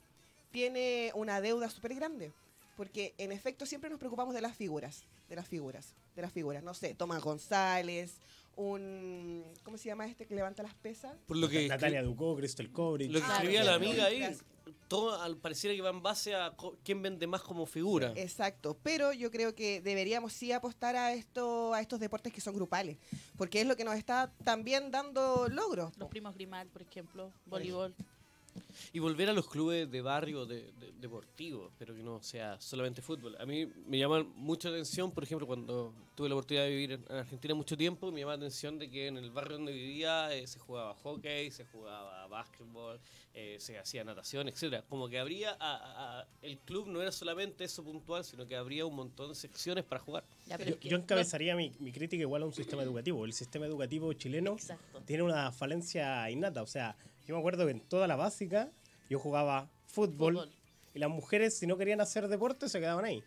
tiene 0.53 1.13
una 1.15 1.41
deuda 1.43 1.69
súper 1.69 1.95
grande. 1.95 2.33
Porque 2.79 3.12
en 3.19 3.33
efecto 3.33 3.67
siempre 3.67 3.91
nos 3.91 3.99
preocupamos 3.99 4.33
de 4.33 4.41
las 4.41 4.57
figuras, 4.57 5.03
de 5.29 5.35
las 5.35 5.49
figuras, 5.49 5.97
de 6.14 6.23
las 6.23 6.33
figuras. 6.33 6.62
No 6.62 6.75
sé, 6.75 6.95
Tomás 6.95 7.21
González, 7.21 8.21
un, 8.55 9.43
¿cómo 9.64 9.77
se 9.79 9.87
llama 9.87 10.07
este 10.07 10.27
que 10.27 10.37
levanta 10.37 10.62
las 10.62 10.75
pesas? 10.75 11.17
Por 11.27 11.38
lo 11.38 11.49
que, 11.49 11.67
Natalia 11.67 12.05
Ducó, 12.05 12.37
Crystal 12.37 12.71
Kovrich. 12.71 13.11
lo 13.11 13.19
que 13.19 13.27
escribía 13.27 13.64
la 13.64 13.75
amiga 13.75 14.05
ahí, 14.05 14.23
todo 14.87 15.21
al 15.21 15.37
pareciera 15.38 15.75
que 15.75 15.83
va 15.83 15.91
en 15.91 16.05
base 16.05 16.37
a 16.37 16.55
quién 16.85 17.03
vende 17.03 17.27
más 17.27 17.43
como 17.43 17.67
figura. 17.67 18.12
Exacto, 18.14 18.79
pero 18.81 19.12
yo 19.12 19.33
creo 19.33 19.57
que 19.57 19.81
deberíamos 19.81 20.33
sí 20.33 20.53
apostar 20.53 20.95
a 20.95 21.12
esto, 21.12 21.75
a 21.75 21.81
estos 21.81 21.99
deportes 21.99 22.33
que 22.33 22.41
son 22.41 22.55
grupales, 22.55 22.97
porque 23.37 23.61
es 23.61 23.67
lo 23.67 23.75
que 23.75 23.83
nos 23.83 23.97
está 23.97 24.33
también 24.45 24.93
dando 24.93 25.49
logros. 25.49 25.99
Los 25.99 26.09
primos 26.09 26.33
Grimal, 26.37 26.69
por 26.69 26.83
ejemplo, 26.83 27.33
voleibol. 27.45 27.93
Y 28.93 28.99
volver 28.99 29.29
a 29.29 29.33
los 29.33 29.49
clubes 29.49 29.91
de 29.91 30.01
barrio 30.01 30.47
de, 30.47 30.73
de- 30.73 30.93
deportivos, 31.01 31.73
pero 31.79 31.95
que 31.95 32.03
no 32.03 32.23
sea 32.23 32.61
solamente 32.61 33.03
fútbol. 33.03 33.37
A 33.41 33.47
mí 33.47 33.67
me 33.87 33.99
llama 33.99 34.23
mucho 34.35 34.69
atención, 34.69 35.11
por 35.12 35.25
ejemplo, 35.25 35.47
cuando 35.47 35.93
tuve 36.14 36.29
la 36.29 36.35
oportunidad 36.35 36.64
de 36.64 36.71
vivir 36.71 36.93
en 36.93 37.05
en 37.09 37.17
Argentina 37.17 37.55
mucho 37.55 37.77
tiempo, 37.77 38.11
me 38.11 38.21
llama 38.21 38.33
la 38.33 38.38
atención 38.38 38.79
de 38.79 38.91
que 38.91 39.07
en 39.07 39.17
el 39.19 39.31
barrio 39.31 39.57
donde 39.57 39.73
vivía 39.73 40.35
eh, 40.35 40.47
se 40.47 40.59
jugaba 40.59 40.95
hockey, 40.95 41.51
se 41.51 41.64
jugaba 41.67 42.27
básquetbol, 42.27 42.99
eh, 43.35 43.57
se 43.61 43.79
hacía 43.79 44.03
natación, 44.05 44.49
etcétera. 44.49 44.85
Como 44.88 45.09
que 45.09 45.19
habría, 45.19 45.57
a- 45.61 46.21
a- 46.21 46.27
el 46.43 46.59
club 46.59 46.88
no 46.88 47.01
era 47.01 47.12
solamente 47.12 47.64
eso 47.64 47.85
puntual, 47.85 48.25
sino 48.25 48.47
que 48.47 48.57
habría 48.57 48.85
un 48.87 48.97
montón 48.97 49.29
de 49.29 49.35
secciones 49.35 49.85
para 49.85 50.01
jugar. 50.01 50.25
Ya, 50.47 50.59
Yo, 50.59 50.64
es 50.64 50.77
que 50.77 50.88
yo 50.88 50.97
no- 50.99 51.05
encabezaría 51.05 51.55
mi, 51.55 51.73
mi 51.79 51.93
crítica 51.93 52.21
igual 52.23 52.43
a 52.43 52.47
un 52.47 52.53
sistema 52.55 52.83
educativo. 52.83 53.25
El 53.25 53.33
sistema 53.33 53.67
educativo 53.67 54.12
chileno 54.12 54.53
Exacto. 54.55 55.01
tiene 55.03 55.23
una 55.23 55.53
falencia 55.53 56.29
innata. 56.31 56.62
O 56.62 56.67
sea, 56.67 56.97
yo 57.29 57.35
me 57.35 57.41
acuerdo 57.41 57.67
que 57.67 57.73
en 57.73 57.81
toda 57.81 58.07
la 58.09 58.17
básica 58.17 58.71
yo 59.11 59.19
jugaba 59.19 59.69
fútbol, 59.87 60.35
Fútbol. 60.35 60.51
y 60.95 60.99
las 60.99 61.11
mujeres 61.11 61.55
si 61.55 61.67
no 61.67 61.77
querían 61.77 62.01
hacer 62.01 62.27
deporte 62.27 62.69
se 62.71 62.81
quedaban 62.81 63.05
ahí. 63.05 63.23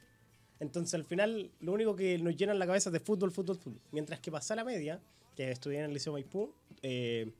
Entonces 0.59 0.95
al 0.95 1.05
final 1.05 1.51
lo 1.59 1.71
único 1.71 1.95
que 1.95 2.17
nos 2.17 2.35
llenan 2.35 2.57
la 2.57 2.65
cabeza 2.65 2.89
es 2.89 2.93
de 2.93 2.99
fútbol, 2.99 3.31
fútbol, 3.31 3.57
fútbol. 3.57 3.79
Mientras 3.91 4.19
que 4.19 4.31
pasé 4.31 4.53
a 4.53 4.55
la 4.55 4.63
media, 4.63 4.99
que 5.35 5.51
estudié 5.51 5.79
en 5.79 5.85
el 5.85 5.93
Liceo 5.93 6.13
Maipú, 6.13 6.51
eh, 6.81 7.31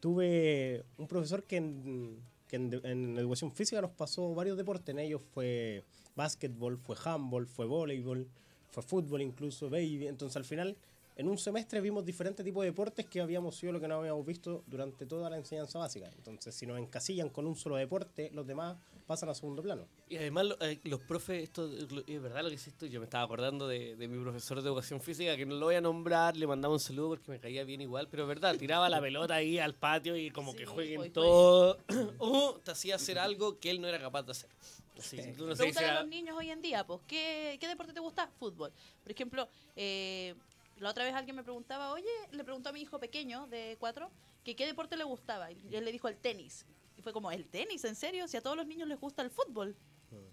tuve 0.00 0.84
un 0.96 1.06
profesor 1.06 1.44
que, 1.44 1.56
en, 1.56 2.18
que 2.48 2.56
en, 2.56 2.80
en 2.84 3.18
educación 3.18 3.52
física 3.52 3.80
nos 3.82 3.90
pasó 3.90 4.34
varios 4.34 4.56
deportes. 4.56 4.94
En 4.94 4.98
ellos 4.98 5.22
fue 5.34 5.84
básquetbol, 6.16 6.78
fue 6.78 6.96
handball, 7.04 7.46
fue 7.46 7.66
voleibol, 7.66 8.26
fue 8.70 8.82
fútbol 8.82 9.20
incluso, 9.20 9.68
baby. 9.68 10.06
Entonces 10.06 10.36
al 10.36 10.44
final 10.44 10.76
en 11.16 11.28
un 11.28 11.38
semestre 11.38 11.80
vimos 11.80 12.04
diferentes 12.04 12.44
tipos 12.44 12.62
de 12.62 12.70
deportes 12.70 13.06
que 13.06 13.20
habíamos 13.20 13.56
sido 13.56 13.72
lo 13.72 13.80
que 13.80 13.88
no 13.88 13.96
habíamos 13.96 14.24
visto 14.24 14.62
durante 14.66 15.06
toda 15.06 15.30
la 15.30 15.36
enseñanza 15.36 15.78
básica. 15.78 16.10
Entonces 16.14 16.54
si 16.54 16.66
nos 16.66 16.78
encasillan 16.78 17.30
con 17.30 17.46
un 17.46 17.56
solo 17.56 17.76
deporte, 17.76 18.30
los 18.34 18.46
demás 18.46 18.76
pasan 19.06 19.30
a 19.30 19.34
segundo 19.34 19.62
plano. 19.62 19.88
Y 20.08 20.16
además 20.16 20.46
eh, 20.60 20.78
los 20.84 21.00
profes, 21.00 21.42
esto 21.42 21.70
es 22.06 22.22
verdad 22.22 22.42
lo 22.42 22.50
que 22.50 22.56
es 22.56 22.66
esto, 22.66 22.84
yo 22.86 23.00
me 23.00 23.04
estaba 23.04 23.24
acordando 23.24 23.66
de, 23.66 23.96
de 23.96 24.08
mi 24.08 24.22
profesor 24.22 24.60
de 24.60 24.68
educación 24.68 25.00
física, 25.00 25.36
que 25.36 25.46
no 25.46 25.54
lo 25.54 25.66
voy 25.66 25.76
a 25.76 25.80
nombrar, 25.80 26.36
le 26.36 26.46
mandaba 26.46 26.74
un 26.74 26.80
saludo 26.80 27.10
porque 27.10 27.30
me 27.30 27.40
caía 27.40 27.64
bien 27.64 27.80
igual, 27.80 28.08
pero 28.10 28.24
es 28.24 28.28
verdad, 28.28 28.56
tiraba 28.56 28.88
la 28.90 29.00
pelota 29.00 29.36
ahí 29.36 29.58
al 29.58 29.74
patio 29.74 30.16
y 30.16 30.30
como 30.30 30.52
Sí, 30.52 30.58
que 30.58 30.66
jueguen 30.66 30.96
juegue, 30.98 31.12
todo, 31.12 31.78
o 32.18 32.60
te 32.62 32.72
hacía 32.72 32.96
hacer 32.96 33.18
algo 33.18 33.58
que 33.58 33.70
él 33.70 33.80
no 33.80 33.88
era 33.88 33.98
capaz 33.98 34.22
de 34.24 34.32
hacer. 34.32 34.50
Si 34.98 35.16
tú 35.32 35.46
no 35.46 35.54
sé, 35.54 35.64
Pregúntale 35.64 35.88
a 35.88 36.00
los 36.00 36.08
niños 36.08 36.36
hoy 36.38 36.50
en 36.50 36.62
día, 36.62 36.86
pues, 36.86 37.00
¿qué, 37.06 37.58
qué 37.60 37.68
deporte 37.68 37.92
te 37.92 38.00
gusta? 38.00 38.28
Fútbol. 38.38 38.72
Por 39.02 39.12
ejemplo, 39.12 39.48
eh, 39.74 40.34
la 40.78 40.90
otra 40.90 41.04
vez 41.04 41.14
alguien 41.14 41.36
me 41.36 41.42
preguntaba, 41.42 41.92
oye, 41.92 42.08
le 42.30 42.44
preguntó 42.44 42.68
a 42.68 42.72
mi 42.72 42.80
hijo 42.80 42.98
pequeño 42.98 43.46
de 43.46 43.76
cuatro, 43.78 44.10
que 44.44 44.54
qué 44.54 44.66
deporte 44.66 44.96
le 44.96 45.04
gustaba. 45.04 45.50
Y 45.50 45.74
él 45.74 45.84
le 45.84 45.92
dijo 45.92 46.08
el 46.08 46.16
tenis. 46.16 46.66
Y 46.96 47.02
fue 47.02 47.12
como, 47.12 47.30
¿el 47.30 47.48
tenis? 47.48 47.84
¿En 47.84 47.94
serio? 47.94 48.28
Si 48.28 48.36
a 48.36 48.42
todos 48.42 48.56
los 48.56 48.66
niños 48.66 48.88
les 48.88 49.00
gusta 49.00 49.22
el 49.22 49.30
fútbol. 49.30 49.76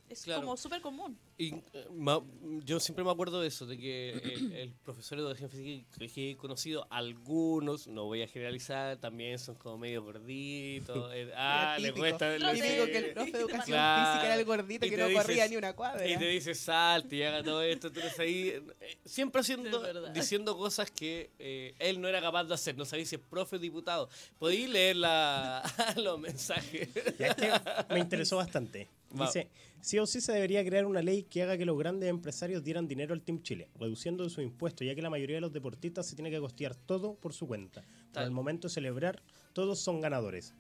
Es 0.10 0.24
Claro. 0.24 0.42
como 0.42 0.58
súper 0.58 0.80
común. 0.82 1.18
Y, 1.38 1.56
eh, 1.56 1.88
ma- 1.92 2.22
yo 2.64 2.80
siempre 2.80 3.04
me 3.04 3.10
acuerdo 3.10 3.42
de 3.42 3.48
eso, 3.48 3.66
de 3.66 3.78
que 3.78 4.10
el, 4.12 4.52
el 4.54 4.72
profesor 4.74 5.18
de 5.18 5.24
educación 5.24 5.50
física 5.50 5.88
que- 6.14 6.32
he 6.32 6.38
conocido, 6.38 6.86
algunos, 6.92 7.88
no 7.88 8.06
voy 8.06 8.22
a 8.22 8.28
generalizar, 8.28 8.98
también 8.98 9.40
son 9.40 9.56
como 9.56 9.80
medio 9.80 10.04
gorditos. 10.04 11.10
eh, 11.16 11.32
ah, 11.36 11.78
le 11.80 11.92
cuesta. 11.94 12.36
Típico 12.38 12.86
que 12.86 12.98
el 12.98 13.06
profe 13.14 13.32
de 13.32 13.38
educación 13.40 13.66
Claro. 13.66 14.12
física 14.12 14.26
era 14.26 14.36
el 14.40 14.46
gordito 14.46 14.86
Y 14.86 14.90
que 14.92 14.98
no 14.98 15.08
dices- 15.08 15.22
corría 15.24 15.48
ni 15.48 15.56
una 15.56 15.74
cuadra. 15.74 16.08
Y 16.08 16.18
te 16.18 16.26
dice 16.28 16.54
salte 16.54 17.16
y 17.16 17.24
haga 17.24 17.44
todo 17.44 17.62
esto, 17.64 17.92
tú 17.92 18.00
eres 18.00 18.20
ahí 18.20 18.50
eh, 18.82 18.98
siempre 19.06 19.42
haciendo, 19.42 20.12
diciendo 20.14 20.56
cosas 20.56 20.92
que 20.92 21.32
eh, 21.40 21.74
él 21.80 22.00
no 22.00 22.08
era 22.08 22.22
capaz 22.22 22.44
de 22.44 22.54
hacer. 22.54 22.78
No 22.78 22.86
sabéis 22.86 23.10
si 23.10 23.16
es 23.16 23.22
profe 23.22 23.56
o 23.56 23.60
diputado. 23.60 24.08
Podéis 24.38 24.70
leer 24.70 24.98
la, 24.98 25.64
los 25.98 26.20
mensajes. 26.20 26.90
Ya 27.18 27.28
es 27.28 27.36
que 27.36 27.52
me 27.90 28.00
interesó 28.00 28.38
bastante. 28.38 28.88
Va. 29.20 29.26
Dice, 29.26 29.50
sí 29.82 30.00
o 30.00 30.06
sí 30.06 30.22
se 30.22 30.32
debería 30.32 30.64
crear 30.66 30.86
una 30.86 31.02
ley 31.02 31.24
que 31.24 31.44
haga 31.44 31.58
que 31.58 31.66
los 31.66 31.78
grandes 31.78 32.10
empresarios 32.10 32.64
dieran 32.64 32.88
dinero 32.88 33.14
al 33.14 33.22
Team 33.22 33.42
Chile, 33.42 33.70
reduciendo 33.80 34.28
sus 34.30 34.44
impuestos, 34.44 34.88
ya 34.88 34.96
que 34.96 35.02
la 35.02 35.10
mayoría 35.10 35.36
de 35.36 35.42
los 35.42 35.54
deportistas 35.54 36.06
se 36.08 36.16
tiene 36.16 36.32
que 36.32 36.40
costear 36.40 36.76
todo 36.76 37.16
por 37.16 37.34
su 37.34 37.48
cuenta. 37.48 37.84
Al 38.16 38.32
momento 38.32 38.68
de 38.68 38.74
celebrar, 38.74 39.22
todos 39.54 39.80
son 39.80 40.02
ganadores. 40.02 40.54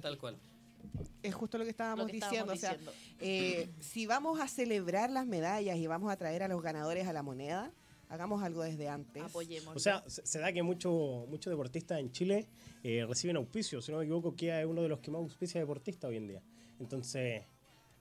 Tal 0.00 0.18
cual. 0.18 0.38
Es 1.22 1.34
justo 1.34 1.58
lo 1.58 1.64
que 1.64 1.70
estábamos, 1.70 2.06
Lo 2.06 2.06
que 2.06 2.14
diciendo. 2.14 2.52
o 2.52 2.56
sea, 2.56 2.76
eh, 3.20 3.68
si 3.80 4.06
vamos 4.06 4.40
a 4.40 4.48
celebrar 4.48 5.10
las 5.10 5.26
medallas 5.26 5.76
y 5.76 5.86
vamos 5.86 6.10
a 6.10 6.16
traer 6.16 6.42
a 6.42 6.48
los 6.48 6.62
ganadores 6.62 7.06
a 7.06 7.12
la 7.12 7.22
moneda, 7.22 7.72
hagamos 8.08 8.42
algo 8.42 8.62
desde 8.62 8.88
antes. 8.88 9.22
Apoyemos. 9.22 9.76
O 9.76 9.78
sea, 9.78 10.04
se, 10.06 10.24
se 10.24 10.38
da 10.38 10.52
que 10.52 10.62
muchos 10.62 11.28
muchos 11.28 11.50
deportistas 11.50 11.98
en 11.98 12.12
Chile 12.12 12.48
eh, 12.82 13.04
reciben 13.06 13.36
auspicio. 13.36 13.82
Si 13.82 13.90
no 13.92 13.98
me 13.98 14.04
equivoco, 14.04 14.34
Kia 14.34 14.60
es 14.60 14.66
uno 14.66 14.82
de 14.82 14.88
los 14.88 15.00
que 15.00 15.10
más 15.10 15.20
auspicia 15.20 15.60
deportistas 15.60 16.08
hoy 16.08 16.16
en 16.16 16.28
día. 16.28 16.42
Entonces, 16.78 17.42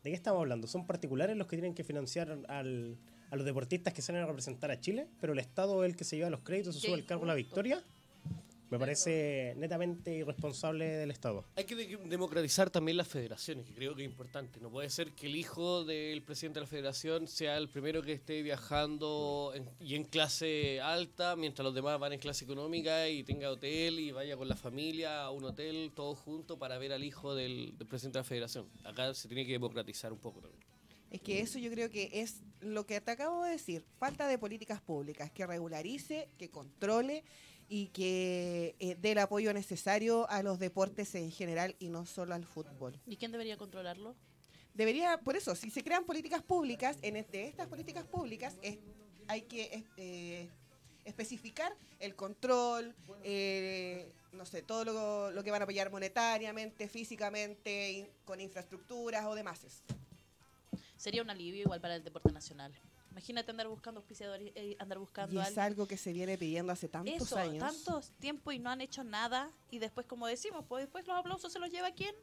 ¿de 0.08 0.12
qué 0.12 0.16
estamos 0.16 0.40
hablando? 0.40 0.68
¿Son 0.68 0.86
particulares 0.88 1.36
los 1.38 1.48
que 1.48 1.58
tienen 1.58 1.74
que 1.74 1.84
financiar 1.84 2.38
al- 2.48 2.98
a 3.30 3.36
los 3.36 3.46
deportistas 3.46 3.94
que 3.94 4.02
salen 4.02 4.22
a 4.24 4.26
representar 4.26 4.72
a 4.72 4.80
Chile? 4.80 5.08
¿Pero 5.20 5.34
el 5.34 5.40
Estado 5.40 5.84
es 5.84 5.90
el 5.92 5.98
que 5.98 6.04
se 6.06 6.16
lleva 6.16 6.30
los 6.30 6.40
créditos, 6.42 6.76
Qué 6.80 6.88
sube 6.88 6.96
el 7.00 7.06
cargo 7.06 7.24
a 7.26 7.28
la 7.28 7.34
victoria? 7.36 7.84
Me 8.70 8.78
parece 8.78 9.54
netamente 9.56 10.14
irresponsable 10.14 10.86
del 10.86 11.10
Estado. 11.12 11.46
Hay 11.56 11.64
que 11.64 11.74
de- 11.76 11.98
democratizar 12.10 12.70
también 12.70 12.98
las 12.98 13.08
federaciones, 13.08 13.66
que 13.66 13.74
creo 13.74 13.96
que 13.96 14.04
es 14.04 14.10
importante. 14.10 14.60
No 14.60 14.70
puede 14.70 14.90
ser 14.90 15.14
que 15.14 15.28
el 15.28 15.38
hijo 15.38 15.86
del 15.86 16.22
presidente 16.22 16.60
de 16.60 16.66
la 16.66 16.68
federación 16.70 17.28
sea 17.28 17.56
el 17.58 17.70
primero 17.70 18.02
que 18.04 18.12
esté 18.12 18.42
viajando 18.42 19.54
en- 19.56 19.70
y 19.80 19.96
en 19.96 20.04
clase 20.04 20.82
alta, 20.82 21.38
mientras 21.38 21.64
los 21.64 21.74
demás 21.74 21.98
van 21.98 22.12
en 22.12 22.20
clase 22.20 22.44
económica 22.44 23.08
y 23.08 23.24
tenga 23.24 23.50
hotel 23.50 24.00
y 24.00 24.12
vaya 24.12 24.36
con 24.36 24.50
la 24.50 24.58
familia 24.58 25.22
a 25.24 25.32
un 25.32 25.46
hotel 25.46 25.94
todos 25.96 26.20
juntos 26.20 26.58
para 26.58 26.78
ver 26.78 26.92
al 26.92 27.06
hijo 27.06 27.36
del, 27.36 27.78
del 27.78 27.88
presidente 27.88 28.18
de 28.20 28.24
la 28.24 28.28
federación. 28.28 28.68
Acá 28.84 29.14
se 29.14 29.30
tiene 29.30 29.46
que 29.46 29.54
democratizar 29.54 30.12
un 30.12 30.20
poco 30.20 30.42
también. 30.42 30.62
Es 31.10 31.22
que 31.22 31.40
eso 31.40 31.58
yo 31.58 31.72
creo 31.72 31.90
que 31.90 32.10
es 32.22 32.42
lo 32.60 32.86
que 32.86 33.00
te 33.00 33.12
acabo 33.12 33.46
de 33.46 33.52
decir, 33.52 33.86
falta 33.98 34.28
de 34.28 34.38
políticas 34.38 34.82
públicas, 34.82 35.32
que 35.32 35.48
regularice, 35.48 36.28
que 36.38 36.50
controle 36.50 37.24
y 37.70 37.88
que 37.88 38.76
eh, 38.80 38.96
dé 39.00 39.12
el 39.12 39.18
apoyo 39.20 39.54
necesario 39.54 40.30
a 40.30 40.42
los 40.44 40.60
deportes 40.60 41.14
en 41.16 41.32
general 41.32 41.76
y 41.80 41.90
no 41.90 42.06
solo 42.06 42.34
al 42.34 42.46
fútbol. 42.46 43.00
¿Y 43.06 43.18
quién 43.18 43.32
debería 43.32 43.58
controlarlo? 43.58 44.16
Debería, 44.74 45.18
por 45.20 45.36
eso, 45.36 45.56
si 45.56 45.70
se 45.72 45.84
crean 45.84 46.06
políticas 46.06 46.42
públicas, 46.44 46.98
en 47.02 47.16
de 47.16 47.48
estas 47.48 47.68
políticas 47.68 48.06
públicas 48.06 48.56
es- 48.62 48.78
hay 49.28 49.42
que 49.42 49.84
eh, 49.98 50.50
especificar 51.04 51.76
el 52.00 52.16
control, 52.16 52.96
eh, 53.24 54.08
no 54.34 54.46
sé, 54.46 54.62
todo 54.62 54.86
lo, 54.86 55.32
lo 55.32 55.44
que 55.44 55.52
van 55.52 55.62
a 55.62 55.64
apoyar 55.64 55.90
monetariamente, 55.92 56.88
físicamente, 56.88 57.92
in- 57.92 58.08
con 58.24 58.40
infraestructuras 58.40 59.26
o 59.26 59.36
demás. 59.36 59.66
Sería 60.96 61.22
un 61.22 61.30
alivio 61.30 61.62
igual 61.64 61.82
para 61.82 61.96
el 61.96 62.04
deporte 62.04 62.32
nacional. 62.32 62.72
Imagínate 63.18 63.50
andar 63.50 63.68
buscando 63.68 64.00
auspiciadores, 64.00 64.52
eh, 64.54 64.76
andar 64.78 65.00
buscando 65.00 65.34
Y 65.34 65.40
es 65.40 65.48
alguien. 65.48 65.64
algo 65.64 65.88
que 65.88 65.98
se 65.98 66.14
viene 66.14 66.38
pidiendo 66.38 66.72
hace 66.72 66.88
tantos 66.88 67.16
Eso, 67.16 67.36
años. 67.40 67.58
tantos 67.58 68.12
tiempo 68.20 68.52
y 68.52 68.60
no 68.60 68.70
han 68.70 68.80
hecho 68.80 69.04
nada. 69.04 69.50
Y 69.72 69.80
después, 69.80 70.06
como 70.06 70.28
decimos, 70.28 70.64
pues 70.70 70.84
después 70.84 71.08
los 71.08 71.18
aplausos 71.18 71.52
se 71.52 71.58
los 71.58 71.72
lleva 71.72 71.90
quién? 71.90 72.14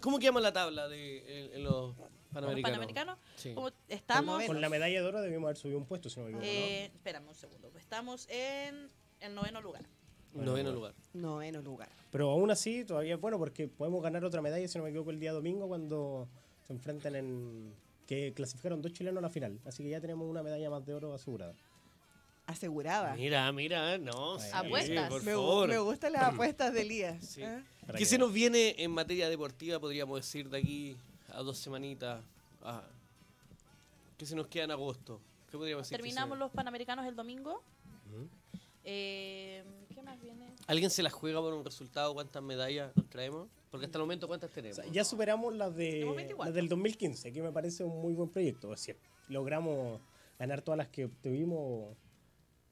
¿Cómo 0.00 0.18
que 0.18 0.24
llama 0.24 0.40
la 0.40 0.52
tabla 0.52 0.88
de 0.88 1.52
los 1.58 1.96
Los 1.96 2.08
panamericanos? 2.32 2.62
panamericanos. 2.78 3.18
Sí. 3.36 3.54
Como 3.54 3.70
estamos. 3.88 4.42
Con 4.44 4.60
la 4.60 4.68
medalla 4.68 5.00
de 5.00 5.06
oro 5.06 5.20
debimos 5.22 5.44
haber 5.46 5.56
subido 5.56 5.78
un 5.78 5.86
puesto, 5.86 6.10
si 6.10 6.18
no 6.18 6.24
me 6.26 6.30
equivoco. 6.30 6.48
Eh, 6.48 6.86
espérame 6.86 7.28
un 7.28 7.34
segundo. 7.36 7.70
Estamos 7.78 8.26
en 8.28 8.88
el 9.20 9.34
noveno 9.36 9.60
lugar. 9.60 9.84
Noveno 10.34 10.72
lugar. 10.72 10.94
Noveno 11.12 11.62
lugar. 11.62 11.90
Pero 12.10 12.28
aún 12.28 12.50
así, 12.50 12.84
todavía 12.84 13.14
es 13.14 13.20
bueno 13.20 13.38
porque 13.38 13.68
podemos 13.68 14.02
ganar 14.02 14.24
otra 14.24 14.42
medalla, 14.42 14.66
si 14.66 14.78
no 14.78 14.82
me 14.82 14.90
equivoco, 14.90 15.10
el 15.12 15.20
día 15.20 15.30
domingo 15.32 15.68
cuando 15.68 16.28
se 16.66 16.72
enfrentan 16.72 17.14
en. 17.14 17.91
Que 18.12 18.32
clasificaron 18.34 18.82
dos 18.82 18.92
chilenos 18.92 19.18
a 19.18 19.22
la 19.22 19.30
final. 19.30 19.58
Así 19.64 19.82
que 19.82 19.88
ya 19.88 20.00
tenemos 20.00 20.28
una 20.28 20.42
medalla 20.42 20.68
más 20.68 20.84
de 20.84 20.92
oro 20.92 21.14
asegurada. 21.14 21.54
Asegurada. 22.46 23.14
Mira, 23.14 23.50
mira, 23.52 23.96
no. 23.96 24.38
sí, 24.38 24.48
Apuestas. 24.52 25.08
por 25.08 25.22
Me, 25.22 25.32
favor. 25.32 25.68
me 25.68 25.78
gustan 25.78 26.12
las 26.12 26.24
apuestas 26.24 26.74
de 26.74 26.82
Elías. 26.82 27.24
Sí. 27.24 27.42
¿eh? 27.42 27.62
¿Qué 27.86 27.98
que 27.98 28.04
se 28.04 28.18
nos 28.18 28.30
viene 28.32 28.74
en 28.78 28.90
materia 28.90 29.30
deportiva, 29.30 29.78
podríamos 29.80 30.20
decir, 30.20 30.50
de 30.50 30.58
aquí 30.58 30.96
a 31.32 31.40
dos 31.42 31.56
semanitas? 31.56 32.22
Ah, 32.62 32.82
¿Qué 34.18 34.26
se 34.26 34.36
nos 34.36 34.46
queda 34.48 34.64
en 34.64 34.72
agosto? 34.72 35.18
¿Qué 35.50 35.56
podríamos 35.56 35.86
decir? 35.86 35.96
Terminamos 35.96 36.36
los 36.38 36.50
panamericanos 36.50 37.06
el 37.06 37.16
domingo. 37.16 37.62
¿Alguien 40.66 40.90
se 40.90 41.02
la 41.02 41.10
juega 41.10 41.40
por 41.40 41.52
un 41.54 41.64
resultado? 41.64 42.14
¿Cuántas 42.14 42.42
medallas 42.42 42.92
nos 42.96 43.08
traemos? 43.08 43.48
Porque 43.70 43.86
hasta 43.86 43.98
el 43.98 44.02
momento, 44.02 44.28
¿cuántas 44.28 44.50
O 44.50 44.54
tenemos? 44.54 44.76
sea, 44.76 44.86
ya 44.86 45.04
superamos 45.04 45.54
las, 45.54 45.74
de, 45.74 46.04
24. 46.04 46.44
las 46.44 46.54
del 46.54 46.68
2015, 46.68 47.32
que 47.32 47.42
me 47.42 47.50
parece 47.52 47.84
un 47.84 48.00
muy 48.00 48.14
buen 48.14 48.28
proyecto. 48.28 48.76
Si 48.76 48.92
logramos 49.28 50.00
ganar 50.38 50.62
todas 50.62 50.78
las 50.78 50.88
que 50.88 51.06
obtuvimos 51.06 51.96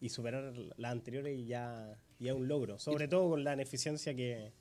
y 0.00 0.08
superar 0.08 0.52
las 0.76 0.92
anteriores, 0.92 1.46
ya, 1.46 1.98
ya 2.18 2.32
es 2.32 2.36
un 2.36 2.46
logro. 2.48 2.78
Sobre 2.78 3.08
todo 3.08 3.30
con 3.30 3.44
la 3.44 3.54
ineficiencia 3.54 4.14
que, 4.14 4.52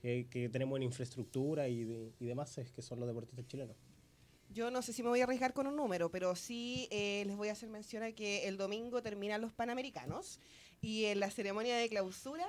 que, 0.00 0.26
que 0.30 0.48
tenemos 0.48 0.76
en 0.76 0.84
infraestructura 0.84 1.68
y, 1.68 1.84
de- 1.84 2.12
y 2.18 2.24
demás, 2.26 2.56
es 2.58 2.70
que 2.72 2.80
son 2.82 2.98
los 3.00 3.06
deportistas 3.08 3.46
chilenos. 3.46 3.76
Yo 4.50 4.70
no 4.70 4.82
sé 4.82 4.92
si 4.92 5.02
me 5.02 5.08
voy 5.08 5.20
a 5.20 5.24
arriesgar 5.24 5.52
con 5.52 5.66
un 5.66 5.74
número, 5.74 6.10
pero 6.12 6.36
sí 6.36 6.86
eh, 6.92 7.24
les 7.26 7.36
voy 7.36 7.48
a 7.48 7.52
hacer 7.52 7.68
mención 7.70 8.04
a 8.04 8.12
que 8.12 8.46
el 8.46 8.56
domingo 8.56 9.02
terminan 9.02 9.40
los 9.40 9.52
Panamericanos 9.52 10.38
y 10.84 11.06
en 11.06 11.20
la 11.20 11.30
ceremonia 11.30 11.76
de 11.76 11.88
clausura 11.88 12.46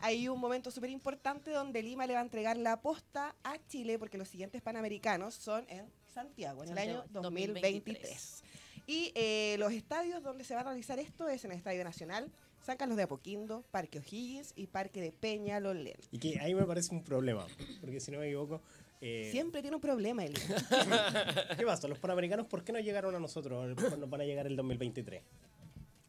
hay 0.00 0.28
un 0.28 0.38
momento 0.40 0.70
súper 0.70 0.90
importante 0.90 1.50
donde 1.50 1.82
Lima 1.82 2.06
le 2.06 2.14
va 2.14 2.20
a 2.20 2.22
entregar 2.22 2.56
la 2.56 2.80
posta 2.80 3.34
a 3.44 3.56
Chile 3.68 3.98
porque 3.98 4.18
los 4.18 4.28
siguientes 4.28 4.60
Panamericanos 4.62 5.34
son 5.34 5.64
en 5.68 5.86
Santiago, 6.12 6.64
en 6.64 6.70
el 6.70 6.78
año 6.78 7.04
2023. 7.10 8.42
Y 8.86 9.12
eh, 9.14 9.56
los 9.58 9.72
estadios 9.72 10.22
donde 10.22 10.44
se 10.44 10.54
va 10.54 10.60
a 10.60 10.64
realizar 10.64 10.98
esto 10.98 11.28
es 11.28 11.44
en 11.44 11.52
el 11.52 11.58
Estadio 11.58 11.84
Nacional, 11.84 12.30
San 12.66 12.76
Carlos 12.76 12.96
de 12.96 13.04
Apoquindo, 13.04 13.64
Parque 13.70 13.98
O'Higgins 14.00 14.52
y 14.56 14.66
Parque 14.66 15.00
de 15.00 15.12
Peñalolén. 15.12 15.96
Y 16.10 16.18
que 16.18 16.38
ahí 16.40 16.54
me 16.54 16.64
parece 16.64 16.92
un 16.94 17.02
problema, 17.04 17.46
porque 17.80 18.00
si 18.00 18.10
no 18.10 18.18
me 18.18 18.26
equivoco... 18.26 18.60
eh, 19.00 19.28
Siempre 19.30 19.62
tiene 19.62 19.76
un 19.76 19.80
problema, 19.80 20.24
Eli. 20.24 20.34
¿Qué 21.56 21.64
pasa? 21.64 21.86
Los 21.88 21.98
panamericanos, 22.00 22.46
¿por 22.46 22.64
qué 22.64 22.72
no 22.72 22.80
llegaron 22.80 23.14
a 23.14 23.20
nosotros? 23.20 23.76
Nos 23.98 24.10
van 24.10 24.20
a 24.20 24.24
llegar 24.24 24.46
el 24.46 24.56
2023. 24.56 25.22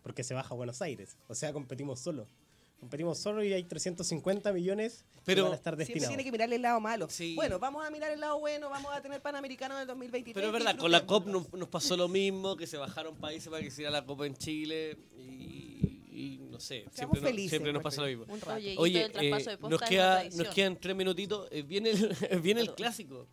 Porque 0.04 0.24
se 0.24 0.34
baja 0.34 0.54
a 0.54 0.58
Buenos 0.58 0.82
Aires. 0.82 1.18
O 1.28 1.34
sea, 1.36 1.52
competimos 1.54 2.00
solo. 2.00 2.28
Competimos 2.80 3.18
solo 3.18 3.42
y 3.46 3.54
hay 3.54 3.64
350 3.64 4.52
millones 4.52 5.06
Pero- 5.24 5.38
que 5.38 5.42
van 5.44 5.52
a 5.54 5.56
estar 5.56 5.72
Siempre 5.74 5.86
destinados. 5.86 6.10
tiene 6.10 6.24
que 6.26 6.32
mirar 6.34 6.52
el 6.52 6.62
lado 6.62 6.82
malo. 6.82 7.08
Sí. 7.10 7.34
Bueno, 7.36 7.58
vamos 7.58 7.86
a 7.86 7.90
mirar 7.90 8.12
el 8.12 8.20
lado 8.20 8.38
bueno, 8.40 8.70
vamos 8.70 8.92
a 8.94 9.02
tener 9.02 9.22
Panamericano 9.22 9.78
del 9.78 9.88
2023. 9.88 10.34
Pero 10.36 10.48
es 10.48 10.54
verdad, 10.54 10.78
con 10.78 10.92
la 10.92 11.06
COP 11.06 11.28
nos, 11.28 11.54
nos 11.54 11.70
pasó 11.70 11.96
lo 11.96 12.10
mismo, 12.10 12.58
que 12.58 12.68
se 12.68 12.76
bajaron 12.76 13.16
países 13.16 13.48
para 13.50 13.62
que 13.62 13.70
hiciera 13.70 13.90
la 13.90 14.06
COP 14.06 14.24
en 14.24 14.36
Chile 14.36 14.98
y, 15.18 16.02
y 16.12 16.38
no 16.52 16.60
sé, 16.60 16.86
siempre, 16.92 17.22
nos- 17.22 17.30
felices, 17.30 17.50
siempre 17.52 17.72
nos 17.72 17.82
pasa 17.82 18.02
lo 18.02 18.08
mismo. 18.08 18.26
Oye, 18.54 18.74
y 18.74 18.78
Oye, 18.78 19.06
el 19.06 19.12
eh, 19.18 19.58
nos, 19.62 19.82
queda, 19.84 20.24
nos 20.36 20.48
quedan 20.50 20.76
tres 20.78 20.96
minutitos. 20.98 21.48
eh, 21.52 21.62
viene 21.62 21.92
el, 21.92 22.10
viene 22.42 22.60
el 22.60 22.76
clásico. 22.76 23.28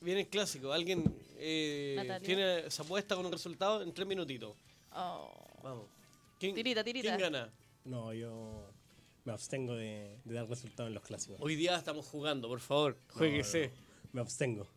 Viene 0.00 0.20
el 0.22 0.28
clásico. 0.28 0.72
¿Alguien 0.72 1.04
eh, 1.36 2.18
tiene, 2.24 2.70
se 2.70 2.80
apuesta 2.80 3.14
con 3.14 3.26
un 3.26 3.32
resultado 3.32 3.82
en 3.82 3.92
tres 3.92 4.06
minutitos? 4.08 4.56
Oh. 4.92 5.60
Vamos. 5.62 5.84
¿Quién, 6.38 6.54
Tirita, 6.54 6.84
tirita. 6.84 7.16
¿Quién 7.16 7.32
gana? 7.32 7.52
No, 7.84 8.12
yo 8.12 8.70
me 9.24 9.32
abstengo 9.32 9.74
de, 9.74 10.18
de 10.24 10.34
dar 10.34 10.48
resultados 10.48 10.88
en 10.88 10.94
los 10.94 11.02
clásicos. 11.02 11.38
Hoy 11.40 11.56
día 11.56 11.76
estamos 11.76 12.06
jugando, 12.06 12.48
por 12.48 12.60
favor. 12.60 12.98
Jueguese. 13.12 13.68
no, 13.68 14.10
me 14.12 14.20
abstengo. 14.20 14.68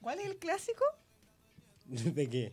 ¿Cuál 0.00 0.20
es 0.20 0.26
el 0.26 0.36
clásico? 0.38 0.84
¿De 1.86 2.28
qué? 2.28 2.52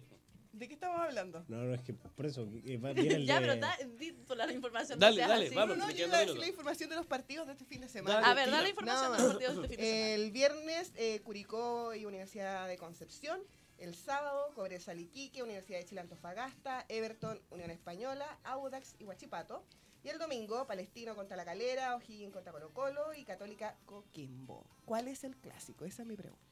¿De 0.51 0.67
qué 0.67 0.73
estamos 0.73 0.99
hablando? 0.99 1.45
No, 1.47 1.57
no, 1.63 1.73
es 1.73 1.81
que 1.83 1.93
por 1.93 2.25
eso. 2.25 2.47
que 2.65 2.77
va- 2.79 2.91
viene 2.93 3.15
el 3.15 3.25
Ya, 3.27 3.39
de- 3.39 3.47
pero 3.47 3.59
da, 3.61 3.77
di 3.99 4.11
por 4.11 4.35
la 4.37 4.51
información. 4.51 4.97
Dale, 4.99 5.21
dale, 5.21 5.45
así. 5.45 5.55
vamos. 5.55 5.77
No, 5.77 5.85
no, 5.87 5.91
yo 5.91 6.07
iba 6.07 6.17
a 6.17 6.21
decir 6.21 6.37
la 6.39 6.47
información 6.47 6.89
de 6.89 6.95
los 6.95 7.05
partidos 7.05 7.45
de 7.47 7.53
este 7.53 7.65
fin 7.65 7.81
de 7.81 7.87
semana. 7.89 8.15
Dale, 8.21 8.27
A 8.27 8.33
ver, 8.33 8.49
da 8.51 8.61
la 8.61 8.69
información 8.69 9.11
de 9.11 9.17
los 9.19 9.27
partidos 9.33 9.55
de 9.57 9.61
este 9.63 9.75
fin 9.75 9.77
de 9.85 9.91
semana. 9.91 10.15
El 10.15 10.31
viernes, 10.31 10.91
eh, 10.95 11.21
Curicó 11.23 11.93
y 11.93 12.05
Universidad 12.05 12.67
de 12.67 12.77
Concepción. 12.77 13.39
El 13.79 13.95
sábado, 13.95 14.51
Cobresal 14.55 14.99
Iquique, 14.99 15.41
Universidad 15.41 15.79
de 15.79 15.85
Chile 15.85 16.01
Antofagasta, 16.01 16.85
Everton, 16.89 17.39
Unión 17.49 17.71
Española, 17.71 18.37
Audax 18.43 18.95
y 18.99 19.05
Huachipato. 19.05 19.63
Y 20.03 20.09
el 20.09 20.17
domingo, 20.17 20.65
Palestino 20.67 21.15
contra 21.15 21.35
La 21.37 21.45
Calera, 21.45 21.95
O'Higgins 21.95 22.33
contra 22.33 22.51
Colo 22.51 22.69
Colo 22.73 23.13
y 23.13 23.23
Católica 23.23 23.75
Coquimbo. 23.85 24.65
¿Cuál 24.85 25.07
es 25.07 25.23
el 25.23 25.35
clásico? 25.37 25.85
Esa 25.85 26.03
es 26.03 26.07
mi 26.07 26.15
pregunta. 26.15 26.43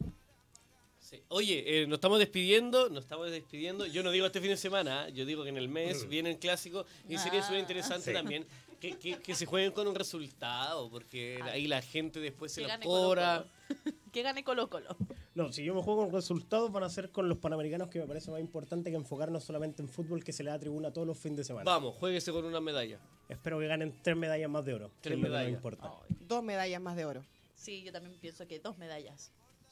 Sí. 0.99 1.21
Oye, 1.30 1.84
eh, 1.84 1.88
nos 1.88 1.97
estamos 1.97 2.19
despidiendo, 2.19 2.89
nos 2.89 3.03
estamos 3.05 3.30
despidiendo. 3.32 3.86
Yo 3.86 4.03
no 4.03 4.11
digo 4.11 4.25
este 4.25 4.41
fin 4.41 4.49
de 4.49 4.57
semana, 4.57 5.07
¿eh? 5.07 5.13
yo 5.13 5.25
digo 5.25 5.43
que 5.43 5.49
en 5.49 5.57
el 5.57 5.69
mes 5.69 6.07
viene 6.09 6.32
el 6.32 6.39
clásico 6.39 6.86
y 7.07 7.17
sería 7.17 7.39
Ah, 7.41 7.43
súper 7.43 7.59
interesante 7.59 8.05
sí. 8.05 8.13
también 8.13 8.45
que, 8.82 8.97
que- 8.97 9.17
que 9.19 9.34
se 9.36 9.45
jueguen 9.45 9.71
con 9.71 9.88
un 9.88 9.95
resultado, 9.95 10.89
porque 10.89 11.39
ahí 11.43 11.67
la 11.67 11.82
gente 11.82 12.19
después 12.19 12.51
se 12.51 12.63
Que 12.63 12.67
lo 12.67 12.80
cobra. 12.84 13.45
Que 14.12 14.22
gane 14.22 14.43
Colo 14.43 14.70
Colo. 14.70 14.95
No, 15.36 15.51
si 15.51 15.64
yo 15.64 15.76
me 15.76 15.82
juego 15.84 16.03
con 16.05 16.14
resultados, 16.14 16.72
van 16.72 16.84
a 16.84 16.89
ser 16.89 17.12
con 17.12 17.28
los 17.30 17.38
panamericanos, 17.38 17.89
que 17.89 17.99
me 17.99 18.08
parece 18.08 18.32
más 18.32 18.39
importante 18.39 18.89
que 18.89 18.95
enfocarnos 18.95 19.43
solamente 19.43 19.82
en 19.82 19.89
fútbol, 19.89 20.24
que 20.24 20.34
se 20.34 20.43
le 20.43 20.49
da 20.49 20.58
tribuna 20.60 20.91
todos 20.91 21.05
los 21.05 21.18
fines 21.18 21.38
de 21.38 21.43
semana. 21.43 21.70
Vamos, 21.70 21.95
jueguese 21.95 22.32
con 22.32 22.45
una 22.45 22.60
medalla. 22.62 22.99
Espero 23.30 23.60
que 23.60 23.68
ganen 23.68 23.93
tres 24.01 24.16
medallas 24.18 24.49
más 24.49 24.66
de 24.66 24.74
oro. 24.74 24.91
Tres 25.01 25.18
medallas. 25.20 25.51
importa. 25.51 25.91
Dos 26.22 26.43
medallas 26.43 26.82
más 26.82 26.95
de 26.95 27.05
oro. 27.05 27.24
Sí, 27.53 27.84
yo 27.84 27.91
también 27.91 28.18
pienso 28.20 28.47
que 28.47 28.60
dos 28.60 28.78
medallas. 28.78 29.32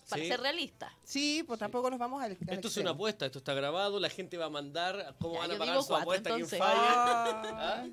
Para 0.09 0.21
Sí. 0.21 0.27
ser 0.27 0.39
realista. 0.39 0.93
Sí, 1.03 1.43
pues 1.47 1.57
tampoco 1.59 1.89
nos 1.89 1.97
vamos 1.97 2.21
al. 2.21 2.37
al 2.47 2.53
Esto 2.53 2.67
es 2.67 2.77
una 2.77 2.91
apuesta, 2.91 3.25
esto 3.25 3.39
está 3.39 3.55
grabado, 3.55 3.99
la 3.99 4.09
gente 4.09 4.37
va 4.37 4.45
a 4.45 4.49
mandar 4.51 5.15
cómo 5.19 5.33
Ya, 5.35 5.39
van 5.41 5.51
a 5.53 5.57
pagar 5.57 5.81
su 5.81 5.87
cuatro, 5.87 6.01
apuesta 6.03 6.29
quien 6.29 6.41
entonces. 6.43 6.59
falle. 6.59 6.79
Ah, 6.79 7.87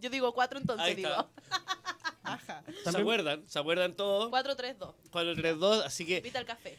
Yo 0.00 0.10
digo 0.10 0.32
cuatro 0.32 0.60
entonces, 0.60 0.86
Ahí 0.86 0.92
está. 0.94 1.08
digo. 1.08 1.28
ajá. 2.24 2.64
¿Se 2.90 2.96
acuerdan? 2.98 3.42
¿Se 3.46 3.58
acuerdan 3.58 3.94
todos? 3.94 4.30
4-3-2. 4.32 4.94
4-3-2, 5.12 5.82
así 5.84 6.04
que 6.06 6.16
Invita 6.18 6.38
al 6.40 6.46
café. 6.46 6.76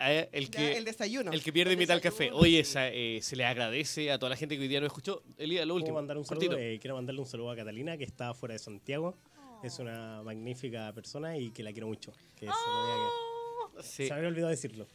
eh, 0.00 0.28
el 0.32 0.50
Ya, 0.50 0.58
que... 0.58 0.76
el 0.78 0.84
desayuno. 0.84 1.32
El 1.32 1.42
que 1.42 1.52
pierde 1.52 1.72
El 1.72 1.74
invita 1.74 1.92
al 1.92 2.00
café. 2.00 2.30
Oye, 2.32 2.60
esa, 2.60 2.88
eh, 2.88 3.20
se 3.22 3.36
le 3.36 3.44
agradece 3.44 4.10
a 4.10 4.18
toda 4.18 4.30
la 4.30 4.36
gente 4.36 4.56
que 4.56 4.62
hoy 4.62 4.68
día 4.68 4.80
nos 4.80 4.88
escuchó. 4.88 5.22
Elías, 5.36 5.66
lo 5.66 5.74
¿Puedo 5.74 5.82
último. 5.82 5.96
mandar 5.96 6.16
un 6.18 6.24
saludo? 6.24 6.56
Eh, 6.58 6.78
quiero 6.80 6.96
mandarle 6.96 7.20
un 7.20 7.26
saludo 7.26 7.50
a 7.50 7.56
Catalina, 7.56 7.96
que 7.96 8.04
está 8.04 8.32
fuera 8.34 8.52
de 8.54 8.58
Santiago. 8.58 9.16
Es 9.62 9.78
una 9.78 10.22
magnífica 10.22 10.92
persona 10.92 11.38
y 11.38 11.50
que 11.50 11.62
la 11.62 11.72
quiero 11.72 11.86
mucho. 11.86 12.12
Que 12.36 12.46
se, 12.46 12.52
me 12.52 12.92
había, 12.92 13.82
Sí, 13.82 14.04
se 14.06 14.10
me 14.10 14.16
había 14.16 14.28
olvidado 14.28 14.50
decirlo. 14.50 14.86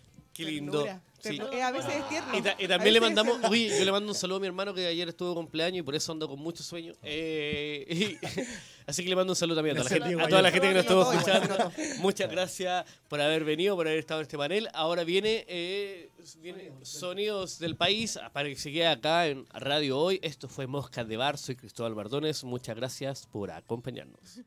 Qué 0.45 0.51
lindo. 0.51 0.85
Sí. 1.21 1.37
Eh, 1.51 1.61
a 1.61 1.71
veces 1.71 1.95
es 1.95 2.07
tierno. 2.07 2.37
Y, 2.37 2.41
ta- 2.41 2.55
y 2.57 2.63
A 2.63 2.67
también 2.69 2.93
le 2.93 3.01
mandamos, 3.01 3.39
oye, 3.49 3.77
yo 3.77 3.83
le 3.83 3.91
mando 3.91 4.07
un 4.09 4.15
saludo 4.15 4.37
a 4.37 4.39
mi 4.39 4.47
hermano 4.47 4.73
que 4.73 4.87
ayer 4.87 5.09
estuvo 5.09 5.29
de 5.29 5.35
cumpleaños 5.35 5.79
y 5.79 5.81
por 5.83 5.93
eso 5.93 6.13
ando 6.13 6.29
con 6.29 6.39
mucho 6.39 6.63
sueño. 6.63 6.93
Eh, 7.03 7.85
y- 8.23 8.25
así 8.87 9.03
que 9.03 9.09
le 9.09 9.17
mando 9.17 9.33
un 9.33 9.35
saludo 9.35 9.57
también 9.57 9.77
a 9.77 9.83
toda 9.83 9.97
la 9.99 10.05
gente, 10.05 10.23
a 10.23 10.27
toda 10.29 10.41
la 10.41 10.51
gente 10.51 10.67
que 10.69 10.73
nos 10.75 10.83
estuvo 10.85 11.11
escuchando. 11.11 11.71
Muchas 11.99 12.31
gracias 12.31 12.85
por 13.09 13.19
haber 13.19 13.43
venido, 13.43 13.75
por 13.75 13.85
haber 13.87 13.99
estado 13.99 14.21
en 14.21 14.27
este 14.27 14.37
panel. 14.37 14.69
Ahora 14.73 15.03
viene, 15.03 15.43
eh, 15.49 16.09
viene 16.37 16.71
Sonidos 16.83 17.59
del 17.59 17.75
País 17.75 18.17
para 18.31 18.47
que 18.47 18.55
se 18.55 18.71
quede 18.71 18.87
acá 18.87 19.27
en 19.27 19.45
Radio 19.51 19.99
Hoy. 19.99 20.21
Esto 20.23 20.47
fue 20.47 20.67
Moscas 20.67 21.05
de 21.05 21.17
Bar. 21.17 21.37
Soy 21.37 21.57
Cristóbal 21.57 21.95
Bardones. 21.95 22.45
Muchas 22.45 22.77
gracias 22.77 23.27
por 23.27 23.51
acompañarnos. 23.51 24.39